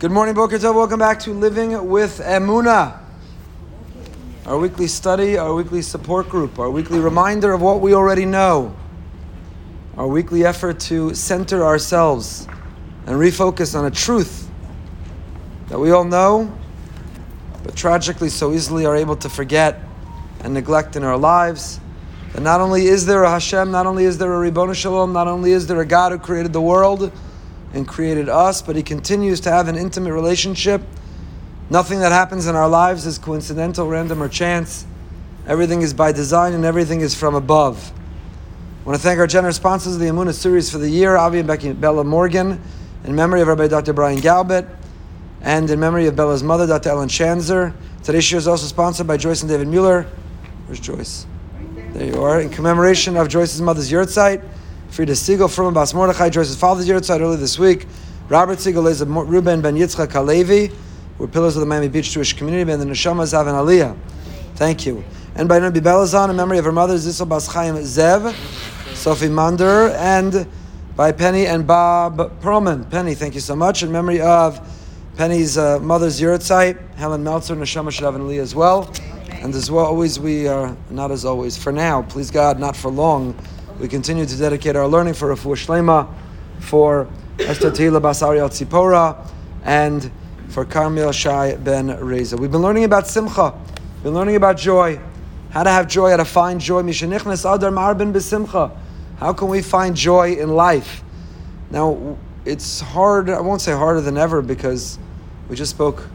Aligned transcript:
Good 0.00 0.12
morning, 0.12 0.34
Boker 0.34 0.56
Tov. 0.56 0.76
Welcome 0.76 0.98
back 0.98 1.20
to 1.20 1.34
Living 1.34 1.90
with 1.90 2.20
Emuna, 2.20 2.98
our 4.46 4.58
weekly 4.58 4.86
study, 4.86 5.36
our 5.36 5.54
weekly 5.54 5.82
support 5.82 6.26
group, 6.30 6.58
our 6.58 6.70
weekly 6.70 7.00
reminder 7.00 7.52
of 7.52 7.60
what 7.60 7.82
we 7.82 7.92
already 7.92 8.24
know, 8.24 8.74
our 9.98 10.06
weekly 10.06 10.46
effort 10.46 10.80
to 10.80 11.14
center 11.14 11.66
ourselves 11.66 12.46
and 13.04 13.16
refocus 13.16 13.78
on 13.78 13.84
a 13.84 13.90
truth 13.90 14.50
that 15.68 15.78
we 15.78 15.90
all 15.90 16.04
know, 16.04 16.50
but 17.62 17.76
tragically 17.76 18.30
so 18.30 18.54
easily 18.54 18.86
are 18.86 18.96
able 18.96 19.16
to 19.16 19.28
forget 19.28 19.82
and 20.42 20.54
neglect 20.54 20.96
in 20.96 21.04
our 21.04 21.18
lives. 21.18 21.78
That 22.32 22.40
not 22.40 22.62
only 22.62 22.86
is 22.86 23.04
there 23.04 23.24
a 23.24 23.30
Hashem, 23.30 23.70
not 23.70 23.84
only 23.84 24.06
is 24.06 24.16
there 24.16 24.32
a 24.32 24.38
Ribbon 24.38 24.72
Shalom, 24.72 25.12
not 25.12 25.28
only 25.28 25.52
is 25.52 25.66
there 25.66 25.82
a 25.82 25.84
God 25.84 26.12
who 26.12 26.18
created 26.18 26.54
the 26.54 26.62
world 26.62 27.12
and 27.72 27.86
created 27.86 28.28
us, 28.28 28.62
but 28.62 28.76
He 28.76 28.82
continues 28.82 29.40
to 29.40 29.50
have 29.50 29.68
an 29.68 29.76
intimate 29.76 30.12
relationship. 30.12 30.82
Nothing 31.70 32.00
that 32.00 32.12
happens 32.12 32.46
in 32.46 32.56
our 32.56 32.68
lives 32.68 33.06
is 33.06 33.18
coincidental, 33.18 33.86
random, 33.86 34.22
or 34.22 34.28
chance. 34.28 34.86
Everything 35.46 35.82
is 35.82 35.94
by 35.94 36.12
design 36.12 36.52
and 36.52 36.64
everything 36.64 37.00
is 37.00 37.14
from 37.14 37.34
above. 37.34 37.92
I 38.80 38.86
want 38.86 38.96
to 38.96 39.02
thank 39.02 39.18
our 39.20 39.26
generous 39.26 39.56
sponsors 39.56 39.94
of 39.94 40.00
the 40.00 40.06
Emuna 40.06 40.32
series 40.32 40.70
for 40.70 40.78
the 40.78 40.88
year, 40.88 41.16
Avi 41.16 41.38
and 41.38 41.46
Becky 41.46 41.72
Bella 41.72 42.02
Morgan, 42.02 42.60
in 43.04 43.14
memory 43.14 43.40
of 43.40 43.48
Rabbi 43.48 43.68
Dr. 43.68 43.92
Brian 43.92 44.18
Galbet, 44.18 44.68
and 45.42 45.70
in 45.70 45.78
memory 45.78 46.06
of 46.06 46.16
Bella's 46.16 46.42
mother, 46.42 46.66
Dr. 46.66 46.90
Ellen 46.90 47.08
Shanzer. 47.08 47.74
Today's 48.02 48.24
show 48.24 48.36
is 48.36 48.48
also 48.48 48.66
sponsored 48.66 49.06
by 49.06 49.16
Joyce 49.16 49.42
and 49.42 49.50
David 49.50 49.68
Mueller. 49.68 50.06
Where's 50.66 50.80
Joyce? 50.80 51.26
There 51.92 52.06
you 52.06 52.22
are. 52.22 52.40
In 52.40 52.50
commemoration 52.50 53.16
of 53.16 53.28
Joyce's 53.28 53.60
mother's 53.60 53.90
yahrzeit. 53.90 54.42
Frida 54.90 55.14
Siegel 55.14 55.46
from 55.46 55.72
Bas 55.72 55.94
Mordechai, 55.94 56.30
Joyce's 56.30 56.56
father's 56.56 56.88
yahrzeit 56.88 57.20
earlier 57.20 57.36
this 57.36 57.60
week. 57.60 57.86
Robert 58.28 58.58
Siegel 58.58 58.88
is 58.88 59.00
a 59.00 59.06
Ruben 59.06 59.60
Ben 59.60 59.76
Yitzchak 59.76 60.10
Halevi. 60.10 60.72
We're 61.16 61.28
pillars 61.28 61.54
of 61.54 61.60
the 61.60 61.66
Miami 61.66 61.86
Beach 61.86 62.10
Jewish 62.10 62.32
community, 62.32 62.72
and 62.72 62.82
the 62.82 62.86
Neshama 62.86 63.22
Zav 63.22 63.42
and 63.42 63.50
Aliyah. 63.50 63.96
Thank 64.56 64.86
you. 64.86 65.04
And 65.36 65.48
by 65.48 65.60
Nabi 65.60 65.74
Belazan, 65.74 66.30
in 66.30 66.36
memory 66.36 66.58
of 66.58 66.64
her 66.64 66.72
mother, 66.72 66.96
Zissel 66.96 67.28
Bas 67.28 67.46
Chaim 67.46 67.76
Zev, 67.76 68.34
Sophie 68.96 69.28
Mander, 69.28 69.90
and 69.90 70.44
by 70.96 71.12
Penny 71.12 71.46
and 71.46 71.68
Bob 71.68 72.40
Perlman. 72.40 72.90
Penny, 72.90 73.14
thank 73.14 73.36
you 73.36 73.40
so 73.40 73.54
much. 73.54 73.84
In 73.84 73.92
memory 73.92 74.20
of 74.20 74.60
Penny's 75.16 75.56
uh, 75.56 75.78
mother's 75.78 76.20
yahrzeit, 76.20 76.96
Helen 76.96 77.22
Meltzer, 77.22 77.54
Neshama 77.54 77.90
Shadav 77.90 78.16
and 78.16 78.24
Aliyah 78.24 78.40
as 78.40 78.56
well. 78.56 78.92
And 79.30 79.54
as 79.54 79.70
well, 79.70 79.86
always 79.86 80.18
we 80.18 80.48
are, 80.48 80.76
not 80.90 81.12
as 81.12 81.24
always, 81.24 81.56
for 81.56 81.70
now, 81.70 82.02
please 82.02 82.32
God, 82.32 82.58
not 82.58 82.76
for 82.76 82.90
long, 82.90 83.36
we 83.80 83.88
continue 83.88 84.26
to 84.26 84.36
dedicate 84.36 84.76
our 84.76 84.86
learning 84.86 85.14
for 85.14 85.34
Refuah 85.34 85.56
Shleimah, 85.56 86.06
for 86.58 87.08
Esther 87.38 87.70
Tehila 87.70 87.98
Basari 87.98 88.38
Al 88.38 88.50
Tzipora, 88.50 89.26
and 89.64 90.10
for 90.48 90.66
Carmel 90.66 91.12
Shai 91.12 91.56
Ben 91.56 91.98
Reza. 91.98 92.36
We've 92.36 92.52
been 92.52 92.60
learning 92.60 92.84
about 92.84 93.06
Simcha, 93.06 93.54
we've 93.94 94.02
been 94.02 94.12
learning 94.12 94.36
about 94.36 94.58
joy, 94.58 95.00
how 95.48 95.62
to 95.62 95.70
have 95.70 95.88
joy, 95.88 96.10
how 96.10 96.18
to 96.18 96.26
find 96.26 96.60
joy. 96.60 96.82
Mishanichnes 96.82 97.54
Adar 97.54 97.70
Marbin 97.70 98.12
Besimcha. 98.12 98.76
How 99.16 99.32
can 99.32 99.48
we 99.48 99.62
find 99.62 99.96
joy 99.96 100.34
in 100.34 100.50
life? 100.50 101.02
Now, 101.70 102.18
it's 102.44 102.80
hard, 102.80 103.30
I 103.30 103.40
won't 103.40 103.62
say 103.62 103.72
harder 103.72 104.02
than 104.02 104.18
ever 104.18 104.42
because 104.42 104.98
we 105.48 105.56
just 105.56 105.70
spoke 105.70 106.06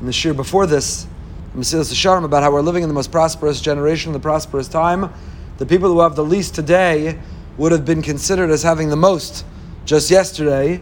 in 0.00 0.06
the 0.06 0.12
shiur 0.12 0.34
before 0.34 0.66
this, 0.66 1.06
Mesilas 1.54 1.92
Yesharim, 1.92 2.24
about 2.24 2.42
how 2.42 2.50
we're 2.50 2.62
living 2.62 2.82
in 2.82 2.88
the 2.88 2.94
most 2.94 3.12
prosperous 3.12 3.60
generation, 3.60 4.14
the 4.14 4.18
prosperous 4.18 4.66
time 4.66 5.12
the 5.58 5.66
people 5.66 5.90
who 5.90 6.00
have 6.00 6.16
the 6.16 6.24
least 6.24 6.54
today 6.54 7.18
would 7.56 7.72
have 7.72 7.84
been 7.84 8.02
considered 8.02 8.50
as 8.50 8.62
having 8.62 8.88
the 8.88 8.96
most 8.96 9.44
just 9.84 10.10
yesterday. 10.10 10.80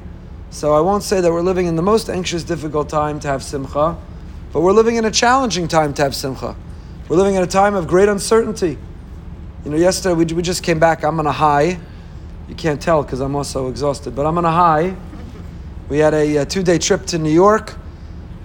So 0.51 0.75
I 0.75 0.81
won't 0.81 1.03
say 1.03 1.21
that 1.21 1.31
we're 1.31 1.43
living 1.43 1.67
in 1.67 1.77
the 1.77 1.83
most 1.83 2.09
anxious, 2.09 2.43
difficult 2.43 2.89
time 2.89 3.21
to 3.21 3.29
have 3.29 3.43
simcha, 3.43 3.97
but 4.53 4.61
we're 4.61 4.73
living 4.73 4.97
in 4.97 5.05
a 5.05 5.11
challenging 5.11 5.69
time 5.69 5.95
to 5.95 6.03
have 6.03 6.15
simcha. 6.15 6.57
We're 7.09 7.17
living 7.17 7.35
in 7.35 7.43
a 7.43 7.47
time 7.47 7.75
of 7.75 7.87
great 7.87 8.09
uncertainty. 8.09 8.79
You 9.65 9.71
know, 9.71 9.77
yesterday 9.77 10.15
we, 10.15 10.25
we 10.27 10.43
just 10.43 10.63
came 10.63 10.79
back. 10.79 11.05
I'm 11.05 11.19
on 11.19 11.27
a 11.27 11.33
high. 11.33 11.79
You 12.49 12.55
can't 12.57 12.81
tell 12.81 13.03
because 13.03 13.21
I'm 13.21 13.37
also 13.37 13.69
exhausted, 13.69 14.17
but 14.17 14.27
I'm 14.27 14.39
on 14.39 14.45
a 14.45 14.51
high. 14.51 14.97
We 15.89 15.99
had 15.99 16.15
a, 16.15 16.39
a 16.39 16.47
two 16.47 16.63
day 16.63 16.79
trip 16.79 17.07
to 17.07 17.19
New 17.19 17.33
York, 17.33 17.71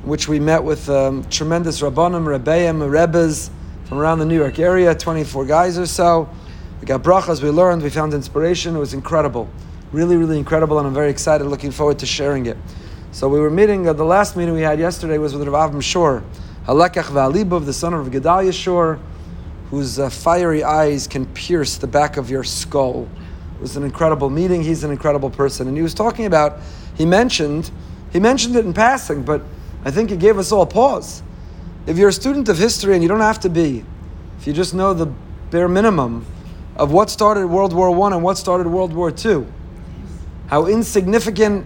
which 0.04 0.28
we 0.28 0.40
met 0.40 0.64
with 0.64 0.90
um, 0.90 1.24
tremendous 1.30 1.82
Rabbanim, 1.82 2.26
Rebbeim, 2.26 2.90
Rebbes, 2.90 3.50
from 3.86 4.00
around 4.00 4.20
the 4.20 4.26
New 4.26 4.36
York 4.36 4.60
area, 4.60 4.96
24 4.96 5.46
guys 5.46 5.78
or 5.78 5.86
so. 5.86 6.28
We 6.82 6.88
got 6.88 7.04
brachas, 7.04 7.42
we 7.42 7.50
learned, 7.50 7.84
we 7.84 7.90
found 7.90 8.14
inspiration. 8.14 8.76
It 8.76 8.80
was 8.80 8.94
incredible. 8.94 9.50
Really, 9.92 10.18
really 10.18 10.38
incredible, 10.38 10.80
and 10.80 10.88
I'm 10.88 10.94
very 10.94 11.10
excited, 11.10 11.46
looking 11.46 11.72
forward 11.72 12.00
to 12.00 12.06
sharing 12.06 12.48
it. 12.48 12.58
So 13.12 13.30
we 13.30 13.40
were 13.40 13.50
meeting, 13.50 13.88
uh, 13.88 13.94
the 13.94 14.04
last 14.04 14.36
meeting 14.36 14.56
we 14.56 14.62
had 14.62 14.80
yesterday 14.80 15.18
was 15.18 15.36
with 15.36 15.48
Rav 15.48 15.72
Avram 15.72 15.82
Schorr, 15.82 16.24
Halekach 16.66 17.06
Va'alibov, 17.06 17.66
the 17.66 17.74
son 17.74 17.94
of 17.94 18.08
Gedalia 18.08 18.52
Schorr, 18.52 19.00
whose 19.70 20.00
uh, 20.00 20.10
fiery 20.10 20.64
eyes 20.64 21.08
can 21.08 21.26
pierce 21.28 21.78
the 21.78 21.88
back 21.88 22.18
of 22.18 22.30
your 22.30 22.44
skull. 22.44 23.08
It 23.56 23.62
was 23.62 23.78
an 23.78 23.84
incredible 23.84 24.30
meeting. 24.30 24.64
He's 24.64 24.84
an 24.84 24.92
incredible 24.92 25.30
person. 25.30 25.68
And 25.68 25.78
he 25.78 25.84
was 25.84 25.94
talking 25.94 26.26
about, 26.26 26.60
he 26.96 27.06
mentioned, 27.06 27.72
he 28.12 28.20
mentioned 28.20 28.56
it 28.56 28.66
in 28.66 28.74
passing, 28.74 29.24
but 29.24 29.42
I 29.86 29.92
think 29.92 30.12
it 30.12 30.20
gave 30.20 30.38
us 30.38 30.52
all 30.52 30.66
pause. 30.66 31.24
If 31.88 32.00
you're 32.00 32.10
a 32.10 32.14
student 32.14 32.50
of 32.50 32.58
history, 32.58 32.96
and 32.96 33.04
you 33.04 33.10
don't 33.10 33.20
have 33.20 33.40
to 33.42 33.50
be, 33.50 33.86
if 34.40 34.48
you 34.48 34.54
just 34.54 34.74
know 34.74 34.94
the 34.94 35.06
bare 35.52 35.68
minimum 35.68 36.26
of 36.76 36.92
what 36.92 37.12
started 37.12 37.46
World 37.46 37.74
War 37.74 37.92
One 37.92 38.12
and 38.12 38.24
what 38.24 38.38
started 38.38 38.68
World 38.68 38.92
War 38.92 39.12
Two, 39.12 39.46
how 40.48 40.66
insignificant, 40.66 41.66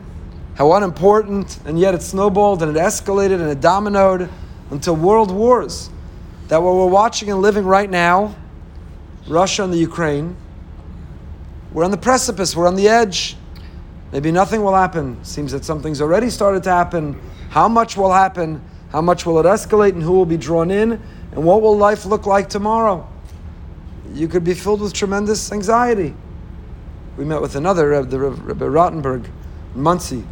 how 0.55 0.73
unimportant, 0.73 1.59
and 1.65 1.79
yet 1.79 1.93
it 1.95 2.01
snowballed 2.01 2.61
and 2.61 2.75
it 2.75 2.79
escalated 2.79 3.35
and 3.35 3.49
it 3.49 3.61
dominoed 3.61 4.29
until 4.71 4.95
world 4.95 5.31
wars. 5.31 5.89
That 6.49 6.61
what 6.61 6.75
we're 6.75 6.87
watching 6.87 7.31
and 7.31 7.41
living 7.41 7.63
right 7.63 7.89
now, 7.89 8.35
Russia 9.27 9.63
and 9.63 9.71
the 9.71 9.77
Ukraine, 9.77 10.35
we're 11.71 11.85
on 11.85 11.91
the 11.91 11.97
precipice, 11.97 12.55
we're 12.55 12.67
on 12.67 12.75
the 12.75 12.89
edge. 12.89 13.37
Maybe 14.11 14.31
nothing 14.31 14.63
will 14.63 14.75
happen. 14.75 15.23
Seems 15.23 15.51
that 15.53 15.63
something's 15.63 16.01
already 16.01 16.29
started 16.29 16.63
to 16.63 16.71
happen. 16.71 17.21
How 17.51 17.69
much 17.69 17.95
will 17.95 18.11
happen? 18.11 18.61
How 18.89 19.01
much 19.01 19.25
will 19.25 19.39
it 19.39 19.43
escalate 19.43 19.93
and 19.93 20.01
who 20.01 20.13
will 20.13 20.25
be 20.25 20.37
drawn 20.37 20.71
in? 20.71 20.93
And 21.31 21.43
what 21.43 21.61
will 21.61 21.77
life 21.77 22.05
look 22.05 22.25
like 22.25 22.49
tomorrow? 22.49 23.07
You 24.13 24.27
could 24.27 24.43
be 24.43 24.55
filled 24.55 24.81
with 24.81 24.93
tremendous 24.93 25.51
anxiety. 25.51 26.15
We 27.15 27.25
met 27.25 27.41
with 27.41 27.55
another 27.55 27.89
Rebbe, 27.89 28.05
the 28.05 28.19
Rebbe 28.19 28.65
Rottenberg, 28.65 29.29
Monsey, 29.75 30.23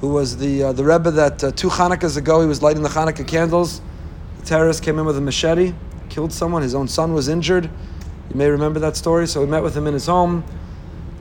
who 0.00 0.08
was 0.08 0.38
the, 0.38 0.62
uh, 0.62 0.72
the 0.72 0.84
Rebbe 0.84 1.10
that 1.10 1.44
uh, 1.44 1.50
two 1.52 1.68
Hanukkahs 1.68 2.16
ago 2.16 2.40
he 2.40 2.46
was 2.46 2.62
lighting 2.62 2.82
the 2.82 2.88
Hanukkah 2.88 3.26
candles. 3.26 3.82
The 4.38 4.46
terrorist 4.46 4.82
came 4.82 4.98
in 4.98 5.04
with 5.04 5.18
a 5.18 5.20
machete, 5.20 5.74
killed 6.08 6.32
someone. 6.32 6.62
His 6.62 6.74
own 6.74 6.88
son 6.88 7.12
was 7.12 7.28
injured. 7.28 7.64
You 7.64 8.36
may 8.36 8.48
remember 8.48 8.80
that 8.80 8.96
story. 8.96 9.26
So 9.26 9.40
we 9.42 9.46
met 9.46 9.62
with 9.62 9.76
him 9.76 9.86
in 9.86 9.92
his 9.92 10.06
home, 10.06 10.42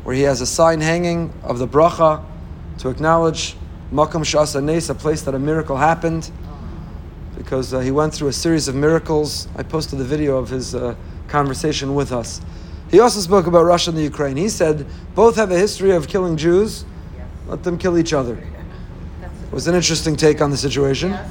where 0.03 0.15
he 0.15 0.21
has 0.21 0.39
a 0.39 0.45
sign 0.45 0.79
hanging 0.79 1.33
of 1.43 1.59
the 1.59 1.67
bracha 1.67 2.23
to 2.77 2.89
acknowledge 2.89 3.57
Makam 3.91 4.23
Shasa 4.23 4.63
Nes, 4.63 4.87
a 4.89 4.95
place 4.95 5.23
that 5.23 5.35
a 5.35 5.39
miracle 5.39 5.75
happened 5.75 6.31
because 7.39 7.73
uh, 7.73 7.79
he 7.79 7.89
went 7.89 8.13
through 8.13 8.27
a 8.27 8.33
series 8.33 8.67
of 8.67 8.75
miracles. 8.75 9.47
I 9.55 9.63
posted 9.63 9.97
the 9.97 10.03
video 10.03 10.37
of 10.37 10.49
his 10.49 10.75
uh, 10.75 10.93
conversation 11.29 11.95
with 11.95 12.11
us. 12.11 12.41
He 12.91 12.99
also 12.99 13.21
spoke 13.21 13.47
about 13.47 13.63
Russia 13.63 13.91
and 13.91 13.97
the 13.97 14.03
Ukraine. 14.03 14.35
He 14.35 14.49
said 14.49 14.85
both 15.15 15.37
have 15.37 15.49
a 15.49 15.57
history 15.57 15.91
of 15.91 16.09
killing 16.09 16.35
Jews. 16.35 16.83
Let 17.47 17.63
them 17.63 17.77
kill 17.77 17.97
each 17.97 18.11
other. 18.11 18.35
It 18.35 19.53
was 19.53 19.67
an 19.67 19.73
interesting 19.73 20.17
take 20.17 20.41
on 20.41 20.51
the 20.51 20.57
situation. 20.57 21.17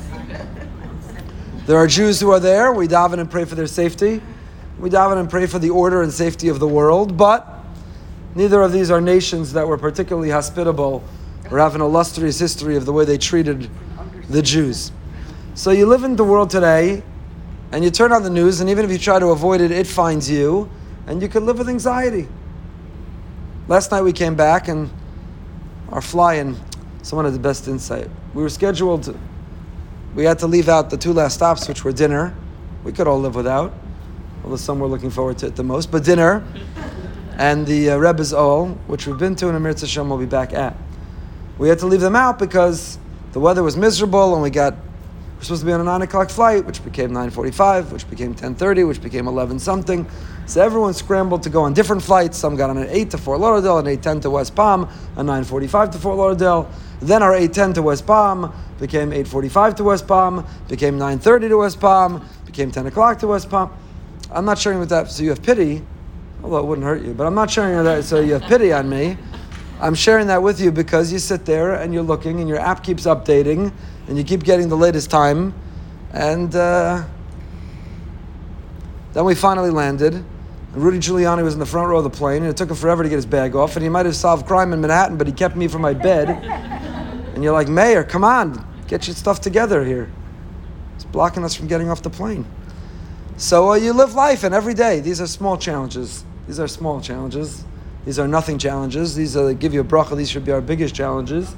There 1.67 1.77
are 1.77 1.87
Jews 1.87 2.19
who 2.19 2.31
are 2.31 2.41
there. 2.41 2.73
We 2.73 2.89
daven 2.89 3.19
and 3.19 3.31
pray 3.31 3.45
for 3.45 3.55
their 3.55 3.67
safety. 3.67 4.23
We 4.79 4.89
daven 4.89 5.19
and 5.19 5.29
pray 5.29 5.45
for 5.45 5.59
the 5.59 5.69
order 5.69 6.01
and 6.01 6.11
safety 6.11 6.49
of 6.49 6.61
the 6.61 6.67
world. 6.67 7.19
But 7.19 7.47
neither 8.35 8.63
of 8.63 8.73
these 8.73 8.91
are 8.91 9.03
nations 9.03 9.53
that 9.53 9.69
were 9.69 9.77
particularly 9.77 10.31
hospitable 10.31 11.05
or 11.51 11.59
have 11.59 11.75
an 11.75 11.83
illustrious 11.83 12.39
history 12.39 12.77
of 12.77 12.87
the 12.87 12.95
way 12.95 13.05
they 13.05 13.19
treated 13.19 13.69
the 14.31 14.41
Jews. 14.41 14.93
So 15.59 15.73
you 15.73 15.87
live 15.87 16.05
in 16.05 16.15
the 16.15 16.23
world 16.23 16.51
today, 16.51 17.03
and 17.73 17.83
you 17.83 17.91
turn 17.91 18.13
on 18.13 18.23
the 18.23 18.31
news, 18.31 18.61
and 18.61 18.71
even 18.71 18.85
if 18.85 18.93
you 18.93 18.97
try 18.97 19.19
to 19.19 19.27
avoid 19.31 19.61
it, 19.61 19.73
it 19.73 19.89
finds 19.89 20.31
you, 20.31 20.71
and 21.09 21.21
you 21.21 21.29
can 21.29 21.47
live 21.47 21.59
with 21.59 21.69
anxiety. 21.69 22.29
Last 23.67 23.91
night 23.91 24.03
we 24.03 24.13
came 24.13 24.37
back, 24.37 24.69
and 24.69 24.89
our 25.89 26.01
fly-in, 26.01 26.57
someone 27.03 27.25
had 27.25 27.35
the 27.35 27.41
best 27.41 27.67
insight. 27.67 28.09
We 28.35 28.43
were 28.45 28.49
scheduled, 28.51 29.03
to, 29.03 29.19
we 30.15 30.23
had 30.23 30.39
to 30.39 30.47
leave 30.47 30.69
out 30.69 30.91
the 30.91 30.97
two 30.97 31.13
last 31.13 31.35
stops, 31.35 31.67
which 31.67 31.83
were 31.83 31.91
dinner. 31.91 32.37
We 32.85 32.93
could 32.93 33.09
all 33.09 33.19
live 33.19 33.35
without, 33.35 33.75
although 34.45 34.55
some 34.55 34.79
were 34.79 34.87
looking 34.87 35.11
forward 35.11 35.39
to 35.39 35.47
it 35.47 35.57
the 35.57 35.65
most. 35.65 35.91
But 35.91 36.05
dinner, 36.05 36.47
and 37.37 37.67
the 37.67 37.91
uh, 37.91 37.97
Rebbe's 37.97 38.33
Ol, 38.33 38.69
which 38.87 39.09
we've 39.09 39.19
been 39.19 39.35
to, 39.35 39.49
and 39.49 39.57
Amir 39.57 39.73
Hashem 39.73 40.09
will 40.09 40.19
be 40.19 40.25
back 40.25 40.53
at. 40.53 40.77
We 41.59 41.69
had 41.69 41.81
to 41.81 41.87
leave 41.87 42.01
them 42.01 42.15
out 42.15 42.39
because 42.39 42.97
the 43.33 43.41
weather 43.41 43.65
was 43.65 43.77
miserable, 43.77 44.35
and 44.35 44.43
we 44.45 44.51
got 44.51 44.77
We're 45.39 45.45
supposed 45.45 45.61
to 45.63 45.67
be 45.67 45.73
on 45.73 45.81
a 45.81 45.85
9 45.85 46.03
o'clock 46.03 46.31
flight, 46.31 46.67
which 46.67 46.85
became 46.85 47.13
9.45, 47.13 47.93
which 47.93 48.11
became 48.11 48.35
10.30, 48.35 48.89
which 48.89 49.01
became 49.01 49.29
11 49.29 49.61
something. 49.61 50.05
So 50.47 50.61
everyone 50.61 50.95
scrambled 50.95 51.45
to 51.45 51.49
go 51.49 51.63
on 51.63 51.75
different 51.75 52.03
flights. 52.03 52.37
Some 52.37 52.57
got 52.57 52.71
on 52.71 52.77
an 52.77 52.89
8 52.91 53.13
to 53.13 53.19
Fort 53.19 53.39
Lauderdale, 53.39 53.79
an 53.79 53.87
8.10 53.87 54.23
to 54.23 54.31
West 54.31 54.57
Palm, 54.57 54.89
a 55.17 55.23
9.45 55.23 55.93
to 55.93 55.99
Fort 55.99 56.17
Lauderdale. 56.17 56.69
Then 57.01 57.23
our 57.23 57.31
8.10 57.31 57.75
to 57.75 57.83
West 57.83 58.05
Palm 58.05 58.53
became 58.81 59.13
8.45 59.13 59.77
to 59.77 59.85
West 59.85 60.09
Palm, 60.09 60.45
became 60.67 60.99
9.30 60.99 61.49
to 61.51 61.59
West 61.59 61.79
Palm, 61.79 62.29
became 62.45 62.73
10 62.73 62.89
o'clock 62.89 63.21
to 63.21 63.29
West 63.29 63.49
Palm. 63.49 63.71
I'm 64.33 64.45
not 64.45 64.59
sharing 64.59 64.81
with 64.81 64.89
that 64.89 65.09
so 65.09 65.23
you 65.23 65.29
have 65.29 65.43
pity, 65.45 65.85
although 66.43 66.59
it 66.59 66.65
wouldn't 66.65 66.85
hurt 66.85 67.03
you, 67.03 67.15
but 67.15 67.29
I'm 67.29 67.37
not 67.37 67.49
sharing 67.49 67.85
that 67.85 68.03
so 68.03 68.19
you 68.19 68.33
have 68.33 68.43
pity 68.43 68.73
on 68.73 68.89
me. 68.89 69.17
I'm 69.81 69.95
sharing 69.95 70.27
that 70.27 70.43
with 70.43 70.61
you 70.61 70.73
because 70.73 71.13
you 71.13 71.21
sit 71.21 71.45
there 71.45 71.75
and 71.75 71.95
you're 71.95 72.03
looking 72.03 72.41
and 72.41 72.49
your 72.49 72.59
app 72.59 72.83
keeps 72.83 73.05
updating 73.05 73.73
and 74.09 74.17
you 74.17 74.25
keep 74.25 74.43
getting 74.43 74.69
the 74.69 74.77
latest 74.77 75.11
time. 75.11 75.55
And 76.13 76.55
uh, 76.55 77.05
then 79.13 79.25
we 79.25 79.35
finally 79.35 79.71
landed. 79.71 80.15
And 80.15 80.27
Rudy 80.75 80.99
Giuliani 80.99 81.45
was 81.45 81.55
in 81.55 81.61
the 81.61 81.67
front 81.67 81.89
row 81.89 81.99
of 81.99 82.05
the 82.05 82.11
plane, 82.11 82.43
and 82.43 82.51
it 82.51 82.57
took 82.57 82.71
him 82.71 82.77
forever 82.77 83.03
to 83.03 83.09
get 83.09 83.17
his 83.17 83.27
bag 83.27 83.55
off. 83.55 83.77
And 83.77 83.83
he 83.83 83.89
might 83.89 84.07
have 84.07 84.17
solved 84.17 84.47
crime 84.47 84.73
in 84.73 84.81
Manhattan, 84.81 85.19
but 85.19 85.27
he 85.27 85.33
kept 85.33 85.57
me 85.57 85.69
from 85.69 85.83
my 85.83 85.93
bed. 85.93 86.29
and 87.35 87.45
you're 87.45 87.53
like, 87.53 87.69
Mayor, 87.69 88.03
come 88.03 88.25
on, 88.25 88.67
get 88.87 89.07
your 89.07 89.15
stuff 89.15 89.41
together 89.41 89.85
here. 89.85 90.11
It's 90.97 91.05
blocking 91.05 91.45
us 91.45 91.55
from 91.55 91.69
getting 91.69 91.91
off 91.91 92.03
the 92.03 92.11
plane. 92.11 92.47
So 93.37 93.73
uh, 93.73 93.75
you 93.75 93.93
live 93.93 94.15
life, 94.15 94.43
and 94.43 94.55
every 94.55 94.75
day, 94.75 95.01
these 95.01 95.21
are 95.21 95.27
small 95.27 95.57
challenges. 95.57 96.25
These 96.47 96.59
are 96.59 96.67
small 96.67 97.01
challenges. 97.01 97.65
These 98.05 98.19
are 98.19 98.27
nothing 98.27 98.59
challenges. 98.59 99.15
These 99.15 99.37
are, 99.37 99.53
give 99.53 99.75
you 99.75 99.83
a 99.83 99.85
bracha. 99.85 100.17
These 100.17 100.31
should 100.31 100.45
be 100.45 100.51
our 100.51 100.63
biggest 100.63 100.95
challenges. 100.95 101.55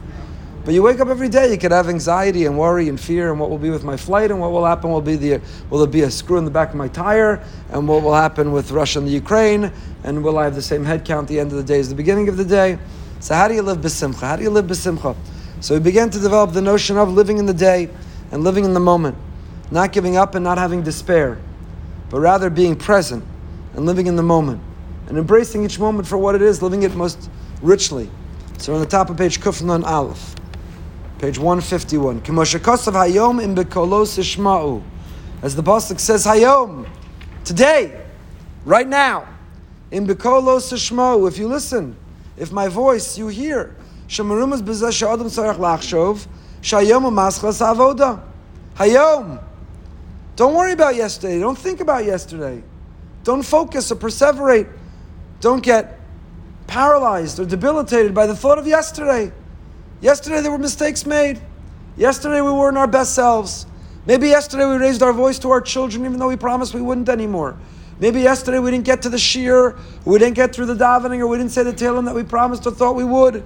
But 0.63 0.75
you 0.75 0.83
wake 0.83 1.01
up 1.01 1.09
every 1.09 1.31
day, 1.31 1.51
you 1.51 1.57
could 1.57 1.73
have 1.73 1.89
anxiety 1.89 2.45
and 2.45 2.59
worry 2.59 2.91
and 2.91 3.01
fear, 3.01 3.31
and 3.31 3.41
what 3.41 3.49
will 3.49 3.59
be 3.59 3.71
with 3.71 3.83
my 3.83 3.97
flight, 3.97 4.31
and 4.31 4.39
what 4.41 4.53
will 4.53 4.67
happen 4.67 4.91
will 4.91 5.01
be 5.01 5.17
the 5.17 5.41
will 5.71 5.79
there 5.79 5.87
be 5.87 6.03
a 6.03 6.11
screw 6.11 6.37
in 6.37 6.45
the 6.45 6.51
back 6.51 6.71
of 6.71 6.75
my 6.75 6.89
tire, 6.89 7.43
and 7.71 7.89
what 7.89 8.03
will 8.03 8.15
happen 8.15 8.53
with 8.53 8.71
Russia 8.71 8.99
and 8.99 9.09
the 9.09 9.13
Ukraine, 9.13 9.73
and 10.05 10.23
will 10.23 10.37
I 10.37 10.45
have 10.45 10.55
the 10.55 10.63
same 10.63 10.85
head 10.85 11.05
count 11.05 11.29
the 11.29 11.41
end 11.41 11.51
of 11.51 11.57
the 11.57 11.65
day 11.65 11.81
as 11.81 11.89
the 11.89 11.95
beginning 11.95 12.29
of 12.29 12.37
the 12.37 12.45
day? 12.45 12.79
So 13.21 13.35
how 13.35 13.49
do 13.49 13.55
you 13.55 13.63
live 13.63 13.79
besimcha? 13.79 14.21
How 14.21 14.37
do 14.37 14.43
you 14.43 14.51
live 14.51 14.67
besimcha? 14.67 15.17
So 15.61 15.75
we 15.75 15.81
began 15.81 16.11
to 16.11 16.19
develop 16.19 16.53
the 16.53 16.63
notion 16.63 16.99
of 16.99 17.11
living 17.11 17.39
in 17.39 17.47
the 17.47 17.55
day 17.55 17.89
and 18.31 18.45
living 18.45 18.65
in 18.65 18.75
the 18.75 18.81
moment, 18.81 19.17
not 19.71 19.93
giving 19.93 20.19
up 20.19 20.35
and 20.35 20.45
not 20.45 20.59
having 20.59 20.83
despair, 20.83 21.39
but 22.11 22.21
rather 22.21 22.51
being 22.51 22.77
present 22.77 23.25
and 23.75 23.87
living 23.87 24.07
in 24.07 24.17
the 24.17 24.23
moment 24.23 24.61
and 25.09 25.17
embracing 25.17 25.65
each 25.65 25.79
moment 25.79 26.07
for 26.07 26.19
what 26.19 26.35
it 26.35 26.43
is, 26.43 26.63
living 26.63 26.83
it 26.83 26.95
most 26.95 27.31
richly. 27.63 28.11
So 28.59 28.75
on 28.75 28.81
the 28.81 28.87
top 28.87 29.09
of 29.11 29.17
page 29.17 29.41
Kufnan 29.41 29.85
Aleph, 29.85 30.35
page 31.21 31.39
151. 31.39 32.21
Hayom 32.23 33.43
im 33.43 33.55
ishma'u. 33.55 34.83
As 35.43 35.55
the 35.55 35.63
Pasuk 35.63 36.01
says, 36.01 36.25
Hayom, 36.27 36.89
today, 37.45 38.01
right 38.65 38.89
now, 38.89 39.27
in 39.91 40.09
if 40.09 41.39
you 41.39 41.49
listen, 41.49 41.97
if 42.37 42.53
my 42.53 42.69
voice 42.69 43.19
you 43.19 43.29
hear, 43.29 43.77
shemarumas 44.09 44.63
b'zeh 44.63 44.93
she'adam 44.93 45.27
tzarech 45.27 45.57
lachshov. 45.57 46.27
Hayom. 48.77 49.43
Don't 50.37 50.55
worry 50.55 50.73
about 50.73 50.95
yesterday. 50.95 51.39
Don't 51.39 51.59
think 51.59 51.81
about 51.81 52.05
yesterday. 52.05 52.63
Don't 53.25 53.43
focus 53.43 53.93
or 53.93 53.97
perseverate 53.97 54.69
don't 55.41 55.63
get 55.63 55.99
paralyzed 56.67 57.41
or 57.41 57.45
debilitated 57.45 58.15
by 58.15 58.27
the 58.27 58.37
thought 58.37 58.59
of 58.59 58.67
yesterday. 58.67 59.33
Yesterday 60.01 60.41
there 60.41 60.51
were 60.51 60.59
mistakes 60.59 61.05
made. 61.05 61.41
Yesterday 61.97 62.41
we 62.41 62.51
weren't 62.51 62.79
our 62.79 62.87
best 62.87 63.15
selves. 63.15 63.67
Maybe 64.07 64.29
yesterday 64.29 64.67
we 64.67 64.77
raised 64.77 65.03
our 65.03 65.13
voice 65.13 65.39
to 65.41 65.51
our 65.51 65.61
children 65.61 66.05
even 66.07 66.19
though 66.19 66.29
we 66.29 66.37
promised 66.37 66.73
we 66.73 66.81
wouldn't 66.81 67.09
anymore. 67.09 67.59
Maybe 67.99 68.23
yesterday 68.23 68.59
we 68.59 68.71
didn't 68.71 68.87
get 68.87 69.03
to 69.03 69.11
the 69.11 69.19
shiur, 69.19 69.79
we 70.07 70.19
didn't 70.19 70.37
get 70.37 70.55
through 70.55 70.67
the 70.67 70.75
davening, 70.75 71.19
or 71.19 71.27
we 71.27 71.37
didn't 71.37 71.53
say 71.53 71.63
the 71.63 71.73
tehillim 71.73 72.07
that 72.07 72.15
we 72.15 72.23
promised 72.23 72.67
or 72.67 72.71
thought 72.71 72.95
we 72.97 73.05
would. 73.05 73.45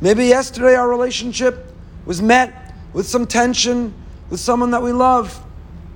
Maybe 0.00 0.26
yesterday 0.26 0.74
our 0.74 0.88
relationship 0.88 1.72
was 2.04 2.20
met 2.20 2.74
with 2.92 3.06
some 3.06 3.26
tension 3.26 3.94
with 4.28 4.40
someone 4.40 4.72
that 4.72 4.82
we 4.82 4.90
love. 4.90 5.40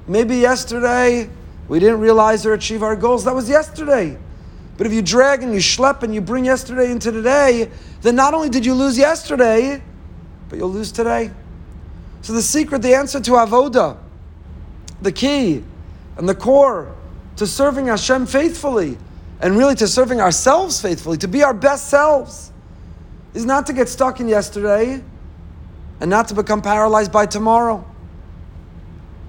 Maybe 0.06 0.37
yesterday 0.37 1.29
we 1.67 1.81
didn't 1.81 1.99
realize 1.99 2.47
or 2.47 2.53
achieve 2.53 2.85
our 2.85 2.94
goals. 2.94 3.25
That 3.25 3.35
was 3.35 3.49
yesterday. 3.49 4.17
But 4.76 4.87
if 4.87 4.93
you 4.93 5.03
drag 5.03 5.43
and 5.43 5.53
you 5.53 5.58
schlep 5.58 6.05
and 6.05 6.14
you 6.14 6.20
bring 6.20 6.44
yesterday 6.44 6.93
into 6.93 7.11
today, 7.11 7.70
then 8.03 8.14
not 8.14 8.35
only 8.35 8.49
did 8.49 8.64
you 8.64 8.75
lose 8.75 8.97
yesterday, 8.97 9.82
but 10.48 10.58
you'll 10.58 10.70
lose 10.70 10.93
today. 10.93 11.31
So 12.22 12.32
the 12.32 12.43
secret, 12.43 12.82
the 12.82 12.94
answer 12.94 13.20
to 13.20 13.31
avoda, 13.32 13.96
the 15.00 15.12
key 15.12 15.62
and 16.16 16.28
the 16.28 16.34
core 16.34 16.94
to 17.37 17.46
serving 17.46 17.87
Hashem 17.87 18.26
faithfully, 18.26 18.96
and 19.40 19.56
really 19.56 19.75
to 19.76 19.87
serving 19.87 20.20
ourselves 20.20 20.81
faithfully, 20.81 21.19
to 21.19 21.28
be 21.28 21.43
our 21.43 21.52
best 21.52 21.88
selves, 21.88 22.50
is 23.34 23.44
not 23.44 23.66
to 23.66 23.75
get 23.75 23.88
stuck 23.88 24.19
in 24.20 24.28
yesterday 24.28 25.02
and 26.00 26.10
not 26.10 26.28
to 26.28 26.34
become 26.34 26.62
paralyzed 26.62 27.12
by 27.12 27.26
tomorrow. 27.26 27.84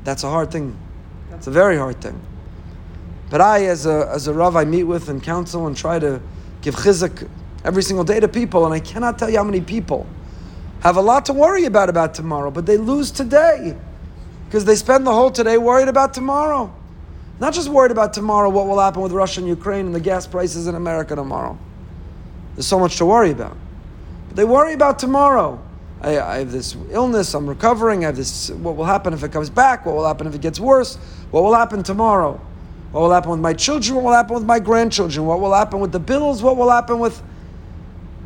That's 0.06 0.24
a 0.24 0.30
hard 0.30 0.52
thing. 0.52 0.78
It's 1.34 1.48
a 1.48 1.52
very 1.52 1.78
hard 1.78 2.00
thing. 2.00 2.20
But 3.30 3.42
I, 3.42 3.66
as 3.66 3.86
a, 3.86 4.10
as 4.14 4.28
a 4.28 4.34
Rav, 4.34 4.56
I 4.56 4.64
meet 4.64 4.84
with 4.84 5.10
and 5.10 5.22
counsel 5.22 5.68
and 5.68 5.76
try 5.76 6.00
to 6.00 6.22
give 6.62 6.76
chizuk 6.76 7.30
every 7.66 7.84
single 7.84 8.06
day 8.06 8.22
to 8.22 8.28
people, 8.30 8.66
and 8.66 8.74
I 8.74 8.80
cannot 8.80 9.20
tell 9.20 9.30
you 9.30 9.38
how 9.38 9.44
many 9.44 9.60
people 9.60 10.08
have 10.82 10.98
a 10.98 11.02
lot 11.02 11.26
to 11.26 11.34
worry 11.34 11.66
about 11.66 11.90
about 11.90 12.14
tomorrow, 12.14 12.52
but 12.52 12.66
they 12.66 12.78
lose 12.78 13.12
today 13.12 13.76
because 14.46 14.66
they 14.66 14.76
spend 14.76 15.06
the 15.06 15.14
whole 15.14 15.32
today 15.32 15.58
worried 15.58 15.88
about 15.88 16.14
tomorrow. 16.14 16.74
Not 17.40 17.54
just 17.54 17.70
worried 17.70 17.92
about 17.92 18.14
tomorrow, 18.14 18.50
what 18.50 18.68
will 18.68 18.80
happen 18.80 19.02
with 19.02 19.12
Russia 19.12 19.42
and 19.42 19.50
Ukraine 19.50 19.86
and 19.86 19.96
the 19.96 20.00
gas 20.00 20.26
prices 20.26 20.68
in 20.68 20.76
America 20.76 21.16
tomorrow. 21.16 21.58
There's 22.56 22.66
so 22.68 22.80
much 22.80 22.98
to 22.98 23.06
worry 23.06 23.32
about. 23.32 23.56
But 24.28 24.38
they 24.38 24.46
worry 24.46 24.74
about 24.74 24.98
tomorrow. 24.98 25.62
I, 26.02 26.20
I, 26.20 26.38
have 26.40 26.52
this 26.52 26.76
illness, 26.92 27.34
I'm 27.34 27.48
recovering, 27.48 28.04
I 28.04 28.08
have 28.08 28.16
this, 28.16 28.52
what 28.52 28.76
will 28.76 28.86
happen 28.86 29.14
if 29.14 29.24
it 29.24 29.32
comes 29.32 29.50
back? 29.50 29.86
What 29.86 29.96
will 29.96 30.06
happen 30.06 30.28
if 30.28 30.36
it 30.36 30.42
gets 30.42 30.60
worse? 30.60 30.96
What 31.32 31.44
will 31.44 31.56
happen 31.56 31.82
tomorrow? 31.84 32.40
What 32.92 33.02
will 33.02 33.12
happen 33.12 33.32
with 33.32 33.40
my 33.40 33.54
children? 33.54 33.96
What 33.96 34.06
will 34.06 34.14
happen 34.14 34.36
with 34.36 34.46
my 34.46 34.60
grandchildren? 34.60 35.26
What 35.26 35.40
will 35.40 35.54
happen 35.54 35.80
with 35.80 35.92
the 35.92 36.00
bills? 36.00 36.42
What 36.42 36.56
will 36.56 36.70
happen 36.70 37.00
with. 37.00 37.22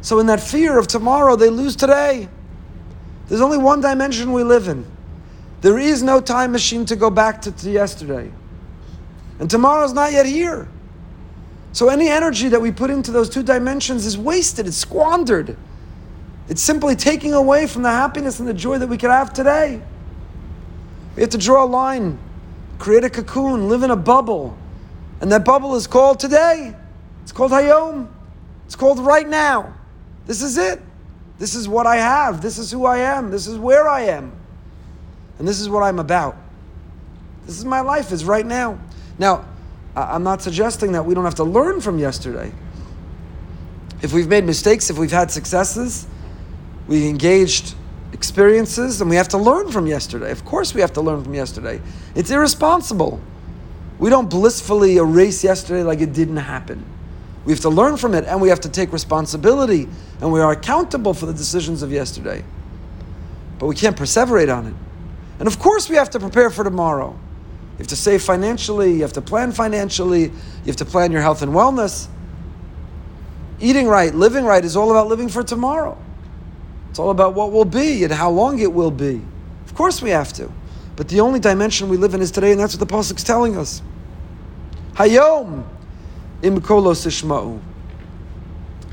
So, 0.01 0.19
in 0.19 0.27
that 0.27 0.39
fear 0.39 0.77
of 0.77 0.87
tomorrow, 0.87 1.35
they 1.35 1.49
lose 1.49 1.75
today. 1.75 2.27
There's 3.31 3.39
only 3.39 3.57
one 3.57 3.79
dimension 3.79 4.33
we 4.33 4.43
live 4.43 4.67
in. 4.67 4.85
There 5.61 5.79
is 5.79 6.03
no 6.03 6.19
time 6.19 6.51
machine 6.51 6.85
to 6.87 6.97
go 6.97 7.09
back 7.09 7.41
to, 7.43 7.51
to 7.53 7.71
yesterday. 7.71 8.29
And 9.39 9.49
tomorrow's 9.49 9.93
not 9.93 10.11
yet 10.11 10.25
here. 10.25 10.67
So, 11.71 11.87
any 11.87 12.09
energy 12.09 12.49
that 12.49 12.59
we 12.59 12.73
put 12.73 12.89
into 12.89 13.09
those 13.11 13.29
two 13.29 13.41
dimensions 13.41 14.05
is 14.05 14.17
wasted, 14.17 14.67
it's 14.67 14.75
squandered. 14.75 15.55
It's 16.49 16.61
simply 16.61 16.93
taking 16.97 17.33
away 17.33 17.67
from 17.67 17.83
the 17.83 17.89
happiness 17.89 18.41
and 18.41 18.49
the 18.49 18.53
joy 18.53 18.77
that 18.79 18.87
we 18.87 18.97
could 18.97 19.11
have 19.11 19.31
today. 19.31 19.81
We 21.15 21.21
have 21.21 21.29
to 21.29 21.37
draw 21.37 21.63
a 21.63 21.65
line 21.65 22.19
create 22.81 23.03
a 23.05 23.09
cocoon, 23.09 23.69
live 23.69 23.83
in 23.83 23.91
a 23.91 23.95
bubble. 23.95 24.57
And 25.21 25.31
that 25.31 25.45
bubble 25.45 25.75
is 25.75 25.87
called 25.87 26.19
today. 26.19 26.75
It's 27.21 27.31
called 27.31 27.51
Hayom. 27.51 28.09
It's 28.65 28.75
called 28.75 28.99
right 28.99 29.29
now. 29.29 29.73
This 30.25 30.41
is 30.41 30.57
it. 30.57 30.81
This 31.41 31.55
is 31.55 31.67
what 31.67 31.87
I 31.87 31.95
have. 31.95 32.39
This 32.39 32.59
is 32.59 32.69
who 32.69 32.85
I 32.85 32.99
am. 32.99 33.31
This 33.31 33.47
is 33.47 33.57
where 33.57 33.89
I 33.89 34.01
am. 34.01 34.31
And 35.39 35.47
this 35.47 35.59
is 35.59 35.69
what 35.69 35.81
I'm 35.81 35.97
about. 35.97 36.37
This 37.47 37.57
is 37.57 37.65
my 37.65 37.81
life, 37.81 38.11
is 38.11 38.23
right 38.23 38.45
now. 38.45 38.79
Now, 39.17 39.45
I'm 39.95 40.21
not 40.21 40.43
suggesting 40.43 40.91
that 40.91 41.03
we 41.03 41.15
don't 41.15 41.23
have 41.23 41.33
to 41.35 41.43
learn 41.43 41.81
from 41.81 41.97
yesterday. 41.97 42.53
If 44.03 44.13
we've 44.13 44.27
made 44.27 44.43
mistakes, 44.43 44.91
if 44.91 44.99
we've 44.99 45.11
had 45.11 45.31
successes, 45.31 46.05
we 46.87 47.07
engaged 47.07 47.73
experiences 48.13 49.01
and 49.01 49.09
we 49.09 49.15
have 49.15 49.29
to 49.29 49.39
learn 49.39 49.71
from 49.71 49.87
yesterday. 49.87 50.29
Of 50.29 50.45
course, 50.45 50.75
we 50.75 50.81
have 50.81 50.93
to 50.93 51.01
learn 51.01 51.23
from 51.23 51.33
yesterday. 51.33 51.81
It's 52.13 52.29
irresponsible. 52.29 53.19
We 53.97 54.11
don't 54.11 54.29
blissfully 54.29 54.97
erase 54.97 55.43
yesterday 55.43 55.81
like 55.81 56.01
it 56.01 56.13
didn't 56.13 56.37
happen. 56.37 56.85
We 57.45 57.53
have 57.53 57.61
to 57.61 57.69
learn 57.69 57.97
from 57.97 58.13
it 58.13 58.25
and 58.25 58.41
we 58.41 58.49
have 58.49 58.59
to 58.61 58.69
take 58.69 58.93
responsibility 58.93 59.87
and 60.21 60.31
we 60.31 60.39
are 60.39 60.51
accountable 60.51 61.13
for 61.13 61.25
the 61.25 61.33
decisions 61.33 61.81
of 61.81 61.91
yesterday. 61.91 62.43
But 63.57 63.67
we 63.67 63.75
can't 63.75 63.95
perseverate 63.95 64.55
on 64.55 64.67
it. 64.67 64.73
And 65.39 65.47
of 65.47 65.57
course, 65.57 65.89
we 65.89 65.95
have 65.95 66.09
to 66.11 66.19
prepare 66.19 66.51
for 66.51 66.63
tomorrow. 66.63 67.11
You 67.11 67.77
have 67.79 67.87
to 67.87 67.95
save 67.95 68.21
financially, 68.21 68.93
you 68.93 69.01
have 69.01 69.13
to 69.13 69.21
plan 69.21 69.51
financially, 69.51 70.23
you 70.23 70.67
have 70.67 70.75
to 70.77 70.85
plan 70.85 71.11
your 71.11 71.21
health 71.21 71.41
and 71.41 71.51
wellness. 71.51 72.07
Eating 73.59 73.87
right, 73.87 74.13
living 74.13 74.45
right 74.45 74.63
is 74.63 74.75
all 74.75 74.91
about 74.91 75.07
living 75.07 75.29
for 75.29 75.41
tomorrow. 75.41 75.97
It's 76.91 76.99
all 76.99 77.09
about 77.09 77.33
what 77.33 77.51
will 77.51 77.65
be 77.65 78.03
and 78.03 78.13
how 78.13 78.29
long 78.29 78.59
it 78.59 78.71
will 78.71 78.91
be. 78.91 79.21
Of 79.65 79.73
course 79.73 80.01
we 80.01 80.09
have 80.11 80.33
to. 80.33 80.51
But 80.95 81.07
the 81.07 81.21
only 81.21 81.39
dimension 81.39 81.89
we 81.89 81.97
live 81.97 82.13
in 82.13 82.21
is 82.21 82.29
today, 82.29 82.51
and 82.51 82.59
that's 82.59 82.77
what 82.77 82.87
the 82.87 82.93
Pasuk 82.93 83.17
is 83.17 83.23
telling 83.23 83.57
us. 83.57 83.81
Hayom 84.95 85.65
im 86.41 86.59
kolos 86.61 87.05
ishma'u. 87.05 87.59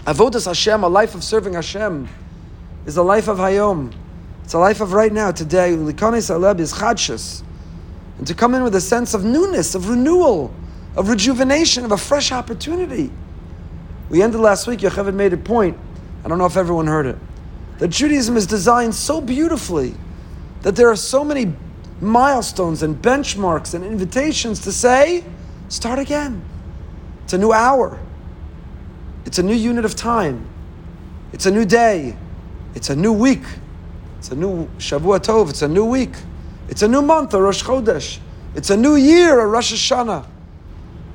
Avodas 0.04 0.46
Hashem, 0.46 0.82
a 0.84 0.88
life 0.88 1.14
of 1.14 1.22
serving 1.22 1.54
Hashem, 1.54 2.08
is 2.86 2.96
a 2.96 3.02
life 3.02 3.28
of 3.28 3.38
Hayom. 3.38 3.92
It's 4.44 4.54
a 4.54 4.58
life 4.58 4.80
of 4.80 4.94
right 4.94 5.12
now, 5.12 5.30
today. 5.30 5.72
Likonis 5.76 6.30
aleb 6.30 6.60
is 6.60 6.72
chadshus. 6.72 7.42
And 8.16 8.26
to 8.26 8.34
come 8.34 8.54
in 8.54 8.62
with 8.62 8.74
a 8.74 8.80
sense 8.80 9.12
of 9.12 9.24
newness, 9.24 9.74
of 9.74 9.90
renewal, 9.90 10.54
of 10.96 11.10
rejuvenation, 11.10 11.84
of 11.84 11.92
a 11.92 11.98
fresh 11.98 12.32
opportunity. 12.32 13.12
We 14.08 14.22
ended 14.22 14.40
last 14.40 14.66
week, 14.66 14.80
Yocheved 14.80 15.14
made 15.14 15.34
a 15.34 15.36
point. 15.36 15.76
I 16.24 16.28
don't 16.28 16.38
know 16.38 16.46
if 16.46 16.56
everyone 16.56 16.86
heard 16.86 17.06
it. 17.06 17.18
That 17.78 17.88
Judaism 17.88 18.36
is 18.36 18.46
designed 18.46 18.94
so 18.94 19.20
beautifully 19.20 19.94
that 20.62 20.74
there 20.74 20.88
are 20.88 20.96
so 20.96 21.22
many 21.22 21.52
milestones 22.00 22.82
and 22.82 22.96
benchmarks 22.96 23.74
and 23.74 23.84
invitations 23.84 24.60
to 24.60 24.72
say, 24.72 25.24
start 25.68 25.98
again. 25.98 26.42
It's 27.28 27.34
a 27.34 27.38
new 27.38 27.52
hour. 27.52 28.00
It's 29.26 29.38
a 29.38 29.42
new 29.42 29.54
unit 29.54 29.84
of 29.84 29.94
time. 29.94 30.46
It's 31.34 31.44
a 31.44 31.50
new 31.50 31.66
day. 31.66 32.16
It's 32.74 32.88
a 32.88 32.96
new 32.96 33.12
week. 33.12 33.42
It's 34.16 34.30
a 34.30 34.34
new 34.34 34.66
Shavua 34.78 35.20
Tov. 35.20 35.50
It's 35.50 35.60
a 35.60 35.68
new 35.68 35.84
week. 35.84 36.14
It's 36.70 36.80
a 36.80 36.88
new 36.88 37.02
month, 37.02 37.34
a 37.34 37.42
Rosh 37.42 37.62
Chodesh. 37.62 38.18
It's 38.54 38.70
a 38.70 38.78
new 38.78 38.94
year, 38.94 39.40
a 39.40 39.46
Rosh 39.46 39.74
Hashanah. 39.74 40.24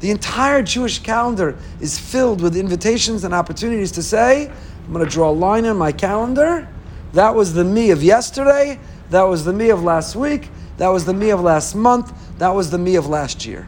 The 0.02 0.12
entire 0.12 0.62
Jewish 0.62 1.00
calendar 1.00 1.58
is 1.82 1.98
filled 1.98 2.42
with 2.42 2.56
invitations 2.56 3.24
and 3.24 3.34
opportunities 3.34 3.92
to 3.94 4.04
say, 4.04 4.52
I'm 4.86 4.94
going 4.94 5.04
to 5.04 5.12
draw 5.12 5.32
a 5.32 5.34
line 5.34 5.66
in 5.66 5.78
my 5.78 5.92
calendar. 5.92 6.70
That 7.14 7.34
was 7.34 7.56
the 7.56 7.64
me 7.64 7.90
of 7.90 8.04
yesterday. 8.04 8.80
That 9.10 9.24
was 9.24 9.46
the 9.46 9.54
me 9.54 9.72
of 9.72 9.84
last 9.84 10.16
week. 10.16 10.50
That 10.78 10.90
was 10.90 11.06
the 11.06 11.14
me 11.16 11.32
of 11.32 11.42
last 11.42 11.74
month. 11.74 12.14
That 12.38 12.50
was 12.50 12.70
the 12.70 12.78
me 12.78 12.98
of 12.98 13.08
last 13.08 13.48
year. 13.48 13.68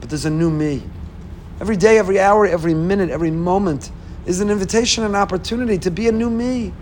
But 0.00 0.10
there's 0.10 0.26
a 0.26 0.30
new 0.30 0.50
me. 0.50 0.82
Every 1.60 1.76
day, 1.76 1.98
every 1.98 2.20
hour, 2.20 2.46
every 2.46 2.74
minute, 2.74 3.10
every 3.10 3.30
moment 3.30 3.90
is 4.26 4.40
an 4.40 4.50
invitation, 4.50 5.04
an 5.04 5.14
opportunity 5.14 5.78
to 5.78 5.90
be 5.90 6.08
a 6.08 6.12
new 6.12 6.28
me. 6.28 6.72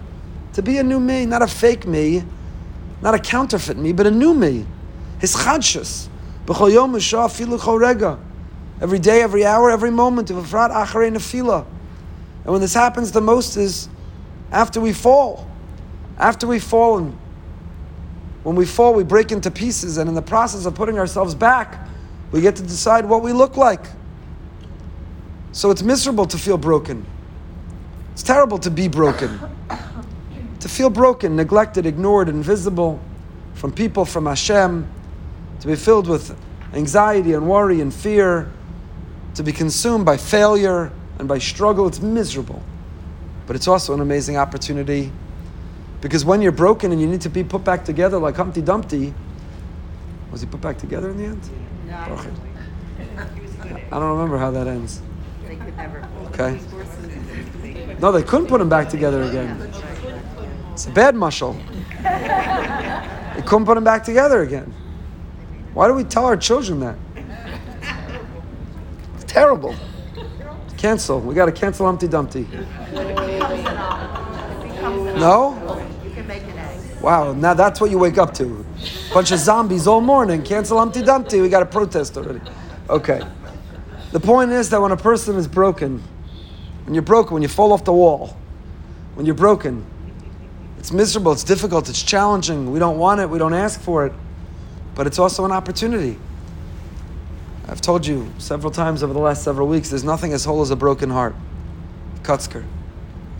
To 0.54 0.62
be 0.62 0.78
a 0.78 0.82
new 0.82 0.98
me, 0.98 1.26
not 1.26 1.42
a 1.42 1.46
fake 1.46 1.86
me, 1.86 2.24
not 3.00 3.14
a 3.14 3.18
counterfeit 3.18 3.76
me, 3.76 3.92
but 3.92 4.06
a 4.06 4.10
new 4.10 4.34
me. 4.34 4.66
His 5.20 5.34
chadshus. 5.34 6.08
Every 8.80 8.98
day, 8.98 9.22
every 9.22 9.46
hour, 9.46 9.70
every 9.70 9.90
moment 9.90 10.30
of 10.30 10.36
Afrat 10.36 10.70
Acharei 10.70 11.12
Nefila. 11.12 11.64
And 12.44 12.52
when 12.52 12.60
this 12.60 12.74
happens 12.74 13.12
the 13.12 13.20
most 13.20 13.56
is 13.56 13.88
after 14.50 14.80
we 14.80 14.92
fall. 14.92 15.48
After 16.18 16.46
we've 16.46 16.62
fallen. 16.62 17.16
When 18.42 18.56
we 18.56 18.66
fall, 18.66 18.92
we 18.92 19.04
break 19.04 19.32
into 19.32 19.50
pieces, 19.50 19.96
and 19.96 20.08
in 20.08 20.14
the 20.14 20.22
process 20.22 20.66
of 20.66 20.74
putting 20.74 20.98
ourselves 20.98 21.34
back, 21.34 21.88
we 22.30 22.40
get 22.40 22.56
to 22.56 22.62
decide 22.62 23.06
what 23.06 23.22
we 23.22 23.32
look 23.32 23.56
like. 23.56 23.86
So 25.54 25.70
it's 25.70 25.84
miserable 25.84 26.26
to 26.26 26.36
feel 26.36 26.58
broken. 26.58 27.06
It's 28.12 28.24
terrible 28.24 28.58
to 28.58 28.72
be 28.72 28.88
broken. 28.88 29.38
to 30.58 30.68
feel 30.68 30.90
broken, 30.90 31.36
neglected, 31.36 31.86
ignored, 31.86 32.28
invisible 32.28 33.00
from 33.54 33.70
people, 33.70 34.04
from 34.04 34.26
Hashem, 34.26 34.84
to 35.60 35.66
be 35.68 35.76
filled 35.76 36.08
with 36.08 36.36
anxiety 36.72 37.34
and 37.34 37.48
worry 37.48 37.80
and 37.80 37.94
fear, 37.94 38.50
to 39.36 39.44
be 39.44 39.52
consumed 39.52 40.04
by 40.04 40.16
failure 40.16 40.90
and 41.20 41.28
by 41.28 41.38
struggle. 41.38 41.86
It's 41.86 42.00
miserable. 42.00 42.60
But 43.46 43.54
it's 43.54 43.68
also 43.68 43.94
an 43.94 44.00
amazing 44.00 44.36
opportunity 44.36 45.12
because 46.00 46.24
when 46.24 46.42
you're 46.42 46.50
broken 46.50 46.90
and 46.90 47.00
you 47.00 47.06
need 47.06 47.20
to 47.20 47.30
be 47.30 47.44
put 47.44 47.62
back 47.62 47.84
together 47.84 48.18
like 48.18 48.34
Humpty 48.34 48.60
Dumpty, 48.60 49.14
was 50.32 50.40
he 50.40 50.48
put 50.48 50.60
back 50.60 50.78
together 50.78 51.10
in 51.10 51.16
the 51.16 51.24
end? 51.26 51.48
No. 51.86 51.94
I 53.92 54.00
don't 54.00 54.18
remember 54.18 54.36
how 54.36 54.50
that 54.50 54.66
ends. 54.66 55.00
Okay. 56.28 56.58
No, 58.00 58.12
they 58.12 58.22
couldn't 58.22 58.46
put 58.46 58.58
them 58.58 58.68
back 58.68 58.88
together 58.88 59.22
again. 59.22 59.72
It's 60.72 60.86
a 60.86 60.90
bad 60.90 61.14
mushal. 61.14 61.56
They 63.34 63.42
couldn't 63.42 63.64
put 63.64 63.74
them 63.74 63.84
back 63.84 64.04
together 64.04 64.42
again. 64.42 64.72
Why 65.72 65.88
do 65.88 65.94
we 65.94 66.04
tell 66.04 66.24
our 66.24 66.36
children 66.36 66.80
that? 66.80 66.96
It's 69.14 69.24
terrible. 69.24 69.74
Cancel. 70.76 71.20
We 71.20 71.34
got 71.34 71.46
to 71.46 71.52
cancel 71.52 71.86
Humpty 71.86 72.08
Dumpty. 72.08 72.46
No? 75.18 75.60
Wow, 77.00 77.32
now 77.32 77.54
that's 77.54 77.80
what 77.80 77.90
you 77.90 77.98
wake 77.98 78.18
up 78.18 78.34
to. 78.34 78.64
Bunch 79.12 79.30
of 79.30 79.38
zombies 79.38 79.86
all 79.86 80.00
morning. 80.00 80.42
Cancel 80.42 80.78
Humpty 80.78 81.02
Dumpty. 81.02 81.40
We 81.40 81.48
got 81.48 81.62
a 81.62 81.66
protest 81.66 82.16
already. 82.16 82.40
Okay. 82.88 83.22
The 84.14 84.20
point 84.20 84.52
is 84.52 84.70
that 84.70 84.80
when 84.80 84.92
a 84.92 84.96
person 84.96 85.34
is 85.34 85.48
broken, 85.48 86.00
when 86.84 86.94
you're 86.94 87.02
broken, 87.02 87.34
when 87.34 87.42
you 87.42 87.48
fall 87.48 87.72
off 87.72 87.82
the 87.82 87.92
wall, 87.92 88.36
when 89.14 89.26
you're 89.26 89.34
broken, 89.34 89.84
it's 90.78 90.92
miserable, 90.92 91.32
it's 91.32 91.42
difficult, 91.42 91.88
it's 91.88 92.00
challenging. 92.00 92.70
We 92.70 92.78
don't 92.78 92.96
want 92.96 93.20
it, 93.20 93.28
we 93.28 93.40
don't 93.40 93.54
ask 93.54 93.80
for 93.80 94.06
it, 94.06 94.12
but 94.94 95.08
it's 95.08 95.18
also 95.18 95.44
an 95.44 95.50
opportunity. 95.50 96.16
I've 97.66 97.80
told 97.80 98.06
you 98.06 98.30
several 98.38 98.70
times 98.70 99.02
over 99.02 99.12
the 99.12 99.18
last 99.18 99.42
several 99.42 99.66
weeks 99.66 99.90
there's 99.90 100.04
nothing 100.04 100.32
as 100.32 100.44
whole 100.44 100.62
as 100.62 100.70
a 100.70 100.76
broken 100.76 101.10
heart. 101.10 101.34
Kotzker. 102.22 102.62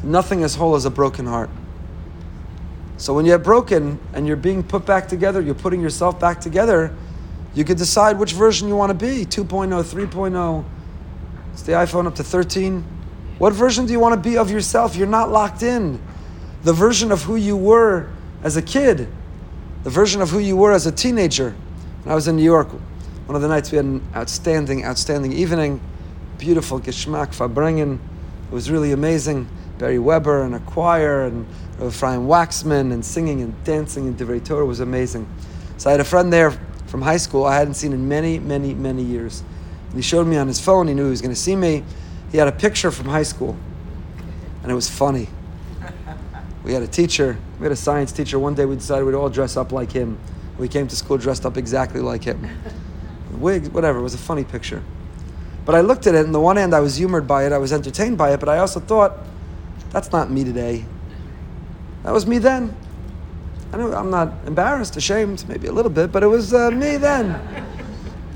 Nothing 0.02 0.42
as 0.42 0.56
whole 0.56 0.74
as 0.74 0.86
a 0.86 0.90
broken 0.90 1.26
heart. 1.26 1.50
So 2.96 3.14
when 3.14 3.26
you're 3.26 3.38
broken 3.38 4.00
and 4.12 4.26
you're 4.26 4.34
being 4.34 4.64
put 4.64 4.84
back 4.84 5.06
together, 5.06 5.40
you're 5.40 5.54
putting 5.54 5.80
yourself 5.80 6.18
back 6.18 6.40
together, 6.40 6.92
you 7.54 7.64
can 7.64 7.76
decide 7.76 8.18
which 8.18 8.32
version 8.32 8.68
you 8.68 8.76
want 8.76 8.90
to 8.90 8.94
be 8.94 9.24
2.0, 9.24 9.82
3.0. 9.82 10.64
It's 11.52 11.62
the 11.62 11.72
iPhone 11.72 12.06
up 12.06 12.16
to 12.16 12.24
13. 12.24 12.84
What 13.38 13.52
version 13.52 13.86
do 13.86 13.92
you 13.92 14.00
want 14.00 14.14
to 14.14 14.28
be 14.28 14.36
of 14.36 14.50
yourself? 14.50 14.96
You're 14.96 15.06
not 15.06 15.30
locked 15.30 15.62
in. 15.62 16.00
The 16.64 16.72
version 16.72 17.12
of 17.12 17.22
who 17.22 17.36
you 17.36 17.56
were 17.56 18.10
as 18.42 18.56
a 18.56 18.62
kid, 18.62 19.08
the 19.84 19.90
version 19.90 20.20
of 20.20 20.30
who 20.30 20.38
you 20.38 20.56
were 20.56 20.72
as 20.72 20.86
a 20.86 20.92
teenager. 20.92 21.54
When 22.02 22.12
I 22.12 22.14
was 22.14 22.26
in 22.26 22.36
New 22.36 22.42
York, 22.42 22.68
one 23.26 23.36
of 23.36 23.42
the 23.42 23.48
nights 23.48 23.70
we 23.70 23.76
had 23.76 23.86
an 23.86 24.02
outstanding, 24.14 24.84
outstanding 24.84 25.32
evening. 25.32 25.80
Beautiful 26.38 26.80
Geschmack 26.80 27.34
Farbrengen. 27.34 27.94
It 27.94 28.52
was 28.52 28.70
really 28.70 28.92
amazing. 28.92 29.48
Barry 29.78 29.98
Weber 29.98 30.42
and 30.42 30.54
a 30.54 30.60
choir 30.60 31.26
and 31.26 31.46
uh, 31.80 31.88
Ephraim 31.88 32.26
Waxman 32.26 32.92
and 32.92 33.04
singing 33.04 33.40
and 33.42 33.64
dancing 33.64 34.06
in 34.06 34.14
Divrei 34.14 34.44
Torah 34.44 34.66
was 34.66 34.80
amazing. 34.80 35.28
So 35.78 35.90
I 35.90 35.92
had 35.92 36.00
a 36.00 36.04
friend 36.04 36.32
there 36.32 36.58
from 36.94 37.02
high 37.02 37.16
school 37.16 37.44
I 37.44 37.56
hadn't 37.56 37.74
seen 37.74 37.92
in 37.92 38.08
many, 38.08 38.38
many, 38.38 38.72
many 38.72 39.02
years. 39.02 39.42
And 39.88 39.96
he 39.96 40.00
showed 40.00 40.28
me 40.28 40.36
on 40.36 40.46
his 40.46 40.60
phone, 40.60 40.86
he 40.86 40.94
knew 40.94 41.02
he 41.02 41.10
was 41.10 41.20
going 41.20 41.34
to 41.34 41.40
see 41.40 41.56
me. 41.56 41.82
He 42.30 42.38
had 42.38 42.46
a 42.46 42.52
picture 42.52 42.92
from 42.92 43.06
high 43.06 43.24
school, 43.24 43.56
and 44.62 44.70
it 44.70 44.76
was 44.76 44.88
funny. 44.88 45.26
We 46.62 46.72
had 46.72 46.84
a 46.84 46.86
teacher, 46.86 47.36
we 47.58 47.64
had 47.64 47.72
a 47.72 47.76
science 47.76 48.12
teacher. 48.12 48.38
One 48.38 48.54
day 48.54 48.64
we 48.64 48.76
decided 48.76 49.06
we'd 49.06 49.16
all 49.16 49.28
dress 49.28 49.56
up 49.56 49.72
like 49.72 49.90
him. 49.90 50.20
We 50.56 50.68
came 50.68 50.86
to 50.86 50.94
school 50.94 51.18
dressed 51.18 51.44
up 51.44 51.56
exactly 51.56 52.00
like 52.00 52.22
him. 52.22 52.48
Wigs, 53.32 53.70
whatever, 53.70 53.98
it 53.98 54.02
was 54.02 54.14
a 54.14 54.18
funny 54.18 54.44
picture. 54.44 54.80
But 55.64 55.74
I 55.74 55.80
looked 55.80 56.06
at 56.06 56.14
it, 56.14 56.24
and 56.24 56.32
the 56.32 56.38
one 56.38 56.58
hand 56.58 56.76
I 56.76 56.78
was 56.78 56.94
humored 56.94 57.26
by 57.26 57.44
it, 57.44 57.50
I 57.50 57.58
was 57.58 57.72
entertained 57.72 58.18
by 58.18 58.34
it, 58.34 58.38
but 58.38 58.48
I 58.48 58.58
also 58.58 58.78
thought, 58.78 59.18
that's 59.90 60.12
not 60.12 60.30
me 60.30 60.44
today. 60.44 60.84
That 62.04 62.12
was 62.12 62.24
me 62.24 62.38
then. 62.38 62.76
I 63.74 63.76
know 63.76 63.92
I'm 63.92 64.08
not 64.08 64.32
embarrassed, 64.46 64.96
ashamed, 64.96 65.44
maybe 65.48 65.66
a 65.66 65.72
little 65.72 65.90
bit, 65.90 66.12
but 66.12 66.22
it 66.22 66.28
was 66.28 66.54
uh, 66.54 66.70
me 66.70 66.96
then. 66.96 67.34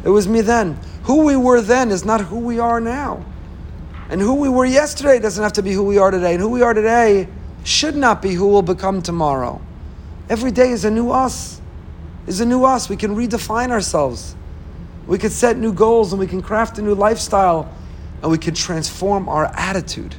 It 0.02 0.08
was 0.08 0.26
me 0.26 0.40
then. 0.40 0.76
Who 1.04 1.24
we 1.24 1.36
were 1.36 1.60
then 1.60 1.92
is 1.92 2.04
not 2.04 2.20
who 2.22 2.40
we 2.40 2.58
are 2.58 2.80
now. 2.80 3.24
And 4.10 4.20
who 4.20 4.34
we 4.34 4.48
were 4.48 4.64
yesterday 4.64 5.20
doesn't 5.20 5.40
have 5.40 5.52
to 5.52 5.62
be 5.62 5.70
who 5.70 5.84
we 5.84 5.96
are 5.96 6.10
today. 6.10 6.32
And 6.32 6.40
who 6.40 6.48
we 6.48 6.62
are 6.62 6.74
today 6.74 7.28
should 7.62 7.94
not 7.94 8.20
be 8.20 8.34
who 8.34 8.48
we'll 8.48 8.62
become 8.62 9.00
tomorrow. 9.00 9.60
Every 10.28 10.50
day 10.50 10.70
is 10.70 10.84
a 10.84 10.90
new 10.90 11.12
us. 11.12 11.60
Is 12.26 12.40
a 12.40 12.44
new 12.44 12.64
us. 12.64 12.88
We 12.88 12.96
can 12.96 13.14
redefine 13.14 13.70
ourselves. 13.70 14.34
We 15.06 15.18
can 15.18 15.30
set 15.30 15.56
new 15.56 15.72
goals 15.72 16.12
and 16.12 16.18
we 16.18 16.26
can 16.26 16.42
craft 16.42 16.78
a 16.78 16.82
new 16.82 16.96
lifestyle 16.96 17.72
and 18.22 18.32
we 18.32 18.38
can 18.38 18.54
transform 18.54 19.28
our 19.28 19.46
attitude. 19.54 20.16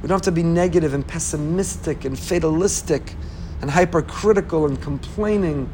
We 0.00 0.08
don't 0.08 0.16
have 0.16 0.22
to 0.22 0.32
be 0.32 0.42
negative 0.42 0.94
and 0.94 1.06
pessimistic 1.06 2.06
and 2.06 2.18
fatalistic 2.18 3.16
and 3.60 3.70
hypercritical 3.70 4.66
and 4.66 4.80
complaining. 4.80 5.68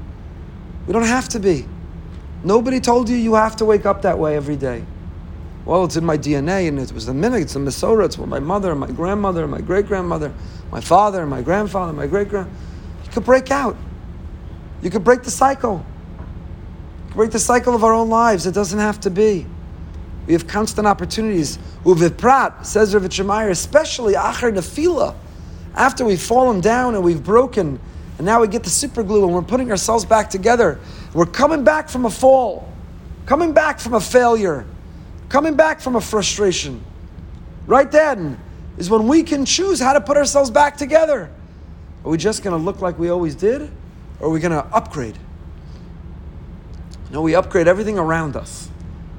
We 0.87 0.93
don't 0.93 1.03
have 1.03 1.29
to 1.31 1.41
be. 1.41 1.67
Nobody 2.45 2.81
told 2.81 3.09
you 3.09 3.17
you 3.17 3.35
have 3.35 3.57
to 3.57 3.65
wake 3.65 3.87
up 3.87 4.03
that 4.03 4.19
way 4.19 4.37
every 4.37 4.57
day 4.57 4.85
well, 5.67 5.85
it's 5.85 5.97
in 5.97 6.05
my 6.05 6.17
DNA, 6.17 6.69
and 6.69 6.79
it 6.79 6.93
was 6.93 7.07
the 7.07 7.13
minute, 7.13 7.43
it's 7.43 7.55
the 7.55 7.59
Masorah, 7.59 8.07
it's 8.07 8.17
what 8.17 8.29
my 8.29 8.39
mother, 8.39 8.71
and 8.71 8.79
my 8.79 8.91
grandmother, 8.91 9.43
and 9.43 9.51
my 9.51 9.61
great 9.61 9.87
grandmother, 9.89 10.33
my 10.71 10.81
father, 10.81 11.23
and 11.23 11.29
my 11.29 11.43
grandfather, 11.43 11.93
my 11.93 12.07
great 12.07 12.29
grand. 12.29 12.49
You 13.05 13.11
could 13.11 13.25
break 13.25 13.51
out. 13.51 13.77
You 14.81 14.91
could 14.91 15.03
break 15.03 15.25
the 15.25 15.31
cycle. 15.31 15.85
break 17.15 17.33
the 17.33 17.41
cycle 17.41 17.75
of 17.75 17.83
our 17.83 17.93
own 17.93 18.09
lives. 18.09 18.47
It 18.47 18.53
doesn't 18.53 18.79
have 18.79 19.01
to 19.01 19.11
be. 19.11 19.45
We 20.29 20.35
have 20.35 20.47
constant 20.47 20.87
opportunities. 20.87 21.59
Uviprat, 21.85 22.65
says 22.65 22.95
Rav 22.95 23.05
especially 23.05 24.15
Achar 24.15 24.53
Nefila, 24.53 25.17
after 25.77 26.05
we've 26.05 26.21
fallen 26.21 26.61
down 26.61 26.95
and 26.95 27.05
we've 27.05 27.23
broken, 27.23 27.79
and 28.19 28.27
now 28.27 28.41
we 28.41 28.49
get 28.49 28.65
the 28.65 28.71
super 28.71 29.03
glue 29.03 29.25
and 29.25 29.35
we're 29.35 29.43
putting 29.43 29.71
ourselves 29.71 30.05
back 30.05 30.31
together. 30.31 30.81
We're 31.13 31.27
coming 31.27 31.65
back 31.65 31.89
from 31.89 32.07
a 32.07 32.11
fall, 32.11 32.71
coming 33.27 33.53
back 33.53 33.79
from 33.79 33.95
a 33.95 34.01
failure 34.01 34.67
coming 35.29 35.55
back 35.55 35.81
from 35.81 35.97
a 35.97 36.01
frustration. 36.01 36.83
Right 37.67 37.91
then 37.91 38.39
is 38.79 38.91
when 38.91 39.09
we 39.09 39.23
can 39.23 39.45
choose 39.45 39.81
how 39.81 39.93
to 39.93 40.01
put 40.01 40.17
ourselves 40.17 40.51
back 40.51 40.77
together. 40.77 41.31
Are 42.05 42.11
we 42.11 42.19
just 42.19 42.43
going 42.43 42.57
to 42.57 42.63
look 42.63 42.81
like 42.81 42.99
we 42.99 43.09
always 43.09 43.35
did? 43.35 43.71
Or 44.21 44.29
are 44.29 44.31
we 44.31 44.41
going 44.41 44.53
to 44.53 44.65
upgrade? 44.75 45.19
No, 47.11 47.23
we 47.23 47.35
upgrade 47.35 47.69
everything 47.69 47.99
around 47.99 48.37
us. 48.37 48.69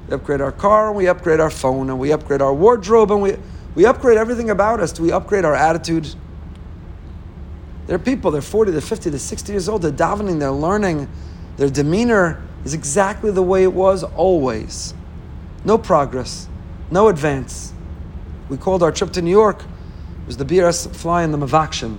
We 0.08 0.14
upgrade 0.14 0.40
our 0.40 0.52
car, 0.52 0.88
and 0.88 0.96
we 0.96 1.06
upgrade 1.08 1.40
our 1.40 1.50
phone, 1.50 1.90
and 1.90 1.98
we 1.98 2.12
upgrade 2.12 2.40
our 2.40 2.54
wardrobe, 2.54 3.10
and 3.12 3.20
we, 3.20 3.36
we 3.74 3.84
upgrade 3.84 4.16
everything 4.16 4.50
about 4.50 4.80
us. 4.80 4.92
Do 4.92 5.02
we 5.02 5.12
upgrade 5.12 5.44
our 5.44 5.54
attitude? 5.54 6.14
There 7.88 7.96
are 7.96 7.98
people, 7.98 8.30
they're 8.30 8.42
40, 8.42 8.70
they're 8.70 8.82
50, 8.82 9.08
they're 9.08 9.18
60 9.18 9.50
years 9.52 9.66
old, 9.66 9.80
they're 9.80 9.90
davening, 9.90 10.38
they're 10.38 10.50
learning. 10.50 11.08
Their 11.56 11.70
demeanor 11.70 12.42
is 12.66 12.74
exactly 12.74 13.30
the 13.30 13.42
way 13.42 13.62
it 13.62 13.72
was 13.72 14.04
always. 14.04 14.92
No 15.64 15.78
progress, 15.78 16.48
no 16.90 17.08
advance. 17.08 17.72
We 18.50 18.58
called 18.58 18.82
our 18.82 18.92
trip 18.92 19.12
to 19.12 19.22
New 19.22 19.30
York, 19.30 19.62
it 19.62 20.26
was 20.26 20.36
the 20.36 20.44
BRS 20.44 20.94
flying 20.94 21.32
the 21.32 21.38
Mavakshin. 21.38 21.96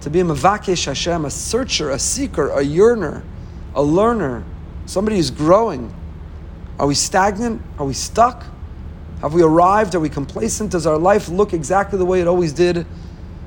To 0.00 0.08
be 0.08 0.20
a 0.20 0.24
Mavakesh 0.24 0.86
Hashem, 0.86 1.26
a 1.26 1.30
searcher, 1.30 1.90
a 1.90 1.98
seeker, 1.98 2.48
a 2.48 2.64
yearner, 2.64 3.22
a 3.74 3.82
learner, 3.82 4.44
somebody 4.86 5.16
who's 5.16 5.30
growing. 5.30 5.94
Are 6.78 6.86
we 6.86 6.94
stagnant? 6.94 7.60
Are 7.78 7.84
we 7.84 7.92
stuck? 7.92 8.44
Have 9.20 9.34
we 9.34 9.42
arrived? 9.42 9.94
Are 9.94 10.00
we 10.00 10.08
complacent? 10.08 10.70
Does 10.70 10.86
our 10.86 10.96
life 10.96 11.28
look 11.28 11.52
exactly 11.52 11.98
the 11.98 12.06
way 12.06 12.22
it 12.22 12.26
always 12.26 12.54
did? 12.54 12.86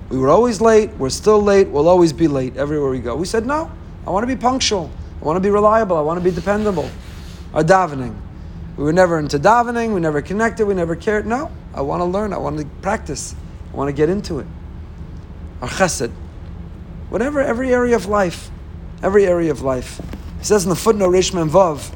We 0.09 0.17
were 0.17 0.29
always 0.29 0.61
late, 0.61 0.91
we're 0.97 1.09
still 1.09 1.41
late, 1.41 1.67
we'll 1.67 1.87
always 1.87 2.13
be 2.13 2.27
late 2.27 2.55
everywhere 2.57 2.89
we 2.91 2.99
go. 2.99 3.15
We 3.15 3.25
said, 3.25 3.45
no, 3.45 3.71
I 4.05 4.11
want 4.11 4.23
to 4.23 4.27
be 4.27 4.39
punctual, 4.39 4.91
I 5.21 5.25
want 5.25 5.37
to 5.37 5.41
be 5.41 5.49
reliable, 5.49 5.97
I 5.97 6.01
want 6.01 6.19
to 6.19 6.23
be 6.23 6.35
dependable. 6.35 6.89
Our 7.53 7.63
davening. 7.63 8.15
We 8.77 8.83
were 8.83 8.93
never 8.93 9.17
into 9.17 9.39
davening, 9.39 9.93
we 9.93 10.01
never 10.01 10.21
connected, 10.21 10.65
we 10.65 10.73
never 10.73 10.95
cared. 10.95 11.25
No, 11.25 11.49
I 11.73 11.81
want 11.81 12.01
to 12.01 12.05
learn, 12.05 12.33
I 12.33 12.37
want 12.37 12.59
to 12.59 12.65
practice, 12.81 13.33
I 13.73 13.75
want 13.77 13.87
to 13.87 13.93
get 13.93 14.09
into 14.09 14.39
it. 14.39 14.47
Our 15.61 15.69
chesed. 15.69 16.11
Whatever, 17.09 17.41
every 17.41 17.73
area 17.73 17.95
of 17.95 18.05
life, 18.05 18.51
every 19.01 19.25
area 19.25 19.51
of 19.51 19.61
life. 19.61 20.01
He 20.39 20.45
says 20.45 20.65
in 20.65 20.69
the 20.69 20.75
footnote, 20.75 21.11
Reish 21.11 21.31
Vav, 21.31 21.95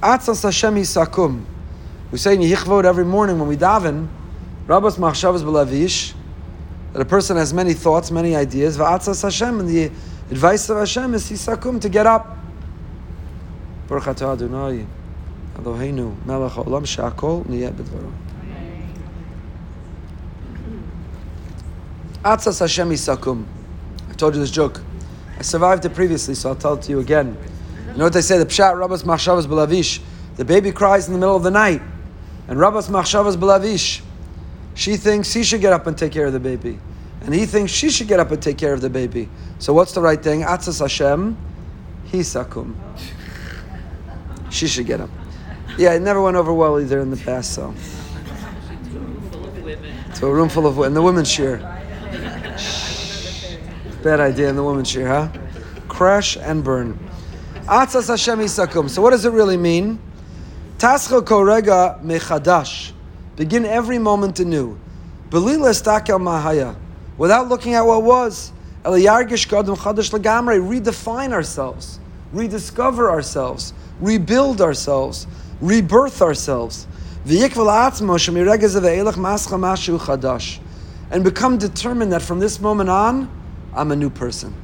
Atzas 0.00 0.42
Hashem 0.42 0.74
Yisakum. 0.76 1.44
We 2.10 2.18
say 2.18 2.34
in 2.34 2.40
Yehichvot 2.40 2.84
every 2.84 3.04
morning 3.04 3.38
when 3.38 3.48
we 3.48 3.56
daven, 3.56 4.08
Rabbas 4.66 4.96
Machshavas 4.96 5.42
Belavish, 5.42 6.14
that 6.98 7.06
a 7.06 7.08
person 7.08 7.36
has 7.36 7.54
many 7.54 7.74
thoughts, 7.74 8.10
many 8.10 8.34
ideas. 8.34 8.76
Va'atzas 8.76 9.22
Hashem, 9.22 9.60
and 9.60 9.68
the 9.68 9.84
advice 10.32 10.68
of 10.68 10.78
Hashem 10.78 11.14
is 11.14 11.30
Yisakum, 11.30 11.80
to 11.80 11.88
get 11.88 12.08
up. 12.08 12.36
Baruch 13.86 14.02
atah 14.02 14.32
Adonai, 14.32 14.84
Eloheinu, 15.58 16.26
melech 16.26 16.50
haolam, 16.50 16.84
she'akol 16.84 17.44
niyeh 17.44 17.70
b'dvaro. 17.72 18.12
Atzas 22.24 22.58
Hashem 22.58 22.90
Yisakum. 22.90 23.44
I 24.10 24.12
told 24.14 24.34
you 24.34 24.40
this 24.40 24.50
joke. 24.50 24.80
I 25.38 25.42
survived 25.42 25.84
it 25.84 25.94
previously, 25.94 26.34
so 26.34 26.48
I'll 26.48 26.56
tell 26.56 26.74
it 26.74 26.82
to 26.82 26.90
you 26.90 26.98
again. 26.98 27.38
You 27.92 27.98
know 27.98 28.04
what 28.06 28.12
they 28.12 28.22
say? 28.22 28.38
The 28.38 28.46
Pshat 28.46 28.76
Rabbas 28.76 29.04
Machshavas 29.04 29.46
Belavish. 29.46 30.00
The 30.34 30.44
baby 30.44 30.72
cries 30.72 31.06
in 31.06 31.12
the 31.12 31.20
middle 31.20 31.36
of 31.36 31.44
the 31.44 31.52
night. 31.52 31.80
And 32.48 32.58
Rabbas 32.58 32.88
Machshavas 32.88 33.36
Belavish. 33.36 34.00
She 34.74 34.96
thinks 34.96 35.32
he 35.32 35.44
should 35.44 35.60
get 35.60 35.72
up 35.72 35.86
and 35.86 35.96
take 35.96 36.10
care 36.10 36.26
of 36.26 36.32
the 36.32 36.40
baby. 36.40 36.80
And 37.22 37.34
he 37.34 37.46
thinks 37.46 37.72
she 37.72 37.90
should 37.90 38.08
get 38.08 38.20
up 38.20 38.30
and 38.30 38.42
take 38.42 38.58
care 38.58 38.72
of 38.72 38.80
the 38.80 38.90
baby. 38.90 39.28
So 39.58 39.72
what's 39.72 39.92
the 39.92 40.00
right 40.00 40.22
thing? 40.22 40.42
Atzas 40.42 40.80
Hashem, 40.80 41.36
Hisakum. 42.10 42.74
She 44.50 44.66
should 44.66 44.86
get 44.86 45.00
up. 45.00 45.10
Yeah, 45.76 45.94
it 45.94 46.02
never 46.02 46.22
went 46.22 46.36
over 46.36 46.52
well 46.52 46.80
either 46.80 47.00
in 47.00 47.10
the 47.10 47.16
past, 47.16 47.54
so. 47.54 47.74
To 50.16 50.26
a 50.26 50.32
room 50.32 50.48
full 50.48 50.66
of 50.66 50.76
women. 50.76 50.94
The 50.94 51.02
women's 51.02 51.30
share. 51.30 51.58
Bad 54.02 54.20
idea 54.20 54.48
in 54.48 54.56
the 54.56 54.64
women's 54.64 54.88
share, 54.88 55.08
huh? 55.08 55.28
Crash 55.88 56.36
and 56.36 56.64
burn. 56.64 56.98
Atzas 57.66 58.08
Hashem 58.08 58.38
Isakum. 58.38 58.88
So 58.88 59.02
what 59.02 59.10
does 59.10 59.24
it 59.24 59.32
really 59.32 59.56
mean? 59.56 59.98
Tascha 60.78 61.20
korega 61.20 62.02
mechadash. 62.02 62.92
Begin 63.36 63.64
every 63.64 63.98
moment 63.98 64.40
anew. 64.40 64.78
Belila 65.28 65.70
stakel 65.70 66.18
mahaya. 66.18 66.74
Without 67.18 67.48
looking 67.48 67.74
at 67.74 67.82
what 67.82 68.02
was. 68.04 68.52
Redefine 70.58 71.32
ourselves. 71.32 72.00
Rediscover 72.32 73.10
ourselves. 73.10 73.74
Rebuild 74.00 74.60
ourselves. 74.60 75.26
Rebirth 75.60 76.22
ourselves. 76.22 76.86
And 81.10 81.24
become 81.24 81.58
determined 81.58 82.12
that 82.12 82.22
from 82.22 82.38
this 82.38 82.60
moment 82.60 82.88
on, 82.88 83.28
I'm 83.74 83.90
a 83.90 83.96
new 83.96 84.10
person. 84.10 84.54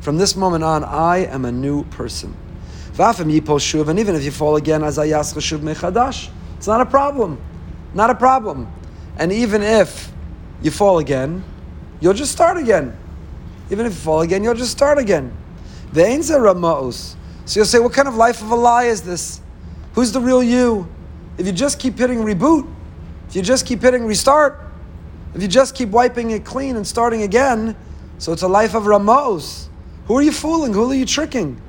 From 0.00 0.16
this 0.16 0.36
moment 0.36 0.62
on, 0.62 0.84
I 0.84 1.26
am 1.26 1.44
a 1.44 1.52
new 1.52 1.84
person. 1.84 2.34
And 2.96 3.30
even 3.30 4.14
if 4.14 4.24
you 4.24 4.30
fall 4.30 4.56
again, 4.56 4.82
it's 4.84 4.96
not 6.66 6.80
a 6.80 6.86
problem. 6.86 7.38
Not 7.94 8.10
a 8.10 8.14
problem. 8.14 8.72
And 9.18 9.32
even 9.32 9.62
if 9.62 10.12
you 10.62 10.70
fall 10.70 10.98
again, 10.98 11.42
you'll 12.00 12.14
just 12.14 12.32
start 12.32 12.56
again. 12.56 12.96
Even 13.70 13.86
if 13.86 13.92
you 13.92 13.98
fall 13.98 14.22
again, 14.22 14.42
you'll 14.42 14.54
just 14.54 14.72
start 14.72 14.98
again. 14.98 15.36
So 15.92 17.60
you'll 17.60 17.66
say, 17.66 17.78
what 17.78 17.92
kind 17.92 18.08
of 18.08 18.14
life 18.14 18.42
of 18.42 18.50
a 18.50 18.54
lie 18.54 18.84
is 18.84 19.02
this? 19.02 19.40
Who's 19.94 20.12
the 20.12 20.20
real 20.20 20.42
you? 20.42 20.88
If 21.38 21.46
you 21.46 21.52
just 21.52 21.78
keep 21.78 21.98
hitting 21.98 22.18
reboot, 22.18 22.70
if 23.28 23.36
you 23.36 23.42
just 23.42 23.66
keep 23.66 23.82
hitting 23.82 24.04
restart, 24.04 24.60
if 25.34 25.42
you 25.42 25.48
just 25.48 25.74
keep 25.74 25.90
wiping 25.90 26.30
it 26.30 26.44
clean 26.44 26.76
and 26.76 26.86
starting 26.86 27.22
again, 27.22 27.76
so 28.18 28.32
it's 28.32 28.42
a 28.42 28.48
life 28.48 28.74
of 28.74 28.86
Ramos. 28.86 29.68
Who 30.06 30.16
are 30.16 30.22
you 30.22 30.32
fooling? 30.32 30.72
Who 30.72 30.90
are 30.90 30.94
you 30.94 31.06
tricking? 31.06 31.60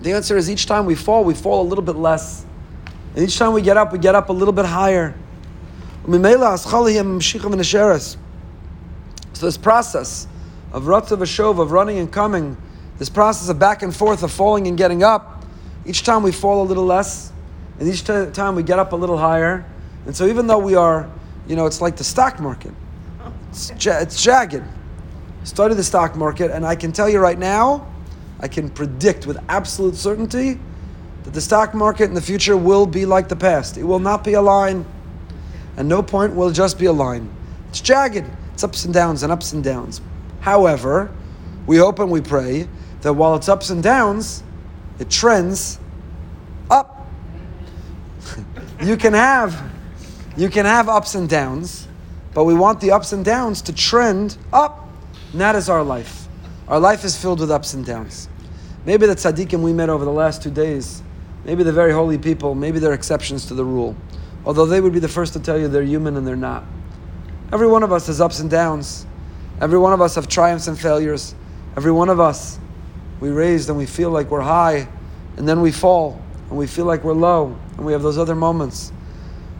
The 0.00 0.12
answer 0.12 0.36
is 0.36 0.50
each 0.50 0.66
time 0.66 0.86
we 0.86 0.94
fall, 0.94 1.24
we 1.24 1.34
fall 1.34 1.60
a 1.62 1.68
little 1.68 1.84
bit 1.84 1.96
less. 1.96 2.44
And 3.14 3.24
each 3.24 3.38
time 3.38 3.52
we 3.52 3.60
get 3.60 3.76
up, 3.76 3.92
we 3.92 3.98
get 3.98 4.14
up 4.14 4.30
a 4.30 4.32
little 4.32 4.52
bit 4.52 4.64
higher. 4.64 5.14
So 9.34 9.46
this 9.46 9.56
process 9.56 10.26
of 10.72 10.84
Ratzav 10.84 11.18
Ashov, 11.18 11.60
of 11.60 11.72
running 11.72 11.98
and 11.98 12.12
coming, 12.12 12.56
this 12.98 13.08
process 13.08 13.48
of 13.48 13.58
back 13.58 13.82
and 13.82 13.94
forth, 13.94 14.22
of 14.22 14.30
falling 14.30 14.66
and 14.66 14.76
getting 14.76 15.02
up, 15.02 15.44
each 15.86 16.02
time 16.02 16.22
we 16.22 16.32
fall 16.32 16.62
a 16.62 16.66
little 16.66 16.84
less, 16.84 17.32
and 17.78 17.88
each 17.88 18.04
t- 18.04 18.26
time 18.32 18.54
we 18.54 18.62
get 18.62 18.78
up 18.78 18.92
a 18.92 18.96
little 18.96 19.16
higher. 19.16 19.64
And 20.06 20.14
so 20.14 20.26
even 20.26 20.46
though 20.46 20.58
we 20.58 20.74
are, 20.74 21.10
you 21.46 21.56
know, 21.56 21.66
it's 21.66 21.80
like 21.80 21.96
the 21.96 22.04
stock 22.04 22.40
market. 22.40 22.72
It's, 23.50 23.72
ja- 23.84 23.98
it's 23.98 24.22
jagged. 24.22 24.62
Study 25.44 25.74
the 25.74 25.84
stock 25.84 26.16
market, 26.16 26.50
and 26.50 26.66
I 26.66 26.76
can 26.76 26.92
tell 26.92 27.08
you 27.08 27.18
right 27.18 27.38
now, 27.38 27.86
I 28.40 28.48
can 28.48 28.68
predict 28.70 29.26
with 29.26 29.38
absolute 29.48 29.96
certainty 29.96 30.58
that 31.24 31.32
the 31.32 31.40
stock 31.40 31.74
market 31.74 32.04
in 32.04 32.14
the 32.14 32.20
future 32.22 32.56
will 32.56 32.86
be 32.86 33.06
like 33.06 33.28
the 33.28 33.36
past. 33.36 33.76
It 33.76 33.84
will 33.84 33.98
not 33.98 34.24
be 34.24 34.34
a 34.34 34.42
line, 34.42 34.84
and 35.80 35.88
no 35.88 36.02
point 36.02 36.34
will 36.34 36.50
just 36.50 36.78
be 36.78 36.84
a 36.84 36.92
line. 36.92 37.26
It's 37.70 37.80
jagged. 37.80 38.26
It's 38.52 38.62
ups 38.62 38.84
and 38.84 38.92
downs 38.92 39.22
and 39.22 39.32
ups 39.32 39.54
and 39.54 39.64
downs. 39.64 40.02
However, 40.40 41.10
we 41.66 41.78
hope 41.78 41.98
and 42.00 42.10
we 42.10 42.20
pray 42.20 42.68
that 43.00 43.14
while 43.14 43.34
it's 43.34 43.48
ups 43.48 43.70
and 43.70 43.82
downs, 43.82 44.42
it 44.98 45.08
trends 45.08 45.80
up. 46.70 47.06
you 48.82 48.98
can 48.98 49.14
have 49.14 49.70
you 50.36 50.50
can 50.50 50.66
have 50.66 50.90
ups 50.90 51.14
and 51.14 51.26
downs, 51.30 51.88
but 52.34 52.44
we 52.44 52.52
want 52.52 52.82
the 52.82 52.90
ups 52.90 53.14
and 53.14 53.24
downs 53.24 53.62
to 53.62 53.72
trend 53.72 54.36
up. 54.52 54.86
And 55.32 55.40
that 55.40 55.56
is 55.56 55.70
our 55.70 55.82
life. 55.82 56.28
Our 56.68 56.78
life 56.78 57.04
is 57.04 57.16
filled 57.16 57.40
with 57.40 57.50
ups 57.50 57.72
and 57.72 57.86
downs. 57.86 58.28
Maybe 58.84 59.06
the 59.06 59.14
tzaddikim 59.14 59.62
we 59.62 59.72
met 59.72 59.88
over 59.88 60.04
the 60.04 60.12
last 60.12 60.42
two 60.42 60.50
days, 60.50 61.02
maybe 61.46 61.62
the 61.62 61.72
very 61.72 61.92
holy 61.92 62.18
people, 62.18 62.54
maybe 62.54 62.78
they're 62.80 62.92
exceptions 62.92 63.46
to 63.46 63.54
the 63.54 63.64
rule. 63.64 63.96
Although 64.44 64.66
they 64.66 64.80
would 64.80 64.92
be 64.92 64.98
the 64.98 65.08
first 65.08 65.32
to 65.34 65.40
tell 65.40 65.58
you 65.58 65.68
they're 65.68 65.82
human 65.82 66.16
and 66.16 66.26
they're 66.26 66.36
not. 66.36 66.64
Every 67.52 67.66
one 67.66 67.82
of 67.82 67.92
us 67.92 68.06
has 68.06 68.20
ups 68.20 68.40
and 68.40 68.50
downs. 68.50 69.06
Every 69.60 69.78
one 69.78 69.92
of 69.92 70.00
us 70.00 70.14
have 70.14 70.28
triumphs 70.28 70.66
and 70.66 70.78
failures. 70.78 71.34
Every 71.76 71.92
one 71.92 72.08
of 72.08 72.20
us, 72.20 72.58
we 73.20 73.30
raise 73.30 73.68
and 73.68 73.76
we 73.76 73.86
feel 73.86 74.10
like 74.10 74.30
we're 74.30 74.40
high, 74.40 74.88
and 75.36 75.48
then 75.48 75.60
we 75.60 75.70
fall 75.70 76.20
and 76.48 76.58
we 76.58 76.66
feel 76.66 76.84
like 76.84 77.04
we're 77.04 77.14
low, 77.14 77.56
and 77.76 77.86
we 77.86 77.92
have 77.92 78.02
those 78.02 78.18
other 78.18 78.34
moments. 78.34 78.92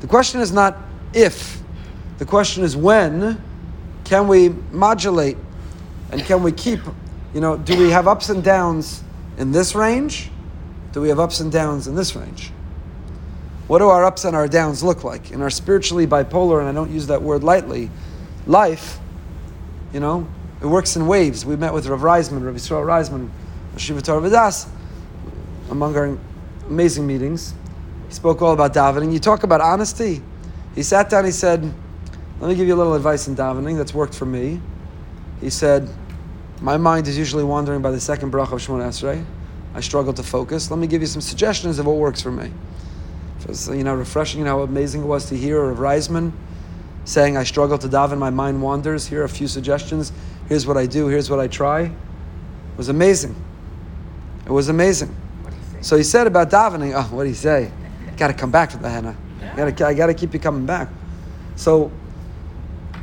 The 0.00 0.08
question 0.08 0.40
is 0.40 0.50
not 0.50 0.76
if, 1.14 1.62
the 2.18 2.24
question 2.24 2.64
is 2.64 2.76
when 2.76 3.40
can 4.04 4.26
we 4.26 4.48
modulate 4.72 5.36
and 6.10 6.20
can 6.24 6.42
we 6.42 6.50
keep, 6.50 6.80
you 7.32 7.40
know, 7.40 7.56
do 7.56 7.78
we 7.78 7.90
have 7.90 8.08
ups 8.08 8.28
and 8.28 8.42
downs 8.42 9.04
in 9.38 9.52
this 9.52 9.76
range? 9.76 10.30
Do 10.92 11.00
we 11.00 11.08
have 11.10 11.20
ups 11.20 11.38
and 11.38 11.52
downs 11.52 11.86
in 11.86 11.94
this 11.94 12.16
range? 12.16 12.50
What 13.70 13.78
do 13.78 13.88
our 13.88 14.04
ups 14.04 14.24
and 14.24 14.34
our 14.34 14.48
downs 14.48 14.82
look 14.82 15.04
like? 15.04 15.30
In 15.30 15.40
our 15.42 15.48
spiritually 15.48 16.04
bipolar, 16.04 16.58
and 16.58 16.68
I 16.68 16.72
don't 16.72 16.90
use 16.90 17.06
that 17.06 17.22
word 17.22 17.44
lightly, 17.44 17.88
life, 18.44 18.98
you 19.92 20.00
know, 20.00 20.26
it 20.60 20.66
works 20.66 20.96
in 20.96 21.06
waves. 21.06 21.46
We 21.46 21.54
met 21.54 21.72
with 21.72 21.86
Rav 21.86 22.00
Reisman, 22.00 22.44
Rav 22.44 22.56
Yisrael 22.56 22.84
Reisman, 22.84 23.30
Shiva 23.76 24.00
Vadas, 24.00 24.68
among 25.70 25.96
our 25.96 26.18
amazing 26.66 27.06
meetings. 27.06 27.54
He 28.08 28.14
spoke 28.14 28.42
all 28.42 28.52
about 28.54 28.74
davening. 28.74 29.12
You 29.12 29.20
talk 29.20 29.44
about 29.44 29.60
honesty. 29.60 30.20
He 30.74 30.82
sat 30.82 31.08
down, 31.08 31.24
he 31.24 31.30
said, 31.30 31.62
Let 32.40 32.48
me 32.48 32.56
give 32.56 32.66
you 32.66 32.74
a 32.74 32.80
little 32.80 32.94
advice 32.94 33.28
in 33.28 33.36
davening 33.36 33.76
that's 33.76 33.94
worked 33.94 34.16
for 34.16 34.26
me. 34.26 34.60
He 35.40 35.48
said, 35.48 35.88
My 36.60 36.76
mind 36.76 37.06
is 37.06 37.16
usually 37.16 37.44
wandering 37.44 37.82
by 37.82 37.92
the 37.92 38.00
second 38.00 38.32
bracha 38.32 38.54
of 38.54 38.60
Shemona 38.60 38.88
Esrei. 38.88 39.24
I 39.76 39.80
struggle 39.80 40.12
to 40.14 40.24
focus. 40.24 40.72
Let 40.72 40.80
me 40.80 40.88
give 40.88 41.02
you 41.02 41.06
some 41.06 41.22
suggestions 41.22 41.78
of 41.78 41.86
what 41.86 41.94
works 41.98 42.20
for 42.20 42.32
me. 42.32 42.50
It's 43.48 43.68
you 43.68 43.84
know 43.84 43.94
refreshing. 43.94 44.44
How 44.44 44.60
amazing 44.60 45.02
it 45.02 45.06
was 45.06 45.26
to 45.26 45.36
hear 45.36 45.70
of 45.70 45.78
Reisman 45.78 46.32
saying, 47.04 47.36
"I 47.36 47.44
struggle 47.44 47.78
to 47.78 47.88
daven, 47.88 48.18
my 48.18 48.30
mind 48.30 48.62
wanders." 48.62 49.06
Here 49.06 49.22
are 49.22 49.24
a 49.24 49.28
few 49.28 49.48
suggestions. 49.48 50.12
Here's 50.48 50.66
what 50.66 50.76
I 50.76 50.86
do. 50.86 51.06
Here's 51.06 51.30
what 51.30 51.40
I 51.40 51.46
try. 51.46 51.82
It 51.82 51.92
was 52.76 52.88
amazing. 52.88 53.34
It 54.46 54.52
was 54.52 54.68
amazing. 54.68 55.14
So 55.80 55.96
he 55.96 56.02
said 56.02 56.26
about 56.26 56.50
davening. 56.50 56.92
Oh, 56.94 57.14
what 57.14 57.24
did 57.24 57.30
he 57.30 57.34
say? 57.34 57.70
Got 58.16 58.28
to 58.28 58.34
come 58.34 58.50
back 58.50 58.70
to 58.70 58.76
the 58.76 58.88
henna. 58.88 59.16
I 59.56 59.94
got 59.94 60.06
to 60.06 60.14
keep 60.14 60.34
you 60.34 60.40
coming 60.40 60.66
back. 60.66 60.88
So 61.56 61.90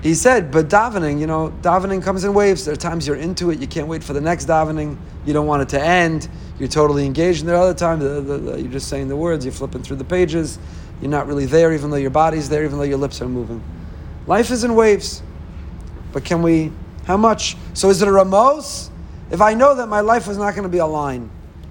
he 0.03 0.13
said, 0.13 0.51
but 0.51 0.69
davening, 0.69 1.19
you 1.19 1.27
know, 1.27 1.53
davening 1.61 2.03
comes 2.03 2.23
in 2.23 2.33
waves. 2.33 2.65
There 2.65 2.73
are 2.73 2.77
times 2.77 3.07
you're 3.07 3.15
into 3.15 3.49
it, 3.49 3.59
you 3.59 3.67
can't 3.67 3.87
wait 3.87 4.03
for 4.03 4.13
the 4.13 4.21
next 4.21 4.45
davening, 4.45 4.97
you 5.25 5.33
don't 5.33 5.47
want 5.47 5.63
it 5.63 5.69
to 5.69 5.81
end, 5.81 6.29
you're 6.59 6.69
totally 6.69 7.05
engaged. 7.05 7.39
And 7.41 7.49
there 7.49 7.55
are 7.55 7.63
other 7.63 7.73
times 7.73 8.03
you're 8.03 8.71
just 8.71 8.89
saying 8.89 9.07
the 9.07 9.15
words, 9.15 9.43
you're 9.43 9.51
flipping 9.51 9.81
through 9.81 9.97
the 9.97 10.05
pages, 10.05 10.59
you're 11.01 11.11
not 11.11 11.27
really 11.27 11.45
there, 11.45 11.73
even 11.73 11.89
though 11.89 11.97
your 11.97 12.11
body's 12.11 12.49
there, 12.49 12.63
even 12.63 12.77
though 12.77 12.83
your 12.83 12.97
lips 12.97 13.21
are 13.21 13.29
moving. 13.29 13.63
Life 14.27 14.51
is 14.51 14.63
in 14.63 14.75
waves. 14.75 15.23
But 16.11 16.23
can 16.25 16.41
we, 16.41 16.71
how 17.05 17.17
much? 17.17 17.57
So 17.73 17.89
is 17.89 18.01
it 18.01 18.07
a 18.07 18.11
ramos? 18.11 18.89
If 19.29 19.41
I 19.41 19.53
know 19.53 19.75
that 19.75 19.87
my 19.87 19.99
life 19.99 20.27
is 20.27 20.37
not 20.37 20.51
going 20.51 20.63
to 20.63 20.69
be 20.69 20.77
a 20.77 20.85
line, 20.85 21.29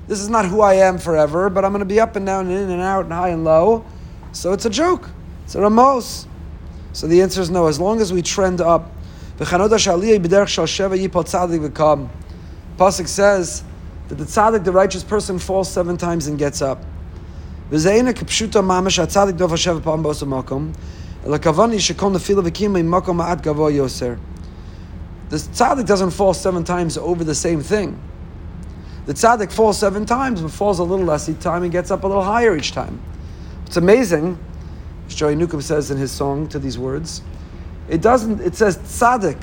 this 0.08 0.20
is 0.20 0.28
not 0.28 0.46
who 0.46 0.60
I 0.60 0.74
am 0.74 0.98
forever, 0.98 1.50
but 1.50 1.64
I'm 1.64 1.72
going 1.72 1.80
to 1.80 1.86
be 1.86 2.00
up 2.00 2.16
and 2.16 2.26
down 2.26 2.46
and 2.46 2.56
in 2.56 2.70
and 2.70 2.82
out 2.82 3.04
and 3.04 3.12
high 3.12 3.30
and 3.30 3.44
low. 3.44 3.84
So 4.32 4.52
it's 4.52 4.66
a 4.66 4.70
joke. 4.70 5.10
It's 5.44 5.54
a 5.54 5.60
ramos. 5.60 6.26
So 6.96 7.06
the 7.06 7.20
answer 7.20 7.42
is 7.42 7.50
no. 7.50 7.66
As 7.66 7.78
long 7.78 8.00
as 8.00 8.10
we 8.10 8.22
trend 8.22 8.62
up. 8.62 8.90
The 9.38 9.44
pasuk 12.78 13.06
says 13.06 13.62
that 14.08 14.14
the 14.14 14.24
tzaddik, 14.24 14.64
the 14.64 14.72
righteous 14.72 15.04
person, 15.04 15.38
falls 15.38 15.70
seven 15.70 15.98
times 15.98 16.26
and 16.26 16.38
gets 16.38 16.62
up. 16.62 16.82
The 17.68 17.76
tzaddik 17.76 18.16
doesn't 25.86 26.10
fall 26.12 26.32
seven 26.32 26.64
times 26.64 26.96
over 26.96 27.24
the 27.24 27.34
same 27.34 27.60
thing. 27.60 28.00
The 29.04 29.12
tzaddik 29.12 29.52
falls 29.52 29.78
seven 29.78 30.06
times, 30.06 30.40
but 30.40 30.50
falls 30.50 30.78
a 30.78 30.84
little 30.84 31.04
less 31.04 31.28
each 31.28 31.40
time 31.40 31.62
and 31.62 31.70
gets 31.70 31.90
up 31.90 32.04
a 32.04 32.06
little 32.06 32.24
higher 32.24 32.56
each 32.56 32.72
time. 32.72 32.98
It's 33.66 33.76
amazing 33.76 34.38
Joey 35.08 35.34
Newcomb 35.34 35.62
says 35.62 35.90
in 35.90 35.98
his 35.98 36.10
song 36.10 36.48
to 36.48 36.58
these 36.58 36.78
words. 36.78 37.22
It 37.88 38.00
doesn't, 38.02 38.40
it 38.40 38.54
says 38.54 38.78
tzaddik. 38.78 39.42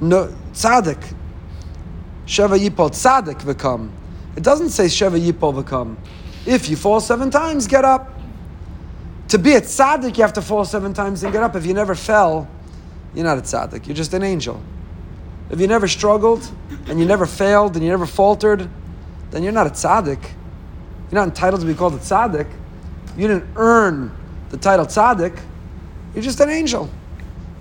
No, 0.00 0.34
tzaddik. 0.52 1.14
Sheva 2.26 2.58
yipol 2.58 2.90
tzaddik 2.90 3.40
v'kam. 3.42 3.90
It 4.36 4.42
doesn't 4.42 4.70
say 4.70 4.86
sheva 4.86 5.20
yipol 5.20 5.62
v'kam. 5.62 5.96
If 6.46 6.68
you 6.68 6.76
fall 6.76 7.00
seven 7.00 7.30
times, 7.30 7.66
get 7.66 7.84
up. 7.84 8.12
To 9.28 9.38
be 9.38 9.54
a 9.54 9.60
tzaddik, 9.60 10.16
you 10.16 10.22
have 10.22 10.32
to 10.34 10.42
fall 10.42 10.64
seven 10.64 10.94
times 10.94 11.22
and 11.24 11.32
get 11.32 11.42
up. 11.42 11.56
If 11.56 11.66
you 11.66 11.74
never 11.74 11.94
fell, 11.94 12.48
you're 13.14 13.24
not 13.24 13.38
a 13.38 13.42
tzaddik. 13.42 13.86
You're 13.86 13.96
just 13.96 14.14
an 14.14 14.22
angel. 14.22 14.62
If 15.50 15.60
you 15.60 15.66
never 15.66 15.88
struggled 15.88 16.48
and 16.88 16.98
you 16.98 17.06
never 17.06 17.26
failed 17.26 17.74
and 17.74 17.84
you 17.84 17.90
never 17.90 18.06
faltered, 18.06 18.68
then 19.30 19.42
you're 19.42 19.52
not 19.52 19.66
a 19.66 19.70
tzaddik. 19.70 20.22
You're 21.10 21.20
not 21.20 21.28
entitled 21.28 21.60
to 21.60 21.66
be 21.66 21.74
called 21.74 21.94
a 21.94 21.98
tzaddik. 21.98 22.48
You 23.16 23.28
didn't 23.28 23.48
earn 23.56 24.16
the 24.50 24.56
title 24.56 24.86
tzaddik, 24.86 25.38
you're 26.14 26.22
just 26.22 26.40
an 26.40 26.50
angel. 26.50 26.88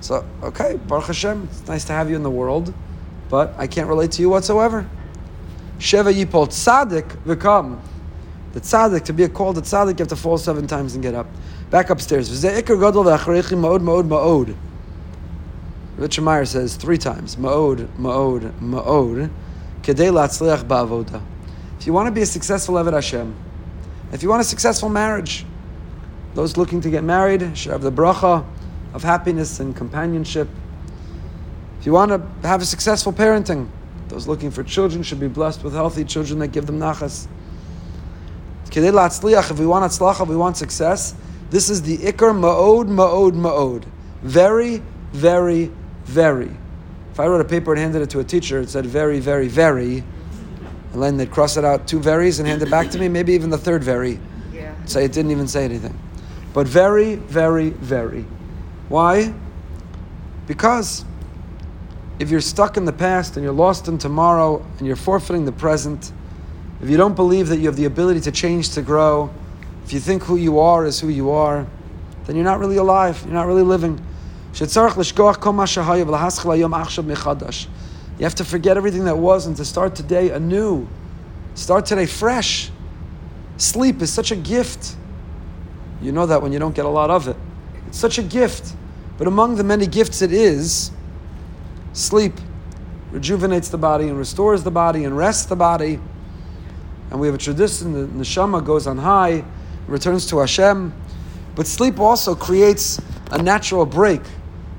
So, 0.01 0.25
okay, 0.43 0.77
Baruch 0.87 1.07
Hashem, 1.07 1.47
it's 1.51 1.67
nice 1.67 1.85
to 1.85 1.93
have 1.93 2.09
you 2.09 2.15
in 2.15 2.23
the 2.23 2.29
world, 2.29 2.73
but 3.29 3.53
I 3.57 3.67
can't 3.67 3.87
relate 3.87 4.11
to 4.13 4.21
you 4.21 4.29
whatsoever. 4.29 4.87
Sheva 5.79 6.13
Yipol 6.13 6.47
tzaddik 6.47 7.07
v'kam. 7.25 7.79
The 8.53 8.61
tzaddik, 8.61 9.03
to 9.05 9.13
be 9.13 9.27
called 9.27 9.57
a 9.57 9.61
tzaddik, 9.61 9.99
you 9.99 10.03
have 10.03 10.07
to 10.09 10.15
fall 10.15 10.37
seven 10.37 10.67
times 10.67 10.93
and 10.93 11.03
get 11.03 11.15
up. 11.15 11.27
Back 11.69 11.89
upstairs. 11.89 12.29
V'zeh 12.29 12.61
ikar 12.61 12.79
gadol 12.79 13.03
v'achreichi 13.03 13.57
ma'od 13.57 13.81
ma'od 13.81 14.07
ma'od. 14.07 14.55
Richard 15.97 16.23
Meyer 16.23 16.45
says 16.45 16.75
three 16.75 16.97
times, 16.97 17.37
ma'od, 17.37 17.87
ma'od, 17.97 18.51
ma'od, 18.59 19.29
kedei 19.81 20.11
latzliach 20.11 20.65
ba'avoda. 20.65 21.21
If 21.79 21.87
you 21.87 21.93
want 21.93 22.07
to 22.07 22.11
be 22.11 22.21
a 22.21 22.25
successful 22.25 22.75
Eved 22.75 22.93
Hashem, 22.93 23.33
if 24.11 24.21
you 24.21 24.29
want 24.29 24.41
a 24.41 24.45
successful 24.45 24.89
marriage, 24.89 25.45
those 26.35 26.57
looking 26.57 26.81
to 26.81 26.89
get 26.89 27.03
married 27.03 27.57
should 27.57 27.71
have 27.71 27.81
the 27.81 27.91
bracha 27.91 28.45
of 28.93 29.03
happiness 29.03 29.61
and 29.61 29.75
companionship. 29.75 30.49
If 31.79 31.85
you 31.85 31.93
want 31.93 32.11
to 32.11 32.47
have 32.47 32.61
a 32.61 32.65
successful 32.65 33.13
parenting, 33.13 33.69
those 34.09 34.27
looking 34.27 34.51
for 34.51 34.61
children 34.61 35.01
should 35.01 35.19
be 35.19 35.29
blessed 35.29 35.63
with 35.63 35.73
healthy 35.73 36.03
children 36.03 36.39
that 36.39 36.49
give 36.49 36.65
them 36.65 36.77
nachas. 36.77 37.27
If 38.67 38.75
we 38.75 38.91
want 39.65 39.89
atzlacha, 39.89 40.23
if 40.23 40.27
we 40.27 40.35
want 40.35 40.57
success, 40.57 41.15
this 41.49 41.69
is 41.69 41.81
the 41.81 41.97
ikar 41.97 42.37
ma'od, 42.37 42.89
ma'od, 42.89 43.31
ma'od. 43.31 43.85
Very, 44.21 44.81
very, 45.13 45.71
very. 46.03 46.51
If 47.11 47.19
I 47.21 47.27
wrote 47.27 47.39
a 47.39 47.45
paper 47.45 47.71
and 47.71 47.79
handed 47.79 48.01
it 48.01 48.09
to 48.09 48.19
a 48.19 48.25
teacher, 48.25 48.59
it 48.59 48.69
said 48.69 48.85
very, 48.85 49.21
very, 49.21 49.47
very, 49.47 50.03
and 50.91 51.01
then 51.01 51.15
they'd 51.15 51.31
cross 51.31 51.55
it 51.55 51.63
out 51.63 51.87
two 51.87 51.99
verys 51.99 52.39
and 52.39 52.47
hand 52.47 52.61
it 52.61 52.69
back 52.69 52.89
to 52.89 52.99
me, 52.99 53.07
maybe 53.07 53.31
even 53.33 53.49
the 53.49 53.57
third 53.57 53.83
very. 53.83 54.19
Yeah. 54.51 54.73
Say 54.85 55.05
it 55.05 55.13
didn't 55.13 55.31
even 55.31 55.47
say 55.47 55.63
anything 55.63 55.97
but 56.55 56.65
very, 56.65 57.15
very, 57.15 57.71
very. 57.71 58.25
Why? 58.87 59.33
Because 60.47 61.03
if 62.17 62.29
you're 62.29 62.39
stuck 62.39 62.77
in 62.77 62.85
the 62.85 62.93
past 62.93 63.35
and 63.35 63.43
you're 63.43 63.51
lost 63.51 63.89
in 63.89 63.97
tomorrow 63.97 64.65
and 64.77 64.87
you're 64.87 64.95
forfeiting 64.95 65.43
the 65.43 65.51
present, 65.51 66.13
if 66.81 66.89
you 66.89 66.95
don't 66.95 67.13
believe 67.13 67.49
that 67.49 67.57
you 67.57 67.65
have 67.65 67.75
the 67.75 67.83
ability 67.83 68.21
to 68.21 68.31
change, 68.31 68.69
to 68.69 68.81
grow, 68.81 69.29
if 69.83 69.91
you 69.91 69.99
think 69.99 70.23
who 70.23 70.37
you 70.37 70.59
are 70.59 70.85
is 70.85 70.97
who 70.97 71.09
you 71.09 71.29
are, 71.29 71.67
then 72.23 72.37
you're 72.37 72.45
not 72.45 72.59
really 72.59 72.77
alive, 72.77 73.21
you're 73.25 73.33
not 73.33 73.47
really 73.47 73.61
living. 73.61 74.01
You 74.53 74.65
have 78.23 78.35
to 78.35 78.45
forget 78.45 78.77
everything 78.77 79.03
that 79.03 79.17
was 79.17 79.45
and 79.45 79.57
to 79.57 79.65
start 79.65 79.93
today 79.93 80.29
anew. 80.29 80.87
Start 81.55 81.85
today 81.85 82.05
fresh. 82.05 82.71
Sleep 83.57 84.01
is 84.01 84.13
such 84.13 84.31
a 84.31 84.37
gift. 84.37 84.95
You 86.05 86.11
know 86.11 86.27
that 86.27 86.39
when 86.43 86.53
you 86.53 86.59
don't 86.59 86.75
get 86.75 86.85
a 86.85 86.89
lot 86.89 87.09
of 87.09 87.27
it. 87.27 87.35
It's 87.87 87.97
such 87.97 88.19
a 88.19 88.23
gift. 88.23 88.75
But 89.17 89.25
among 89.25 89.55
the 89.55 89.63
many 89.63 89.87
gifts 89.87 90.21
it 90.21 90.31
is, 90.31 90.91
sleep 91.93 92.33
rejuvenates 93.11 93.69
the 93.69 93.79
body 93.79 94.07
and 94.07 94.15
restores 94.15 94.63
the 94.63 94.69
body 94.69 95.05
and 95.05 95.17
rests 95.17 95.45
the 95.47 95.55
body. 95.55 95.99
And 97.09 97.19
we 97.19 97.25
have 97.25 97.33
a 97.33 97.39
tradition 97.39 97.93
the 97.93 98.23
neshama 98.23 98.63
goes 98.63 98.85
on 98.85 98.99
high, 98.99 99.43
returns 99.87 100.27
to 100.27 100.37
Hashem. 100.37 100.93
But 101.55 101.65
sleep 101.65 101.99
also 101.99 102.35
creates 102.35 103.01
a 103.31 103.41
natural 103.41 103.87
break. 103.87 104.21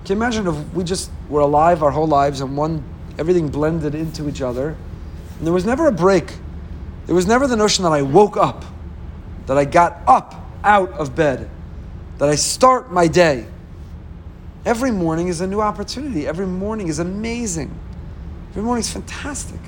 Can 0.05 0.17
you 0.17 0.23
imagine 0.23 0.47
if 0.47 0.75
we 0.75 0.85
just 0.85 1.11
were 1.29 1.41
alive 1.41 1.83
our 1.83 1.91
whole 1.91 2.07
lives 2.07 2.41
and 2.41 2.57
one 2.57 2.85
everything 3.19 3.49
blended 3.49 3.97
into 3.97 4.29
each 4.29 4.43
other? 4.43 4.77
And 5.39 5.47
there 5.47 5.55
was 5.55 5.65
never 5.65 5.89
a 5.89 5.93
break. 5.93 6.35
There 7.07 7.17
was 7.17 7.27
never 7.27 7.49
the 7.49 7.57
notion 7.57 7.83
that 7.83 7.93
I 7.93 8.03
woke 8.03 8.37
up, 8.37 8.65
that 9.47 9.59
I 9.59 9.65
got 9.65 10.03
up 10.07 10.46
out 10.67 10.93
of 10.93 11.15
bed, 11.15 11.49
that 12.19 12.29
I 12.29 12.35
start 12.35 12.93
my 12.93 13.07
day. 13.07 13.47
Every 14.67 14.91
morning 14.91 15.29
is 15.29 15.41
a 15.41 15.47
new 15.47 15.61
opportunity. 15.61 16.27
Every 16.27 16.47
morning 16.47 16.89
is 16.89 16.99
amazing. 16.99 17.73
Every 18.51 18.63
morning 18.63 18.81
is 18.81 18.93
fantastic. 18.93 19.61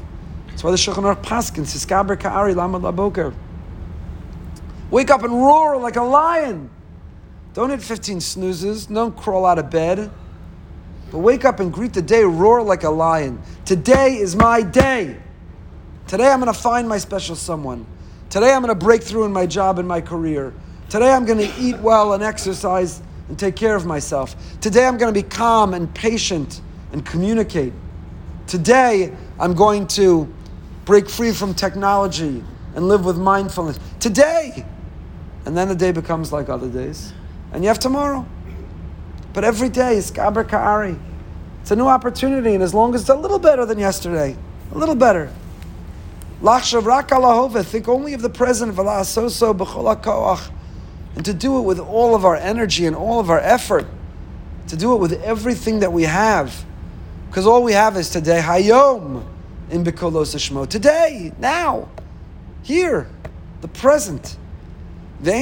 That's 0.49 0.65
why 0.65 0.73
the 0.73 0.77
Shulchan 0.77 1.05
Aruch 1.05 1.23
Paskin, 1.23 1.63
Siskaber 1.63 2.19
Ka'ari 2.19 2.53
Lamad 2.53 2.83
Laboker. 2.83 3.33
Wake 4.91 5.11
up 5.11 5.23
and 5.23 5.33
roar 5.33 5.77
like 5.77 5.97
a 5.97 6.03
lion. 6.03 6.69
Don't 7.55 7.71
hit 7.71 7.81
15 7.81 8.21
snoozes. 8.21 8.87
Don't 8.87 9.17
crawl 9.17 9.47
out 9.47 9.59
of 9.59 9.71
bed. 9.71 10.11
But 11.11 11.19
wake 11.19 11.45
up 11.45 11.61
and 11.61 11.73
greet 11.73 11.93
the 11.93 12.03
day, 12.03 12.25
roar 12.25 12.63
like 12.63 12.83
a 12.83 12.91
lion. 12.91 13.41
Today 13.65 14.17
is 14.17 14.35
my 14.35 14.63
day. 14.63 15.17
Today 16.07 16.29
I'm 16.29 16.41
going 16.41 16.53
to 16.53 16.59
find 16.59 16.89
my 16.89 16.99
special 16.99 17.37
someone. 17.37 17.87
Today 18.31 18.53
I'm 18.53 18.63
going 18.63 18.77
to 18.77 18.85
break 18.85 19.03
through 19.03 19.25
in 19.25 19.33
my 19.33 19.47
job 19.47 19.79
and 19.79 19.87
my 19.87 20.01
career. 20.01 20.53
Today 20.88 21.11
I'm 21.12 21.27
going 21.27 21.38
to 21.38 21.61
eat 21.61 21.77
well 21.81 22.14
and 22.14 22.22
exercise 22.22 23.03
and 23.29 23.38
take 23.38 23.57
care 23.57 23.77
of 23.77 23.85
myself. 23.85 24.35
Today 24.62 24.87
I'm 24.87 24.96
going 24.96 25.12
to 25.12 25.22
be 25.22 25.29
calm 25.29 25.74
and 25.74 25.92
patient 25.94 26.62
and 26.92 27.05
communicate. 27.05 27.74
Today 28.46 29.14
I'm 29.38 29.53
going 29.53 29.87
to 29.88 30.33
break 30.87 31.11
free 31.11 31.33
from 31.33 31.53
technology 31.53 32.42
and 32.74 32.88
live 32.88 33.05
with 33.05 33.18
mindfulness. 33.18 33.79
Today! 34.01 34.64
And 35.44 35.55
then 35.55 35.68
the 35.68 35.74
day 35.74 35.92
becomes 35.92 36.33
like 36.33 36.48
other 36.48 36.68
days. 36.68 37.12
And 37.53 37.62
you 37.62 37.68
have 37.68 37.79
tomorrow. 37.79 38.27
But 39.35 39.44
every 39.44 39.68
day 39.68 39.96
is 39.98 40.11
Gaber 40.11 40.48
Ka'ari. 40.48 40.98
It's 41.61 41.70
a 41.70 41.77
new 41.77 41.87
opportunity, 41.87 42.55
and 42.55 42.62
as 42.62 42.72
long 42.72 42.94
as 42.94 43.03
it's 43.03 43.11
a 43.11 43.14
little 43.14 43.38
better 43.38 43.66
than 43.66 43.79
yesterday, 43.79 44.35
a 44.72 44.79
little 44.79 44.94
better. 44.94 45.31
Lachshav 46.40 46.87
rak 46.87 47.11
think 47.66 47.88
only 47.88 48.14
of 48.14 48.22
the 48.22 48.31
present, 48.31 48.74
v'la 48.74 49.55
b'chol 49.55 50.51
and 51.18 51.24
to 51.24 51.35
do 51.35 51.59
it 51.59 51.62
with 51.62 51.81
all 51.81 52.14
of 52.14 52.24
our 52.24 52.37
energy 52.37 52.87
and 52.87 52.94
all 52.94 53.18
of 53.18 53.28
our 53.28 53.40
effort. 53.40 53.85
to 54.68 54.76
do 54.76 54.94
it 54.94 54.98
with 54.98 55.14
everything 55.22 55.81
that 55.81 55.92
we 55.92 56.04
have. 56.04 56.64
Because 57.28 57.44
all 57.44 57.64
we 57.64 57.72
have 57.72 57.96
is 57.96 58.09
today, 58.11 58.40
Hayom 58.40 59.24
in 59.70 59.83
Bikolos 59.83 60.37
Shmo. 60.37 60.68
Today, 60.68 61.33
now, 61.40 61.88
here, 62.62 63.11
the 63.62 63.68
present. 63.68 64.37
We're 65.20 65.40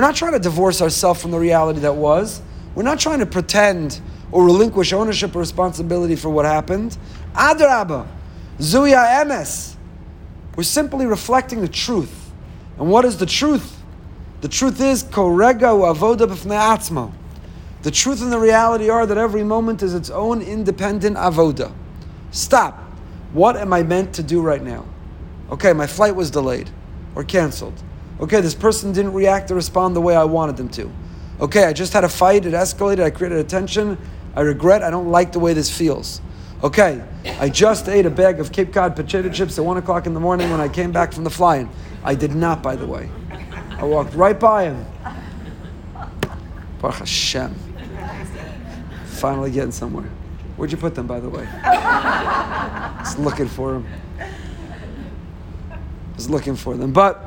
not 0.00 0.16
trying 0.16 0.32
to 0.32 0.38
divorce 0.40 0.82
ourselves 0.82 1.22
from 1.22 1.30
the 1.30 1.38
reality 1.38 1.78
that 1.80 1.94
was. 1.94 2.42
We're 2.74 2.82
not 2.82 2.98
trying 2.98 3.20
to 3.20 3.26
pretend 3.26 4.00
or 4.32 4.44
relinquish 4.44 4.92
ownership 4.92 5.36
or 5.36 5.38
responsibility 5.38 6.16
for 6.16 6.30
what 6.30 6.44
happened. 6.44 6.98
Adraba, 7.34 8.08
Zuya. 8.58 9.76
We're 10.56 10.62
simply 10.64 11.06
reflecting 11.06 11.60
the 11.60 11.68
truth. 11.68 12.17
And 12.78 12.90
what 12.90 13.04
is 13.04 13.18
the 13.18 13.26
truth? 13.26 13.82
The 14.40 14.48
truth 14.48 14.80
is 14.80 15.02
korega 15.02 15.94
avoda 15.94 16.28
b'fnei 16.28 17.12
The 17.82 17.90
truth 17.90 18.22
and 18.22 18.32
the 18.32 18.38
reality 18.38 18.88
are 18.88 19.04
that 19.04 19.18
every 19.18 19.42
moment 19.42 19.82
is 19.82 19.94
its 19.94 20.10
own 20.10 20.42
independent 20.42 21.16
avoda. 21.16 21.72
Stop. 22.30 22.78
What 23.32 23.56
am 23.56 23.72
I 23.72 23.82
meant 23.82 24.14
to 24.14 24.22
do 24.22 24.40
right 24.40 24.62
now? 24.62 24.86
Okay, 25.50 25.72
my 25.72 25.86
flight 25.86 26.14
was 26.14 26.30
delayed 26.30 26.70
or 27.14 27.24
canceled. 27.24 27.82
Okay, 28.20 28.40
this 28.40 28.54
person 28.54 28.92
didn't 28.92 29.12
react 29.12 29.50
or 29.50 29.54
respond 29.54 29.96
the 29.96 30.00
way 30.00 30.14
I 30.14 30.24
wanted 30.24 30.56
them 30.56 30.68
to. 30.70 30.90
Okay, 31.40 31.64
I 31.64 31.72
just 31.72 31.92
had 31.92 32.04
a 32.04 32.08
fight, 32.08 32.46
it 32.46 32.52
escalated, 32.52 33.02
I 33.02 33.10
created 33.10 33.38
a 33.38 33.44
tension. 33.44 33.98
I 34.34 34.40
regret, 34.42 34.82
I 34.82 34.90
don't 34.90 35.10
like 35.10 35.32
the 35.32 35.38
way 35.38 35.52
this 35.52 35.70
feels. 35.70 36.20
Okay, 36.62 37.02
I 37.38 37.48
just 37.48 37.88
ate 37.88 38.06
a 38.06 38.10
bag 38.10 38.40
of 38.40 38.50
Cape 38.50 38.72
Cod 38.72 38.96
potato 38.96 39.28
chips 39.28 39.58
at 39.58 39.64
1 39.64 39.76
o'clock 39.76 40.06
in 40.06 40.14
the 40.14 40.20
morning 40.20 40.50
when 40.50 40.60
I 40.60 40.68
came 40.68 40.90
back 40.90 41.12
from 41.12 41.22
the 41.24 41.30
flying. 41.30 41.68
I 42.04 42.14
did 42.14 42.34
not, 42.34 42.62
by 42.62 42.76
the 42.76 42.86
way. 42.86 43.08
I 43.70 43.84
walked 43.84 44.14
right 44.14 44.38
by 44.38 44.64
him. 44.64 44.86
Baruch 46.80 46.96
Hashem. 46.96 47.54
Finally 49.06 49.50
getting 49.50 49.72
somewhere. 49.72 50.08
Where'd 50.56 50.72
you 50.72 50.78
put 50.78 50.94
them, 50.94 51.06
by 51.06 51.20
the 51.20 51.28
way? 51.28 51.46
Just 52.98 53.18
looking 53.18 53.48
for 53.48 53.72
them. 53.72 53.86
Just 56.16 56.30
looking 56.30 56.56
for 56.56 56.76
them. 56.76 56.92
But 56.92 57.24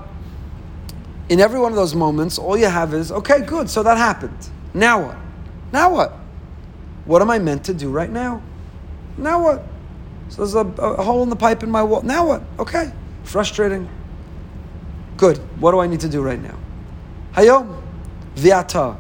in 1.30 1.40
every 1.40 1.60
one 1.60 1.72
of 1.72 1.78
those 1.78 1.96
moments, 1.96 2.38
all 2.38 2.58
you 2.58 2.68
have 2.68 2.94
is, 2.94 3.12
okay, 3.12 3.42
good, 3.42 3.70
so 3.70 3.84
that 3.84 3.98
happened. 3.98 4.50
Now 4.74 5.06
what? 5.06 5.18
Now 5.72 5.94
what? 5.94 6.14
What 7.06 7.22
am 7.22 7.30
I 7.30 7.40
meant 7.40 7.64
to 7.66 7.74
do 7.74 7.90
right 7.90 8.10
now? 8.10 8.42
Now 9.18 9.42
what? 9.44 9.64
So 10.30 10.38
there's 10.38 10.56
a, 10.56 10.60
a 10.82 11.04
hole 11.04 11.24
in 11.24 11.30
the 11.30 11.36
pipe 11.36 11.64
in 11.64 11.72
my 11.72 11.84
wall. 11.84 12.02
Now 12.02 12.28
what? 12.28 12.42
Okay. 12.60 12.92
Frustrating. 13.24 13.90
Good. 15.22 15.38
What 15.62 15.72
do 15.72 15.80
I 15.80 15.86
need 15.86 16.00
to 16.00 16.10
do 16.10 16.24
right 16.24 16.42
now? 16.42 16.58
Hayom. 17.34 17.80
Viata. 18.36 18.98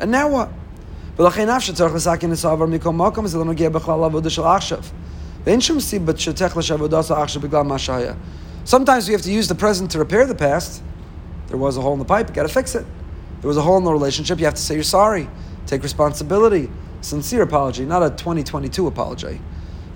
And 0.00 0.10
now 0.10 0.30
what? 0.30 0.48
Sometimes 8.64 9.08
we 9.08 9.12
have 9.12 9.22
to 9.22 9.30
use 9.30 9.48
the 9.48 9.54
present 9.54 9.90
to 9.90 9.98
repair 9.98 10.24
the 10.24 10.34
past. 10.34 10.82
There 11.48 11.58
was 11.58 11.76
a 11.76 11.82
hole 11.82 11.92
in 11.92 11.98
the 11.98 12.04
pipe, 12.06 12.28
you 12.28 12.34
got 12.34 12.44
to 12.44 12.48
fix 12.48 12.74
it. 12.74 12.86
There 13.42 13.48
was 13.48 13.58
a 13.58 13.62
hole 13.62 13.76
in 13.76 13.84
the 13.84 13.92
relationship, 13.92 14.38
you 14.38 14.46
have 14.46 14.54
to 14.54 14.62
say 14.62 14.74
you're 14.74 14.82
sorry. 14.82 15.28
Take 15.66 15.82
responsibility 15.82 16.70
sincere 17.02 17.42
apology, 17.42 17.84
not 17.84 18.02
a 18.02 18.08
2022 18.08 18.86
apology. 18.86 19.38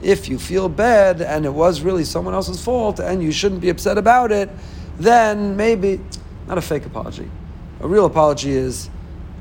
If 0.02 0.28
you 0.28 0.38
feel 0.38 0.68
bad 0.68 1.22
and 1.22 1.46
it 1.46 1.52
was 1.52 1.80
really 1.80 2.04
someone 2.04 2.34
else's 2.34 2.62
fault 2.62 3.00
and 3.00 3.22
you 3.22 3.32
shouldn't 3.32 3.62
be 3.62 3.70
upset 3.70 3.96
about 3.96 4.32
it, 4.32 4.50
then 5.02 5.56
maybe, 5.56 6.00
not 6.46 6.58
a 6.58 6.62
fake 6.62 6.86
apology. 6.86 7.28
A 7.80 7.88
real 7.88 8.06
apology 8.06 8.52
is, 8.52 8.88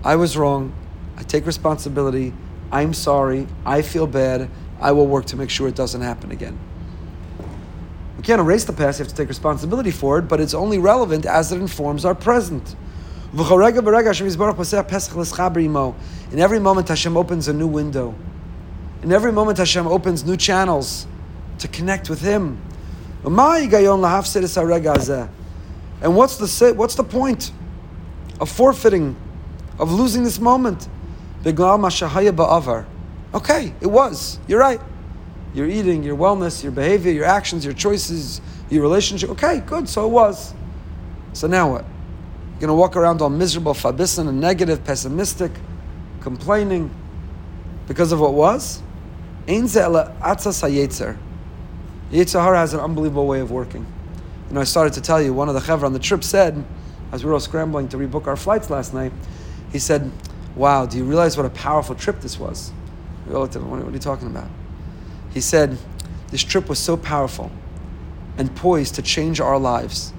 I 0.04 0.16
was 0.16 0.36
wrong, 0.36 0.74
I 1.18 1.24
take 1.24 1.46
responsibility, 1.46 2.34
I'm 2.72 2.94
sorry, 2.94 3.48
I 3.66 3.82
feel 3.82 4.08
bad, 4.08 4.50
I 4.80 4.94
will 4.94 5.08
work 5.08 5.26
to 5.28 5.36
make 5.36 5.50
sure 5.50 5.68
it 5.68 5.76
doesn't 5.76 6.02
happen 6.02 6.32
again. 6.32 6.58
We 8.18 8.24
can't 8.24 8.40
erase 8.40 8.64
the 8.66 8.74
past, 8.74 9.00
you 9.00 9.06
have 9.06 9.12
to 9.12 9.16
take 9.16 9.30
responsibility 9.30 9.92
for 9.92 10.20
it, 10.20 10.24
but 10.24 10.40
it's 10.40 10.54
only 10.54 10.80
relevant 10.80 11.26
as 11.26 11.52
it 11.52 11.60
informs 11.60 12.06
our 12.06 12.16
present. 12.16 12.76
In 13.34 13.40
every 16.40 16.60
moment, 16.60 16.88
Hashem 16.88 17.18
opens 17.18 17.48
a 17.48 17.54
new 17.54 17.68
window. 17.68 18.16
In 19.04 19.12
every 19.12 19.32
moment, 19.32 19.58
Hashem 19.58 19.88
opens 19.88 20.26
new 20.26 20.38
channels 20.38 21.08
to 21.60 21.68
connect 21.68 22.10
with 22.10 22.22
Him. 22.22 22.60
And 26.02 26.16
what's 26.16 26.38
the 26.38 26.74
what's 26.74 26.96
the 26.96 27.04
point 27.04 27.52
of 28.40 28.50
forfeiting, 28.50 29.16
of 29.80 29.92
losing 29.92 30.24
this 30.24 30.40
moment? 30.40 30.88
Okay, 33.34 33.74
it 33.82 33.88
was. 33.88 34.40
You're 34.48 34.60
right. 34.60 34.82
Your 35.54 35.68
eating, 35.68 36.04
your 36.04 36.18
wellness, 36.18 36.64
your 36.64 36.72
behavior, 36.72 37.12
your 37.12 37.26
actions, 37.26 37.66
your 37.66 37.74
choices, 37.74 38.42
your 38.70 38.82
relationship. 38.82 39.30
Okay, 39.32 39.60
good. 39.60 39.88
So 39.88 40.06
it 40.06 40.10
was. 40.10 40.54
So 41.34 41.48
now 41.48 41.72
what? 41.72 41.86
You're 42.54 42.68
going 42.68 42.70
to 42.70 42.74
walk 42.76 42.96
around 42.96 43.22
all 43.22 43.30
miserable, 43.30 43.74
fabisan, 43.74 44.28
and 44.28 44.40
negative, 44.40 44.84
pessimistic, 44.84 45.52
complaining 46.22 46.94
because 47.88 48.12
of 48.12 48.20
what 48.20 48.34
was. 48.34 48.82
Yetzer 52.12 52.42
Hara 52.42 52.58
has 52.58 52.74
an 52.74 52.80
unbelievable 52.80 53.28
way 53.28 53.40
of 53.40 53.52
working. 53.52 53.86
You 54.52 54.56
know, 54.56 54.62
I 54.62 54.66
started 54.66 54.92
to 54.96 55.02
tell 55.02 55.22
you, 55.22 55.34
one 55.34 55.48
of 55.48 55.54
the 55.54 55.62
chevra 55.62 55.84
on 55.84 55.94
the 55.94 56.00
trip 56.00 56.26
said, 56.26 56.62
as 57.14 57.24
we 57.24 57.30
were 57.30 57.36
all 57.36 57.40
scrambling 57.40 57.88
to 57.88 57.98
rebook 57.98 58.28
our 58.28 58.36
flights 58.36 58.70
last 58.70 58.94
night, 58.94 59.14
he 59.72 59.80
said, 59.80 60.12
Wow, 60.58 60.86
do 60.86 60.98
you 60.98 61.06
realize 61.06 61.38
what 61.38 61.46
a 61.46 61.50
powerful 61.52 61.96
trip 61.96 62.20
this 62.20 62.38
was? 62.38 62.74
We 63.26 63.34
all 63.34 63.44
looked 63.44 63.56
at 63.56 63.62
him, 63.62 63.72
what 63.72 63.82
are 63.82 63.90
you 63.90 63.98
talking 63.98 64.28
about? 64.28 64.50
He 65.34 65.40
said, 65.40 65.78
This 66.32 66.44
trip 66.44 66.68
was 66.68 66.80
so 66.80 66.98
powerful 66.98 67.50
and 68.38 68.54
poised 68.54 68.96
to 68.96 69.02
change 69.02 69.40
our 69.40 69.58
lives 69.58 70.12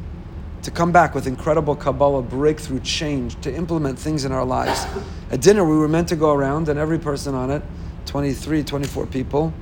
to 0.63 0.71
come 0.71 0.93
back 0.93 1.15
with 1.15 1.27
incredible 1.27 1.77
Kabbalah 1.77 2.23
breakthrough 2.23 2.81
change, 2.81 3.39
to 3.43 3.55
implement 3.55 3.99
things 3.99 4.25
in 4.25 4.33
our 4.33 4.47
lives. 4.47 4.87
At 5.31 5.43
dinner, 5.43 5.63
we 5.63 5.77
were 5.77 5.89
meant 5.89 6.09
to 6.09 6.17
go 6.17 6.33
around, 6.33 6.71
and 6.71 6.79
every 6.79 6.99
person 6.99 7.35
on 7.35 7.51
it, 7.51 7.63
23, 8.07 8.65
24 8.65 9.07
people, 9.09 9.53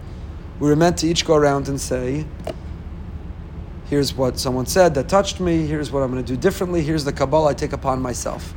we 0.61 0.69
were 0.69 0.77
meant 0.77 0.99
to 0.99 1.09
each 1.09 1.27
go 1.27 1.35
around 1.35 1.69
and 1.69 1.81
say, 1.81 2.25
Here's 3.91 4.15
what 4.15 4.39
someone 4.39 4.67
said 4.67 4.95
that 4.95 5.09
touched 5.09 5.41
me, 5.41 5.67
here's 5.67 5.91
what 5.91 6.05
I'm 6.05 6.13
going 6.13 6.25
to 6.25 6.33
do 6.33 6.41
differently, 6.41 6.81
here's 6.81 7.05
the 7.05 7.13
Kabbalah 7.13 7.51
I 7.51 7.55
take 7.55 7.73
upon 7.73 8.01
myself. 8.01 8.55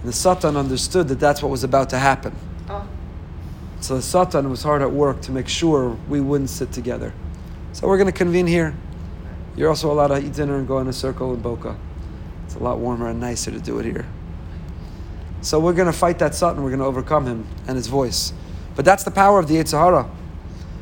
And 0.00 0.08
the 0.08 0.14
Satan 0.14 0.56
understood 0.56 1.08
that 1.08 1.20
that's 1.20 1.42
what 1.42 1.50
was 1.50 1.62
about 1.62 1.90
to 1.90 1.98
happen. 1.98 2.34
Oh. 2.70 2.88
So 3.80 3.96
the 3.96 4.02
Satan 4.02 4.48
was 4.48 4.62
hard 4.62 4.80
at 4.80 4.90
work 4.90 5.20
to 5.22 5.30
make 5.30 5.46
sure 5.46 5.90
we 6.08 6.22
wouldn't 6.22 6.48
sit 6.48 6.72
together. 6.72 7.12
So 7.74 7.86
we're 7.86 7.98
going 7.98 8.10
to 8.10 8.16
convene 8.16 8.46
here. 8.46 8.74
You're 9.56 9.68
also 9.68 9.92
allowed 9.92 10.08
to 10.08 10.24
eat 10.24 10.32
dinner 10.32 10.56
and 10.56 10.66
go 10.66 10.78
in 10.78 10.88
a 10.88 10.92
circle 10.94 11.34
in 11.34 11.40
Boca. 11.40 11.76
It's 12.46 12.54
a 12.54 12.60
lot 12.60 12.78
warmer 12.78 13.10
and 13.10 13.20
nicer 13.20 13.50
to 13.50 13.60
do 13.60 13.78
it 13.78 13.84
here. 13.84 14.06
So 15.42 15.60
we're 15.60 15.74
going 15.74 15.92
to 15.92 15.98
fight 15.98 16.18
that 16.20 16.34
Satan. 16.34 16.62
We're 16.62 16.70
going 16.70 16.80
to 16.80 16.86
overcome 16.86 17.26
him 17.26 17.46
and 17.66 17.76
his 17.76 17.88
voice. 17.88 18.32
But 18.74 18.86
that's 18.86 19.04
the 19.04 19.10
power 19.10 19.38
of 19.38 19.48
the 19.48 19.56
Yetzer 19.56 19.78
Hara. 19.78 20.10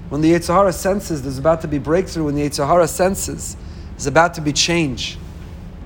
When 0.09 0.21
the 0.21 0.33
Yetzer 0.33 0.55
Hara 0.55 0.73
senses 0.73 1.23
there's 1.23 1.39
about 1.39 1.61
to 1.63 1.69
be 1.69 1.79
breakthrough, 1.79 2.25
when 2.25 2.35
the 2.35 2.43
Yetzer 2.43 2.67
Hara 2.67 2.89
senses 2.89 3.57
there's 3.91 4.07
about 4.07 4.35
to 4.35 4.41
be 4.41 4.53
change, 4.53 5.19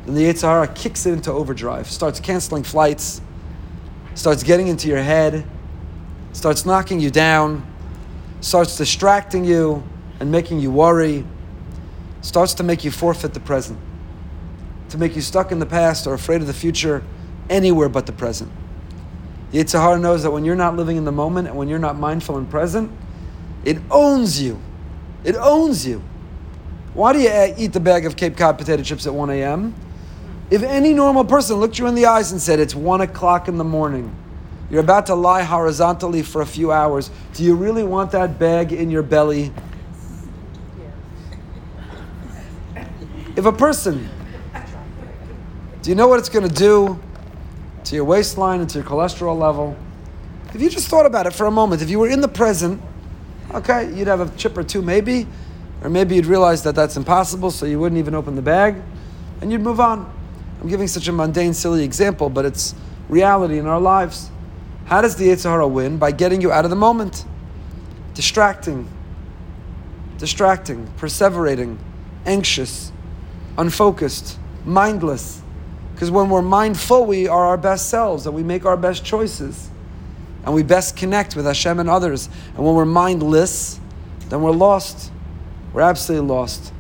then 0.06 0.14
the 0.14 0.22
Yetzer 0.22 0.42
Hara 0.42 0.68
kicks 0.68 1.06
it 1.06 1.12
into 1.12 1.30
overdrive, 1.30 1.88
starts 1.88 2.20
canceling 2.20 2.62
flights, 2.62 3.20
starts 4.14 4.42
getting 4.42 4.68
into 4.68 4.88
your 4.88 5.02
head, 5.02 5.44
starts 6.32 6.64
knocking 6.64 7.00
you 7.00 7.11
down, 7.11 7.66
starts 8.40 8.76
distracting 8.76 9.44
you 9.44 9.82
and 10.20 10.30
making 10.30 10.61
you 10.61 10.70
worry 10.70 11.24
starts 12.22 12.54
to 12.54 12.62
make 12.62 12.85
you 12.85 12.90
forfeit 12.90 13.35
the 13.35 13.40
present, 13.40 13.78
to 14.88 14.96
make 14.96 15.14
you 15.14 15.20
stuck 15.20 15.52
in 15.52 15.58
the 15.58 15.66
past 15.66 16.06
or 16.06 16.14
afraid 16.14 16.40
of 16.40 16.46
the 16.46 16.54
future 16.54 17.02
anywhere 17.50 17.88
but 17.88 18.06
the 18.06 18.12
present. 18.12 18.50
Yetzer 19.52 19.80
Hara 19.80 19.98
knows 19.98 20.22
that 20.22 20.30
when 20.30 20.44
you're 20.44 20.56
not 20.56 20.76
living 20.76 20.96
in 20.96 21.04
the 21.04 21.12
moment 21.12 21.48
and 21.48 21.56
when 21.56 21.68
you're 21.68 21.78
not 21.78 21.98
mindful 21.98 22.38
and 22.38 22.48
present, 22.48 22.90
it 23.64 23.79
owns 23.90 24.40
you. 24.42 24.61
It 25.25 25.37
owns 25.37 25.87
you. 25.87 26.03
Why 26.94 27.12
do 27.12 27.20
you 27.20 27.29
uh, 27.29 27.55
eat 27.57 27.72
the 27.72 27.81
bag 27.81 28.07
of 28.07 28.16
Cape 28.16 28.37
Cod 28.37 28.59
potato 28.59 28.83
chips 28.83 29.07
at 29.07 29.14
1 29.14 29.31
a.m.? 29.31 29.75
If 30.51 30.62
any 30.62 30.92
normal 30.92 31.25
person 31.25 31.57
looked 31.57 31.79
you 31.79 31.87
in 31.87 31.94
the 31.94 32.07
eyes 32.07 32.33
and 32.33 32.40
said, 32.40 32.61
It's 32.61 32.75
1 32.75 33.01
o'clock 33.01 33.48
in 33.48 33.57
the 33.57 33.64
morning, 33.64 34.14
you're 34.70 34.81
about 34.81 35.07
to 35.07 35.14
lie 35.14 35.42
horizontally 35.42 36.22
for 36.22 36.42
a 36.42 36.46
few 36.46 36.72
hours, 36.72 37.11
do 37.35 37.44
you 37.44 37.55
really 37.55 37.83
want 37.83 38.11
that 38.12 38.38
bag 38.38 38.72
in 38.72 38.90
your 38.90 39.03
belly 39.03 39.53
If 43.35 43.46
a 43.46 43.53
person, 43.53 44.11
do 45.81 45.88
you 45.88 45.96
know 45.96 46.07
what 46.07 46.18
it's 46.18 46.29
going 46.29 46.46
to 46.46 46.55
do 46.55 47.01
to 47.85 47.94
your 47.94 48.05
waistline 48.05 48.61
and 48.61 48.68
to 48.68 48.79
your 48.81 48.87
cholesterol 48.87 49.38
level? 49.38 49.75
If 50.53 50.61
you 50.61 50.68
just 50.68 50.88
thought 50.88 51.07
about 51.07 51.27
it 51.27 51.33
for 51.33 51.46
a 51.46 51.51
moment, 51.51 51.81
if 51.81 51.88
you 51.88 51.98
were 51.98 52.09
in 52.09 52.20
the 52.20 52.29
present, 52.29 52.83
okay, 53.55 53.93
you'd 53.95 54.09
have 54.09 54.21
a 54.21 54.37
chip 54.37 54.57
or 54.57 54.62
two 54.62 54.83
maybe, 54.83 55.27
or 55.83 55.91
maybe 55.91 56.15
you'd 56.15 56.27
realize 56.27 56.62
that 56.62 56.75
that's 56.75 56.97
impossible, 56.97 57.51
so 57.51 57.67
you 57.67 57.79
wouldn't 57.79 57.99
even 57.99 58.15
open 58.15 58.37
the 58.37 58.43
bag, 58.43 58.77
and 59.41 59.51
you'd 59.51 59.61
move 59.61 59.81
on. 59.81 60.12
I'm 60.61 60.69
giving 60.69 60.87
such 60.87 61.09
a 61.09 61.12
mundane, 61.12 61.55
silly 61.55 61.85
example, 61.85 62.31
but 62.31 62.45
it's 62.45 62.75
reality 63.09 63.59
in 63.59 63.67
our 63.67 63.81
lives. 63.81 64.31
How 64.85 65.01
does 65.01 65.17
the 65.17 65.29
Yetzer 65.29 65.51
Hara 65.51 65.67
win? 65.67 65.99
By 65.99 66.12
getting 66.12 66.41
you 66.41 66.53
out 66.53 66.65
of 66.65 66.71
the 66.71 66.77
moment, 66.77 67.25
distracting, 68.15 68.88
distracting, 70.19 70.87
perseverating, 70.99 71.79
anxious, 72.27 72.93
unfocused, 73.59 74.38
mindless. 74.65 75.43
Because 75.95 76.11
when 76.11 76.31
we're 76.31 76.43
mindful, 76.43 77.07
we 77.07 77.27
are 77.27 77.47
our 77.47 77.57
best 77.57 77.88
selves 77.88 78.27
and 78.27 78.35
we 78.35 78.43
make 78.43 78.65
our 78.65 78.77
best 78.77 79.05
choices 79.05 79.69
and 80.44 80.55
we 80.55 80.62
best 80.62 80.96
connect 80.96 81.37
with 81.37 81.46
Hashem 81.46 81.78
and 81.78 81.88
others. 81.88 82.28
And 82.55 82.64
when 82.64 82.74
we're 82.74 82.85
mindless, 82.85 83.78
then 84.28 84.42
we're 84.42 84.50
lost. 84.50 85.12
We're 85.72 85.83
absolutely 85.83 86.28
lost. 86.28 86.72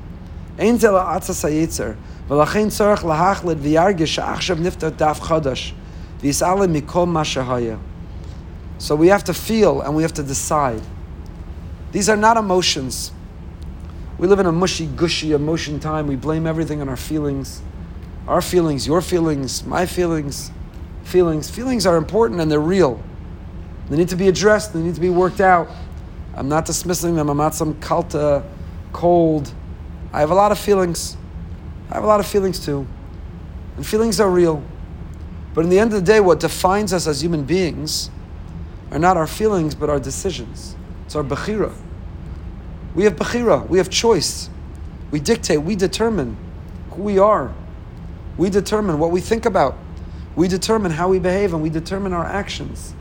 So 8.78 8.96
we 8.96 9.08
have 9.08 9.24
to 9.24 9.34
feel 9.34 9.80
and 9.80 9.94
we 9.94 10.02
have 10.02 10.12
to 10.14 10.22
decide. 10.22 10.82
These 11.92 12.08
are 12.08 12.16
not 12.16 12.36
emotions. 12.36 13.12
We 14.18 14.26
live 14.26 14.38
in 14.38 14.46
a 14.46 14.52
mushy, 14.52 14.86
gushy 14.86 15.32
emotion 15.32 15.78
time. 15.78 16.06
We 16.06 16.16
blame 16.16 16.46
everything 16.46 16.80
on 16.80 16.88
our 16.88 16.96
feelings. 16.96 17.62
Our 18.26 18.40
feelings, 18.40 18.86
your 18.86 19.02
feelings, 19.02 19.64
my 19.64 19.84
feelings, 19.84 20.50
feelings. 21.04 21.50
Feelings 21.50 21.86
are 21.86 21.96
important 21.96 22.40
and 22.40 22.50
they're 22.50 22.60
real. 22.60 23.02
They 23.92 23.98
need 23.98 24.08
to 24.08 24.16
be 24.16 24.28
addressed, 24.28 24.72
they 24.72 24.80
need 24.80 24.94
to 24.94 25.02
be 25.02 25.10
worked 25.10 25.42
out. 25.42 25.68
I'm 26.34 26.48
not 26.48 26.64
dismissing 26.64 27.14
them. 27.14 27.28
I'm 27.28 27.36
not 27.36 27.54
some 27.54 27.74
kalta, 27.74 28.18
uh, 28.18 28.42
cold. 28.94 29.52
I 30.14 30.20
have 30.20 30.30
a 30.30 30.34
lot 30.34 30.50
of 30.50 30.58
feelings. 30.58 31.18
I 31.90 31.96
have 31.96 32.04
a 32.04 32.06
lot 32.06 32.18
of 32.18 32.26
feelings 32.26 32.64
too. 32.64 32.86
And 33.76 33.86
feelings 33.86 34.18
are 34.18 34.30
real. 34.30 34.62
But 35.52 35.64
in 35.64 35.68
the 35.68 35.78
end 35.78 35.92
of 35.92 36.00
the 36.00 36.06
day, 36.10 36.20
what 36.20 36.40
defines 36.40 36.94
us 36.94 37.06
as 37.06 37.22
human 37.22 37.44
beings 37.44 38.08
are 38.92 38.98
not 38.98 39.18
our 39.18 39.26
feelings, 39.26 39.74
but 39.74 39.90
our 39.90 40.00
decisions. 40.00 40.74
It's 41.04 41.14
our 41.14 41.22
bechira. 41.22 41.74
We 42.94 43.04
have 43.04 43.16
bechira. 43.16 43.68
We 43.68 43.76
have 43.76 43.90
choice. 43.90 44.48
We 45.10 45.20
dictate. 45.20 45.60
We 45.60 45.76
determine 45.76 46.38
who 46.92 47.02
we 47.02 47.18
are. 47.18 47.52
We 48.38 48.48
determine 48.48 48.98
what 48.98 49.10
we 49.10 49.20
think 49.20 49.44
about. 49.44 49.76
We 50.34 50.48
determine 50.48 50.92
how 50.92 51.10
we 51.10 51.18
behave, 51.18 51.52
and 51.52 51.62
we 51.62 51.68
determine 51.68 52.14
our 52.14 52.24
actions. 52.24 52.94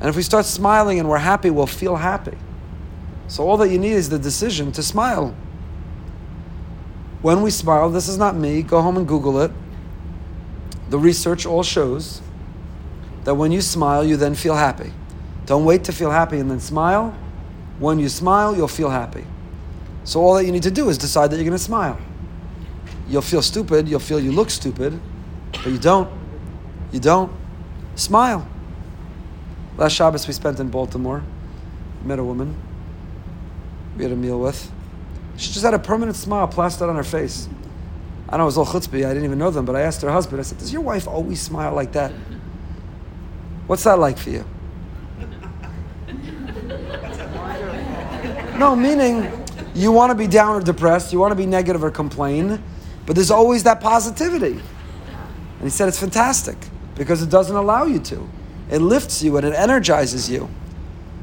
And 0.00 0.08
if 0.08 0.16
we 0.16 0.22
start 0.22 0.46
smiling 0.46 0.98
and 0.98 1.08
we're 1.08 1.18
happy, 1.18 1.50
we'll 1.50 1.66
feel 1.66 1.96
happy. 1.96 2.36
So 3.28 3.46
all 3.46 3.56
that 3.58 3.68
you 3.68 3.78
need 3.78 3.92
is 3.92 4.08
the 4.08 4.18
decision 4.18 4.72
to 4.72 4.82
smile. 4.82 5.34
When 7.22 7.42
we 7.42 7.50
smile, 7.50 7.90
this 7.90 8.08
is 8.08 8.16
not 8.16 8.34
me, 8.34 8.62
go 8.62 8.80
home 8.80 8.96
and 8.96 9.06
Google 9.06 9.40
it. 9.40 9.52
The 10.88 10.98
research 10.98 11.44
all 11.44 11.62
shows 11.62 12.22
that 13.24 13.34
when 13.34 13.52
you 13.52 13.60
smile, 13.60 14.02
you 14.02 14.16
then 14.16 14.34
feel 14.34 14.54
happy. 14.54 14.92
Don't 15.44 15.64
wait 15.64 15.84
to 15.84 15.92
feel 15.92 16.10
happy 16.10 16.38
and 16.38 16.50
then 16.50 16.60
smile. 16.60 17.14
When 17.78 17.98
you 17.98 18.08
smile, 18.08 18.56
you'll 18.56 18.68
feel 18.68 18.90
happy. 18.90 19.24
So 20.04 20.20
all 20.20 20.34
that 20.34 20.46
you 20.46 20.52
need 20.52 20.62
to 20.62 20.70
do 20.70 20.88
is 20.88 20.96
decide 20.96 21.30
that 21.30 21.36
you're 21.36 21.44
going 21.44 21.52
to 21.52 21.62
smile. 21.62 21.98
You'll 23.08 23.22
feel 23.22 23.42
stupid, 23.42 23.88
you'll 23.88 24.00
feel 24.00 24.18
you 24.18 24.32
look 24.32 24.50
stupid, 24.50 24.98
but 25.52 25.66
you 25.66 25.78
don't. 25.78 26.10
You 26.90 27.00
don't. 27.00 27.32
Smile. 27.96 28.48
Last 29.80 29.94
Shabbos 29.94 30.26
we 30.26 30.34
spent 30.34 30.60
in 30.60 30.68
Baltimore. 30.68 31.22
Met 32.04 32.18
a 32.18 32.24
woman. 32.24 32.54
We 33.96 34.02
had 34.02 34.12
a 34.12 34.16
meal 34.16 34.38
with. 34.38 34.70
She 35.38 35.50
just 35.50 35.64
had 35.64 35.72
a 35.72 35.78
permanent 35.78 36.18
smile 36.18 36.46
plastered 36.46 36.90
on 36.90 36.96
her 36.96 37.02
face. 37.02 37.48
I 38.28 38.36
know 38.36 38.42
it 38.42 38.46
was 38.46 38.58
all 38.58 38.66
chutzpah. 38.66 39.06
I 39.06 39.08
didn't 39.08 39.24
even 39.24 39.38
know 39.38 39.50
them, 39.50 39.64
but 39.64 39.74
I 39.74 39.80
asked 39.80 40.02
her 40.02 40.10
husband. 40.10 40.38
I 40.38 40.42
said, 40.42 40.58
"Does 40.58 40.70
your 40.70 40.82
wife 40.82 41.08
always 41.08 41.40
smile 41.40 41.74
like 41.74 41.92
that? 41.92 42.12
What's 43.66 43.84
that 43.84 43.98
like 43.98 44.18
for 44.18 44.28
you?" 44.28 44.44
no, 48.58 48.76
meaning 48.76 49.32
you 49.74 49.92
want 49.92 50.10
to 50.10 50.14
be 50.14 50.26
down 50.26 50.56
or 50.56 50.60
depressed, 50.60 51.10
you 51.10 51.18
want 51.18 51.32
to 51.32 51.36
be 51.36 51.46
negative 51.46 51.82
or 51.82 51.90
complain, 51.90 52.62
but 53.06 53.16
there's 53.16 53.30
always 53.30 53.62
that 53.62 53.80
positivity. 53.80 54.52
And 54.52 55.62
he 55.62 55.70
said 55.70 55.88
it's 55.88 55.98
fantastic 55.98 56.58
because 56.96 57.22
it 57.22 57.30
doesn't 57.30 57.56
allow 57.56 57.86
you 57.86 57.98
to. 58.00 58.28
It 58.70 58.80
lifts 58.80 59.22
you 59.22 59.36
and 59.36 59.46
it 59.46 59.54
energizes 59.54 60.30
you. 60.30 60.48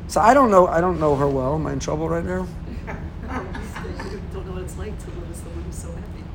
So 0.08 0.22
I 0.22 0.34
don't 0.34 0.52
know. 0.52 0.68
I 0.68 0.82
don't 0.82 1.00
know 1.00 1.16
her 1.16 1.28
well. 1.28 1.56
Am 1.56 1.66
I 1.68 1.74
in 1.74 1.80
trouble 1.80 2.10
right 2.10 2.24
now? 2.24 2.48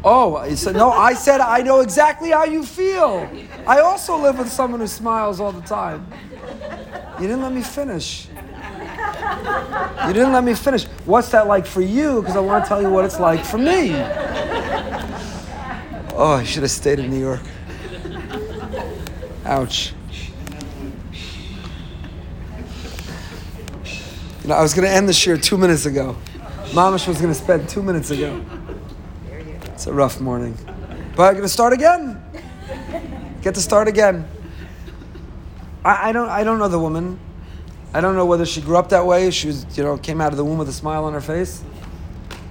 Oh, 0.05 0.45
no. 0.73 0.91
I 0.91 1.15
said 1.15 1.41
I 1.41 1.63
know 1.63 1.81
exactly 1.81 2.31
how 2.31 2.45
you 2.45 2.65
feel. 2.65 3.31
I 3.67 3.81
also 3.81 4.17
live 4.17 4.39
with 4.39 4.51
someone 4.51 4.81
who 4.81 4.87
smiles 4.89 5.39
all 5.39 5.53
the 5.53 5.61
time. 5.63 6.07
You 7.21 7.29
didn't 7.29 7.43
let 7.43 7.53
me 7.53 7.63
finish. 7.63 8.27
You 10.07 10.13
didn't 10.13 10.33
let 10.33 10.43
me 10.43 10.55
finish. 10.55 10.85
What's 11.05 11.29
that 11.31 11.47
like 11.47 11.67
for 11.67 11.83
you? 11.83 12.21
Because 12.21 12.37
I 12.37 12.41
want 12.41 12.65
to 12.65 12.69
tell 12.69 12.83
you 12.83 12.91
what 12.91 13.05
it's 13.05 13.21
like 13.21 13.45
for 13.45 13.59
me. 13.59 13.93
Oh, 16.15 16.37
I 16.41 16.45
should 16.45 16.63
have 16.63 16.73
stayed 16.73 16.99
in 16.99 17.11
New 17.11 17.21
York. 17.21 17.41
Ouch. 19.45 19.95
You 24.43 24.49
know, 24.49 24.57
I 24.57 24.63
was 24.63 24.75
going 24.75 24.89
to 24.89 24.93
end 24.93 25.09
the 25.09 25.23
year 25.25 25.37
two 25.37 25.57
minutes 25.57 25.87
ago. 25.87 26.17
Mamish 26.73 27.07
was 27.07 27.21
going 27.21 27.33
to 27.33 27.39
spend 27.39 27.69
two 27.69 27.81
minutes 27.81 28.11
ago. 28.11 28.45
It's 29.67 29.87
a 29.87 29.93
rough 29.93 30.21
morning. 30.21 30.59
But 31.15 31.29
I'm 31.29 31.35
going 31.35 31.43
to 31.43 31.49
start 31.49 31.73
again. 31.73 32.21
Get 33.43 33.55
to 33.55 33.61
start 33.61 33.87
again. 33.87 34.27
I, 35.85 36.09
I, 36.09 36.13
don't, 36.13 36.29
I 36.29 36.43
don't 36.43 36.59
know 36.59 36.67
the 36.67 36.79
woman. 36.81 37.21
I 37.95 38.01
don't 38.01 38.17
know 38.17 38.27
whether 38.27 38.45
she 38.45 38.61
grew 38.61 38.77
up 38.77 38.89
that 38.89 39.07
way. 39.07 39.31
She 39.31 39.47
was, 39.47 39.79
you 39.79 39.85
know, 39.85 39.97
came 39.97 40.21
out 40.21 40.33
of 40.33 40.37
the 40.37 40.45
womb 40.45 40.59
with 40.59 40.69
a 40.69 40.73
smile 40.73 41.05
on 41.05 41.13
her 41.13 41.21
face. 41.21 41.63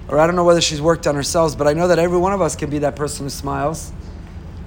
Or 0.08 0.18
I 0.18 0.26
don't 0.26 0.36
know 0.36 0.44
whether 0.44 0.62
she's 0.62 0.80
worked 0.80 1.06
on 1.06 1.14
herself, 1.14 1.58
but 1.58 1.66
I 1.66 1.74
know 1.74 1.88
that 1.88 1.98
every 1.98 2.18
one 2.18 2.32
of 2.32 2.40
us 2.40 2.56
can 2.56 2.70
be 2.70 2.78
that 2.78 2.96
person 2.96 3.26
who 3.26 3.30
smiles. 3.30 3.92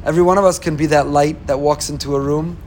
Every 0.05 0.21
one 0.21 0.37
of 0.37 0.45
us 0.45 0.59
can 0.59 0.75
be 0.75 0.85
that 0.87 1.07
light 1.07 1.47
that 1.47 1.59
walks 1.59 1.89
into 1.89 2.15
a 2.15 2.19
room. 2.19 2.57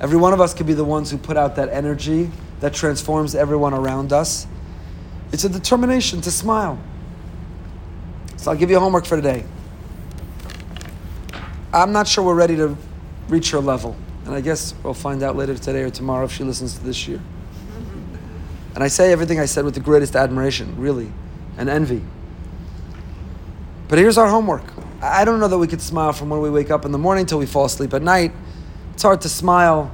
Every 0.00 0.16
one 0.16 0.32
of 0.32 0.40
us 0.40 0.54
can 0.54 0.66
be 0.66 0.72
the 0.72 0.86
ones 0.86 1.10
who 1.10 1.18
put 1.18 1.36
out 1.36 1.56
that 1.56 1.68
energy 1.68 2.30
that 2.60 2.74
transforms 2.74 3.34
everyone 3.34 3.74
around 3.74 4.12
us. 4.12 4.46
It's 5.32 5.44
a 5.44 5.48
determination 5.48 6.20
to 6.22 6.30
smile. 6.30 6.78
So 8.36 8.50
I'll 8.50 8.56
give 8.56 8.70
you 8.70 8.78
homework 8.78 9.06
for 9.06 9.16
today. 9.16 9.44
I'm 11.72 11.92
not 11.92 12.08
sure 12.08 12.24
we're 12.24 12.34
ready 12.34 12.56
to 12.56 12.76
reach 13.28 13.50
her 13.50 13.60
level. 13.60 13.96
And 14.24 14.34
I 14.34 14.40
guess 14.40 14.74
we'll 14.82 14.94
find 14.94 15.22
out 15.22 15.36
later 15.36 15.56
today 15.56 15.82
or 15.82 15.90
tomorrow 15.90 16.24
if 16.24 16.32
she 16.32 16.44
listens 16.44 16.74
to 16.78 16.84
this 16.84 17.06
year. 17.08 17.18
Mm-hmm. 17.18 18.74
And 18.74 18.84
I 18.84 18.88
say 18.88 19.12
everything 19.12 19.40
I 19.40 19.46
said 19.46 19.64
with 19.64 19.74
the 19.74 19.80
greatest 19.80 20.16
admiration, 20.16 20.76
really, 20.76 21.10
and 21.56 21.68
envy. 21.68 22.02
But 23.88 23.98
here's 23.98 24.18
our 24.18 24.28
homework. 24.28 24.64
I 25.02 25.24
don't 25.24 25.40
know 25.40 25.48
that 25.48 25.58
we 25.58 25.66
could 25.66 25.80
smile 25.80 26.12
from 26.12 26.28
when 26.28 26.40
we 26.40 26.50
wake 26.50 26.70
up 26.70 26.84
in 26.84 26.92
the 26.92 26.98
morning 26.98 27.24
till 27.26 27.38
we 27.38 27.46
fall 27.46 27.64
asleep 27.64 27.94
at 27.94 28.02
night. 28.02 28.32
It's 28.92 29.02
hard 29.02 29.22
to 29.22 29.28
smile 29.28 29.90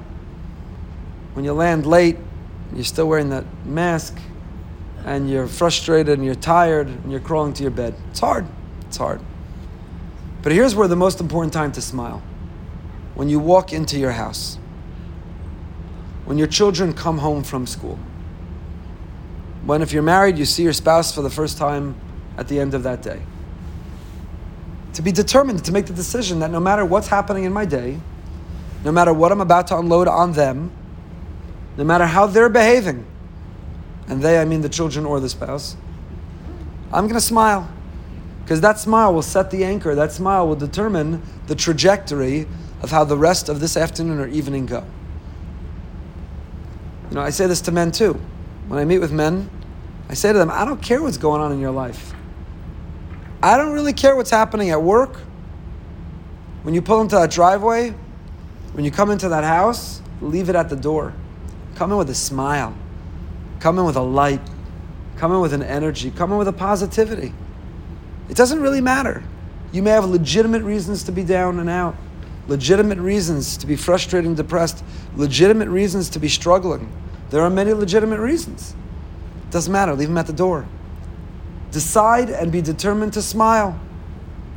when 1.35 1.45
you 1.45 1.53
land 1.53 1.87
late 1.87 2.19
you're 2.75 2.85
still 2.85 3.09
wearing 3.09 3.31
that 3.31 3.45
mask, 3.65 4.19
and 5.07 5.31
you're 5.31 5.47
frustrated 5.47 6.19
and 6.19 6.25
you're 6.25 6.35
tired 6.35 6.89
and 6.89 7.11
you're 7.11 7.21
crawling 7.21 7.53
to 7.55 7.63
your 7.63 7.71
bed. 7.71 7.95
It's 8.11 8.21
hard. 8.21 8.45
It's 8.89 8.97
hard. 8.97 9.21
But 10.43 10.53
here's 10.53 10.75
where 10.75 10.89
the 10.89 10.97
most 10.97 11.21
important 11.21 11.53
time 11.53 11.73
to 11.73 11.81
smile 11.81 12.23
when 13.15 13.29
you 13.29 13.39
walk 13.39 13.73
into 13.73 13.99
your 13.99 14.13
house, 14.13 14.59
when 16.25 16.39
your 16.39 16.49
children 16.49 16.93
come 16.93 17.19
home 17.19 17.43
from 17.43 17.67
school, 17.67 17.99
when, 19.65 19.81
if 19.81 19.93
you're 19.93 20.03
married, 20.03 20.39
you 20.39 20.45
see 20.45 20.63
your 20.63 20.73
spouse 20.73 21.15
for 21.15 21.23
the 21.23 21.31
first 21.31 21.57
time 21.57 21.97
at 22.37 22.47
the 22.49 22.61
end 22.61 22.75
of 22.75 22.83
that 22.83 23.03
day. 23.03 23.21
To 24.95 25.03
be 25.03 25.13
determined 25.13 25.65
to 25.65 25.73
make 25.73 25.87
the 25.87 25.93
decision 25.93 26.41
that 26.41 26.51
no 26.51 26.61
matter 26.61 26.85
what's 26.85 27.09
happening 27.09 27.45
in 27.45 27.53
my 27.53 27.65
day, 27.65 27.99
no 28.85 28.93
matter 28.93 29.13
what 29.13 29.33
I'm 29.33 29.41
about 29.41 29.67
to 29.69 29.79
unload 29.79 30.09
on 30.09 30.33
them, 30.33 30.71
no 31.77 31.85
matter 31.85 32.07
how 32.07 32.27
they're 32.27 32.49
behaving, 32.49 33.07
and 34.09 34.23
they, 34.23 34.39
I 34.39 34.45
mean 34.45 34.61
the 34.63 34.69
children 34.69 35.05
or 35.05 35.21
the 35.21 35.29
spouse, 35.29 35.77
I'm 36.93 37.05
going 37.05 37.15
to 37.15 37.21
smile. 37.21 37.71
Because 38.43 38.61
that 38.61 38.79
smile 38.79 39.13
will 39.13 39.23
set 39.23 39.51
the 39.51 39.65
anchor, 39.65 39.97
that 39.97 40.13
smile 40.13 40.47
will 40.47 40.55
determine 40.55 41.21
the 41.49 41.57
trajectory 41.57 42.47
of 42.81 42.93
how 42.93 43.03
the 43.03 43.17
rest 43.17 43.49
of 43.49 43.59
this 43.59 43.77
afternoon 43.77 44.21
or 44.21 44.29
evening 44.29 44.67
go. 44.67 44.85
You 47.11 47.17
know, 47.17 47.23
I 47.23 47.31
say 47.31 47.49
this 47.49 47.61
to 47.63 47.73
men 47.73 47.91
too. 47.91 48.21
When 48.69 48.79
I 48.79 48.85
meet 48.85 48.99
with 48.99 49.11
men, 49.11 49.51
I 50.09 50.15
say 50.15 50.33
to 50.33 50.39
them, 50.39 50.51
I 50.51 50.65
don't 50.65 50.81
care 50.81 51.03
what's 51.03 51.17
going 51.17 51.41
on 51.41 51.51
in 51.51 51.59
your 51.59 51.73
life. 51.73 52.15
I 53.43 53.57
don't 53.57 53.73
really 53.73 53.93
care 53.93 54.15
what's 54.15 54.31
happening 54.31 54.71
at 54.71 54.81
work. 54.81 55.17
When 56.63 56.75
you 56.75 56.83
pull 56.83 57.01
into 57.01 57.17
that 57.17 57.31
driveway, 57.31 57.95
when 58.73 58.85
you 58.85 58.91
come 58.91 59.11
into 59.11 59.29
that 59.29 59.45
house, 59.45 60.01
leave 60.21 60.49
it 60.49 60.55
at 60.55 60.69
the 60.69 60.77
door. 60.77 61.15
Come 61.77 61.93
in 61.93 61.99
with 61.99 62.11
a 62.11 62.15
smile. 62.15 62.75
Come 63.61 63.79
in 63.79 63.85
with 63.85 63.97
a 63.97 64.03
light. 64.03 64.41
Come 65.17 65.33
in 65.33 65.41
with 65.41 65.53
an 65.53 65.63
energy. 65.63 66.11
Come 66.11 66.33
in 66.33 66.39
with 66.39 66.49
a 66.49 66.53
positivity. 66.53 67.33
It 68.29 68.37
doesn't 68.37 68.61
really 68.61 68.81
matter. 68.81 69.23
You 69.73 69.83
may 69.83 69.91
have 69.91 70.05
legitimate 70.07 70.63
reasons 70.63 71.03
to 71.05 71.13
be 71.13 71.23
down 71.23 71.59
and 71.61 71.69
out, 71.69 71.95
legitimate 72.49 72.99
reasons 72.99 73.57
to 73.59 73.67
be 73.67 73.77
frustrated 73.77 74.27
and 74.27 74.37
depressed, 74.37 74.83
legitimate 75.17 75.69
reasons 75.69 76.09
to 76.11 76.19
be 76.19 76.29
struggling. 76.29 76.91
There 77.31 77.43
are 77.43 77.51
many 77.51 77.73
legitimate 77.73 78.21
reasons. 78.21 78.75
Doesn't 79.51 79.73
matter, 79.73 79.95
leave 79.95 80.09
them 80.09 80.19
at 80.19 80.27
the 80.27 80.33
door. 80.33 80.67
Decide 81.73 82.31
and 82.31 82.51
be 82.51 82.63
determined 82.63 83.13
to 83.15 83.23
smile. 83.23 83.79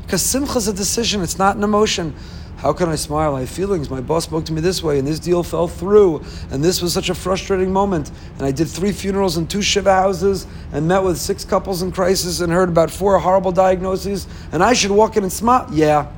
Because 0.03 0.21
simcha 0.21 0.57
is 0.57 0.67
a 0.67 0.73
decision, 0.73 1.21
it's 1.21 1.37
not 1.37 1.57
an 1.57 1.63
emotion. 1.63 2.15
How 2.59 2.73
can 2.73 2.89
I 2.89 2.95
smile? 2.95 3.35
I 3.35 3.41
have 3.41 3.49
feelings. 3.49 3.89
My 3.89 4.01
boss 4.01 4.25
spoke 4.25 4.43
to 4.47 4.53
me 4.53 4.59
this 4.59 4.83
way, 4.83 4.99
and 4.99 5.07
this 5.07 5.17
deal 5.17 5.43
fell 5.43 5.69
through, 5.69 6.25
and 6.51 6.61
this 6.61 6.81
was 6.81 6.91
such 6.91 7.09
a 7.09 7.15
frustrating 7.15 7.71
moment. 7.71 8.11
And 8.35 8.45
I 8.45 8.51
did 8.51 8.67
three 8.67 8.91
funerals 8.91 9.37
and 9.37 9.49
two 9.49 9.61
shiva 9.61 9.93
houses, 9.93 10.45
and 10.73 10.85
met 10.85 11.01
with 11.01 11.17
six 11.17 11.45
couples 11.45 11.81
in 11.81 11.93
crisis, 11.93 12.41
and 12.41 12.51
heard 12.51 12.67
about 12.67 12.91
four 12.91 13.17
horrible 13.17 13.53
diagnoses. 13.53 14.27
And 14.51 14.61
I 14.61 14.73
should 14.73 14.91
walk 14.91 15.15
in 15.15 15.23
and 15.23 15.31
smile. 15.31 15.69
Yeah, 15.71 16.11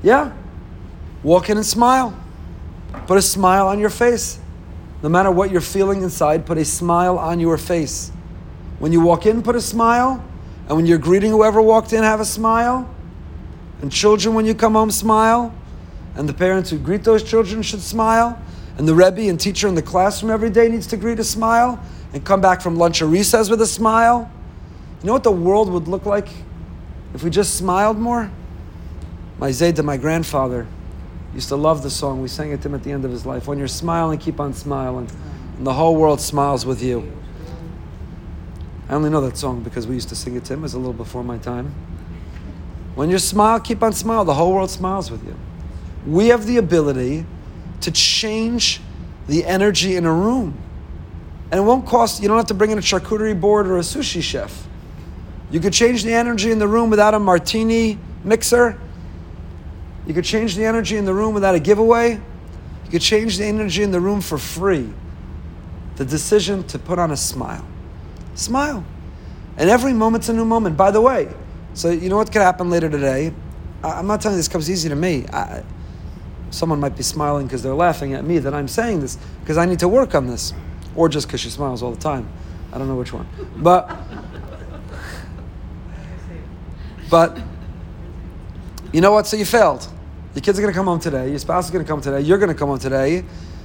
yeah. 0.00 0.32
Walk 1.24 1.50
in 1.50 1.56
and 1.56 1.66
smile. 1.66 2.16
Put 3.08 3.18
a 3.18 3.22
smile 3.22 3.66
on 3.66 3.80
your 3.80 3.90
face. 3.90 4.38
No 5.02 5.08
matter 5.08 5.32
what 5.32 5.50
you're 5.50 5.60
feeling 5.60 6.02
inside, 6.02 6.46
put 6.46 6.56
a 6.56 6.64
smile 6.64 7.18
on 7.18 7.40
your 7.40 7.58
face. 7.58 8.12
When 8.78 8.92
you 8.92 9.00
walk 9.00 9.26
in, 9.26 9.42
put 9.42 9.56
a 9.56 9.60
smile. 9.60 10.24
And 10.68 10.76
when 10.76 10.86
you're 10.86 10.98
greeting 10.98 11.32
whoever 11.32 11.60
walked 11.60 11.92
in, 11.92 12.04
have 12.04 12.20
a 12.20 12.24
smile. 12.24 12.88
And 13.82 13.90
children, 13.90 14.36
when 14.36 14.46
you 14.46 14.54
come 14.54 14.74
home, 14.74 14.92
smile 14.92 15.52
and 16.20 16.28
the 16.28 16.34
parents 16.34 16.68
who 16.68 16.76
greet 16.76 17.02
those 17.02 17.22
children 17.22 17.62
should 17.62 17.80
smile, 17.80 18.38
and 18.76 18.86
the 18.86 18.94
Rebbe 18.94 19.22
and 19.30 19.40
teacher 19.40 19.66
in 19.68 19.74
the 19.74 19.80
classroom 19.80 20.30
every 20.30 20.50
day 20.50 20.68
needs 20.68 20.86
to 20.88 20.98
greet 20.98 21.18
a 21.18 21.24
smile, 21.24 21.82
and 22.12 22.22
come 22.26 22.42
back 22.42 22.60
from 22.60 22.76
lunch 22.76 23.00
or 23.00 23.06
recess 23.06 23.48
with 23.48 23.62
a 23.62 23.66
smile. 23.66 24.30
You 25.00 25.06
know 25.06 25.14
what 25.14 25.22
the 25.22 25.32
world 25.32 25.72
would 25.72 25.88
look 25.88 26.04
like 26.04 26.28
if 27.14 27.24
we 27.24 27.30
just 27.30 27.54
smiled 27.54 27.98
more? 27.98 28.30
My 29.38 29.48
Zayda, 29.48 29.82
my 29.82 29.96
grandfather, 29.96 30.66
used 31.34 31.48
to 31.48 31.56
love 31.56 31.82
the 31.82 31.88
song. 31.88 32.20
We 32.20 32.28
sang 32.28 32.52
it 32.52 32.60
to 32.60 32.68
him 32.68 32.74
at 32.74 32.82
the 32.82 32.92
end 32.92 33.06
of 33.06 33.10
his 33.10 33.24
life. 33.24 33.48
When 33.48 33.56
you're 33.56 33.66
smiling, 33.66 34.18
keep 34.18 34.40
on 34.40 34.52
smiling. 34.52 35.08
And 35.56 35.66
the 35.66 35.72
whole 35.72 35.96
world 35.96 36.20
smiles 36.20 36.66
with 36.66 36.82
you. 36.82 37.10
I 38.90 38.92
only 38.92 39.08
know 39.08 39.22
that 39.22 39.38
song 39.38 39.62
because 39.62 39.86
we 39.86 39.94
used 39.94 40.10
to 40.10 40.16
sing 40.16 40.36
it 40.36 40.44
to 40.44 40.52
him. 40.52 40.58
It 40.58 40.64
was 40.64 40.74
a 40.74 40.78
little 40.78 40.92
before 40.92 41.24
my 41.24 41.38
time. 41.38 41.74
When 42.94 43.08
you 43.08 43.18
smile, 43.18 43.58
keep 43.58 43.82
on 43.82 43.94
smiling. 43.94 44.26
The 44.26 44.34
whole 44.34 44.52
world 44.52 44.70
smiles 44.70 45.10
with 45.10 45.24
you 45.26 45.34
we 46.06 46.28
have 46.28 46.46
the 46.46 46.56
ability 46.56 47.26
to 47.82 47.90
change 47.90 48.80
the 49.26 49.44
energy 49.44 49.96
in 49.96 50.06
a 50.06 50.12
room. 50.12 50.56
And 51.50 51.60
it 51.60 51.62
won't 51.62 51.86
cost, 51.86 52.22
you 52.22 52.28
don't 52.28 52.36
have 52.36 52.46
to 52.46 52.54
bring 52.54 52.70
in 52.70 52.78
a 52.78 52.82
charcuterie 52.82 53.38
board 53.38 53.66
or 53.66 53.76
a 53.76 53.82
sushi 53.82 54.22
chef. 54.22 54.66
You 55.50 55.58
could 55.60 55.72
change 55.72 56.04
the 56.04 56.12
energy 56.12 56.52
in 56.52 56.58
the 56.58 56.68
room 56.68 56.90
without 56.90 57.14
a 57.14 57.18
martini 57.18 57.98
mixer. 58.22 58.78
You 60.06 60.14
could 60.14 60.24
change 60.24 60.54
the 60.56 60.64
energy 60.64 60.96
in 60.96 61.04
the 61.04 61.14
room 61.14 61.34
without 61.34 61.54
a 61.54 61.60
giveaway. 61.60 62.12
You 62.12 62.90
could 62.90 63.02
change 63.02 63.38
the 63.38 63.44
energy 63.44 63.82
in 63.82 63.90
the 63.90 64.00
room 64.00 64.20
for 64.20 64.38
free. 64.38 64.88
The 65.96 66.04
decision 66.04 66.64
to 66.68 66.78
put 66.78 66.98
on 66.98 67.10
a 67.10 67.16
smile. 67.16 67.66
Smile. 68.34 68.84
And 69.56 69.68
every 69.68 69.92
moment's 69.92 70.28
a 70.28 70.32
new 70.32 70.44
moment. 70.44 70.76
By 70.76 70.90
the 70.90 71.00
way, 71.00 71.28
so 71.74 71.90
you 71.90 72.08
know 72.08 72.16
what 72.16 72.32
could 72.32 72.42
happen 72.42 72.70
later 72.70 72.88
today? 72.88 73.34
I'm 73.82 74.06
not 74.06 74.20
telling 74.20 74.36
you 74.36 74.38
this 74.38 74.48
comes 74.48 74.70
easy 74.70 74.88
to 74.88 74.94
me. 74.94 75.26
I, 75.28 75.62
someone 76.50 76.80
might 76.80 76.96
be 76.96 77.02
smiling 77.02 77.46
because 77.46 77.62
they're 77.62 77.74
laughing 77.74 78.14
at 78.14 78.24
me 78.24 78.38
that 78.38 78.54
I'm 78.54 78.68
saying 78.68 79.00
this 79.00 79.16
because 79.40 79.56
I 79.56 79.64
need 79.64 79.78
to 79.80 79.88
work 79.88 80.14
on 80.14 80.26
this, 80.26 80.52
or 80.94 81.08
just 81.08 81.26
because 81.26 81.40
she 81.40 81.50
smiles 81.50 81.82
all 81.82 81.92
the 81.92 82.00
time. 82.00 82.28
I 82.72 82.78
don't 82.78 82.88
know 82.88 82.96
which 82.96 83.12
one, 83.12 83.26
but 83.56 83.90
but 87.10 87.38
you 88.92 89.00
know 89.00 89.12
what? 89.12 89.26
So 89.26 89.36
you 89.36 89.44
failed. 89.44 89.86
Your 90.34 90.42
kids 90.42 90.58
are 90.58 90.62
going 90.62 90.72
to 90.72 90.76
come 90.78 90.86
home 90.86 91.00
today. 91.00 91.28
Your 91.28 91.38
spouse 91.40 91.64
is 91.64 91.70
going 91.72 91.84
to 91.84 91.88
come 91.88 92.00
today. 92.00 92.20
You're 92.20 92.38
going 92.38 92.52
to 92.52 92.54
come 92.54 92.68
home 92.68 92.78
today. 92.78 93.24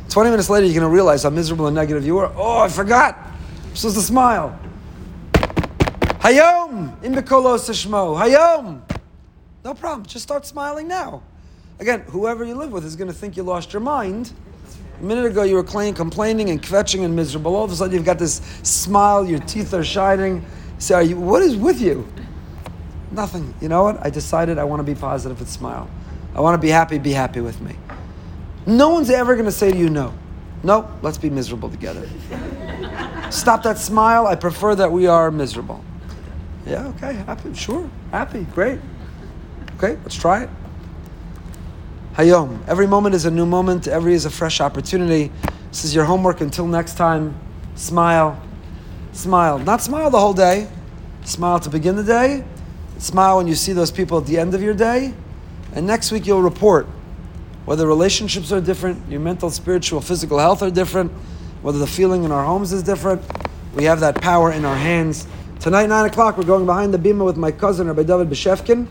Twenty 0.09 0.31
minutes 0.31 0.49
later, 0.49 0.65
you're 0.65 0.79
going 0.79 0.89
to 0.89 0.93
realize 0.93 1.23
how 1.23 1.29
miserable 1.29 1.67
and 1.67 1.75
negative 1.75 2.05
you 2.05 2.15
were. 2.15 2.31
Oh, 2.35 2.59
I 2.59 2.69
forgot. 2.69 3.17
I'm 3.17 3.75
supposed 3.75 3.97
to 3.97 4.01
smile. 4.01 4.57
Hayom 6.25 6.99
Shmo. 7.01 8.19
Hayom. 8.19 8.81
No 9.63 9.73
problem. 9.75 10.05
Just 10.07 10.23
start 10.23 10.45
smiling 10.45 10.87
now. 10.87 11.21
Again, 11.79 12.01
whoever 12.07 12.45
you 12.45 12.55
live 12.55 12.71
with 12.71 12.85
is 12.85 12.95
going 12.95 13.09
to 13.09 13.13
think 13.13 13.35
you 13.35 13.43
lost 13.43 13.73
your 13.73 13.81
mind. 13.81 14.31
A 14.99 15.03
minute 15.03 15.25
ago, 15.25 15.43
you 15.43 15.55
were 15.55 15.63
complaining 15.63 16.49
and 16.49 16.61
kvetching 16.61 17.03
and 17.03 17.15
miserable. 17.15 17.55
All 17.55 17.65
of 17.65 17.71
a 17.71 17.75
sudden, 17.75 17.93
you've 17.93 18.05
got 18.05 18.17
this 18.17 18.35
smile, 18.63 19.25
your 19.25 19.39
teeth 19.39 19.73
are 19.73 19.83
shining. 19.83 20.45
say, 20.77 20.95
are 20.95 21.03
you, 21.03 21.17
what 21.17 21.41
is 21.41 21.57
with 21.57 21.81
you? 21.81 22.07
Nothing. 23.11 23.53
You 23.59 23.67
know 23.67 23.83
what? 23.83 24.03
I 24.05 24.09
decided 24.09 24.57
I 24.57 24.63
want 24.63 24.79
to 24.79 24.83
be 24.83 24.97
positive 24.97 25.37
and 25.39 25.49
smile. 25.49 25.89
I 26.33 26.39
want 26.39 26.55
to 26.55 26.65
be 26.65 26.69
happy, 26.69 26.97
be 26.97 27.11
happy 27.11 27.41
with 27.41 27.59
me. 27.59 27.75
No 28.65 28.89
one's 28.89 29.09
ever 29.09 29.33
going 29.35 29.45
to 29.45 29.51
say 29.51 29.71
to 29.71 29.77
you 29.77 29.89
no. 29.89 30.13
No, 30.63 30.89
let's 31.01 31.17
be 31.17 31.29
miserable 31.29 31.69
together. 31.69 32.07
Stop 33.29 33.63
that 33.63 33.77
smile. 33.77 34.27
I 34.27 34.35
prefer 34.35 34.75
that 34.75 34.91
we 34.91 35.07
are 35.07 35.29
miserable. 35.29 35.83
Yeah, 36.65 36.87
okay, 36.87 37.13
happy, 37.13 37.53
sure, 37.53 37.89
happy, 38.11 38.47
great. 38.53 38.79
Okay, 39.77 39.97
let's 40.03 40.15
try 40.15 40.43
it. 40.43 40.49
Hayom. 42.15 42.65
Every 42.65 42.87
moment 42.87 43.13
is 43.13 43.25
a 43.25 43.31
new 43.31 43.45
moment. 43.45 43.89
Every 43.89 44.13
is 44.13 44.23
a 44.23 44.29
fresh 44.29 44.61
opportunity. 44.61 45.33
This 45.67 45.83
is 45.83 45.93
your 45.93 46.05
homework. 46.05 46.39
Until 46.39 46.65
next 46.65 46.95
time, 46.95 47.37
smile. 47.75 48.41
Smile. 49.11 49.59
Not 49.59 49.81
smile 49.81 50.09
the 50.09 50.19
whole 50.19 50.33
day. 50.33 50.69
Smile 51.25 51.59
to 51.59 51.69
begin 51.69 51.97
the 51.97 52.03
day. 52.03 52.45
Smile 52.99 53.35
when 53.35 53.47
you 53.47 53.55
see 53.55 53.73
those 53.73 53.91
people 53.91 54.17
at 54.17 54.27
the 54.27 54.39
end 54.39 54.53
of 54.53 54.61
your 54.61 54.73
day. 54.73 55.13
And 55.73 55.85
next 55.85 56.13
week 56.13 56.25
you'll 56.25 56.41
report 56.41 56.87
whether 57.65 57.85
relationships 57.85 58.49
are 58.53 58.61
different, 58.61 59.11
your 59.11 59.19
mental, 59.19 59.49
spiritual, 59.49 59.99
physical 59.99 60.39
health 60.39 60.61
are 60.61 60.71
different, 60.71 61.11
whether 61.63 61.79
the 61.79 61.87
feeling 61.87 62.23
in 62.23 62.31
our 62.31 62.45
homes 62.45 62.71
is 62.71 62.81
different. 62.81 63.21
We 63.73 63.83
have 63.85 63.99
that 63.99 64.21
power 64.21 64.53
in 64.53 64.63
our 64.63 64.77
hands. 64.77 65.27
Tonight, 65.59 65.87
9 65.87 66.05
o'clock, 66.05 66.37
we're 66.37 66.45
going 66.45 66.65
behind 66.65 66.93
the 66.93 66.99
bima 66.99 67.25
with 67.25 67.35
my 67.35 67.51
cousin, 67.51 67.87
Rabbi 67.87 68.03
David 68.03 68.29
Bashevkin. 68.29 68.87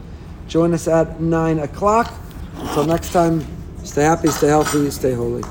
Join 0.49 0.75
us 0.75 0.89
at 0.89 1.21
9 1.21 1.61
o'clock. 1.61 2.13
Until 2.61 2.87
next 2.87 3.13
time, 3.13 3.45
stay 3.85 4.03
happy, 4.03 4.29
stay 4.29 4.49
healthy, 4.49 4.91
stay 4.91 5.15
holy. 5.15 5.43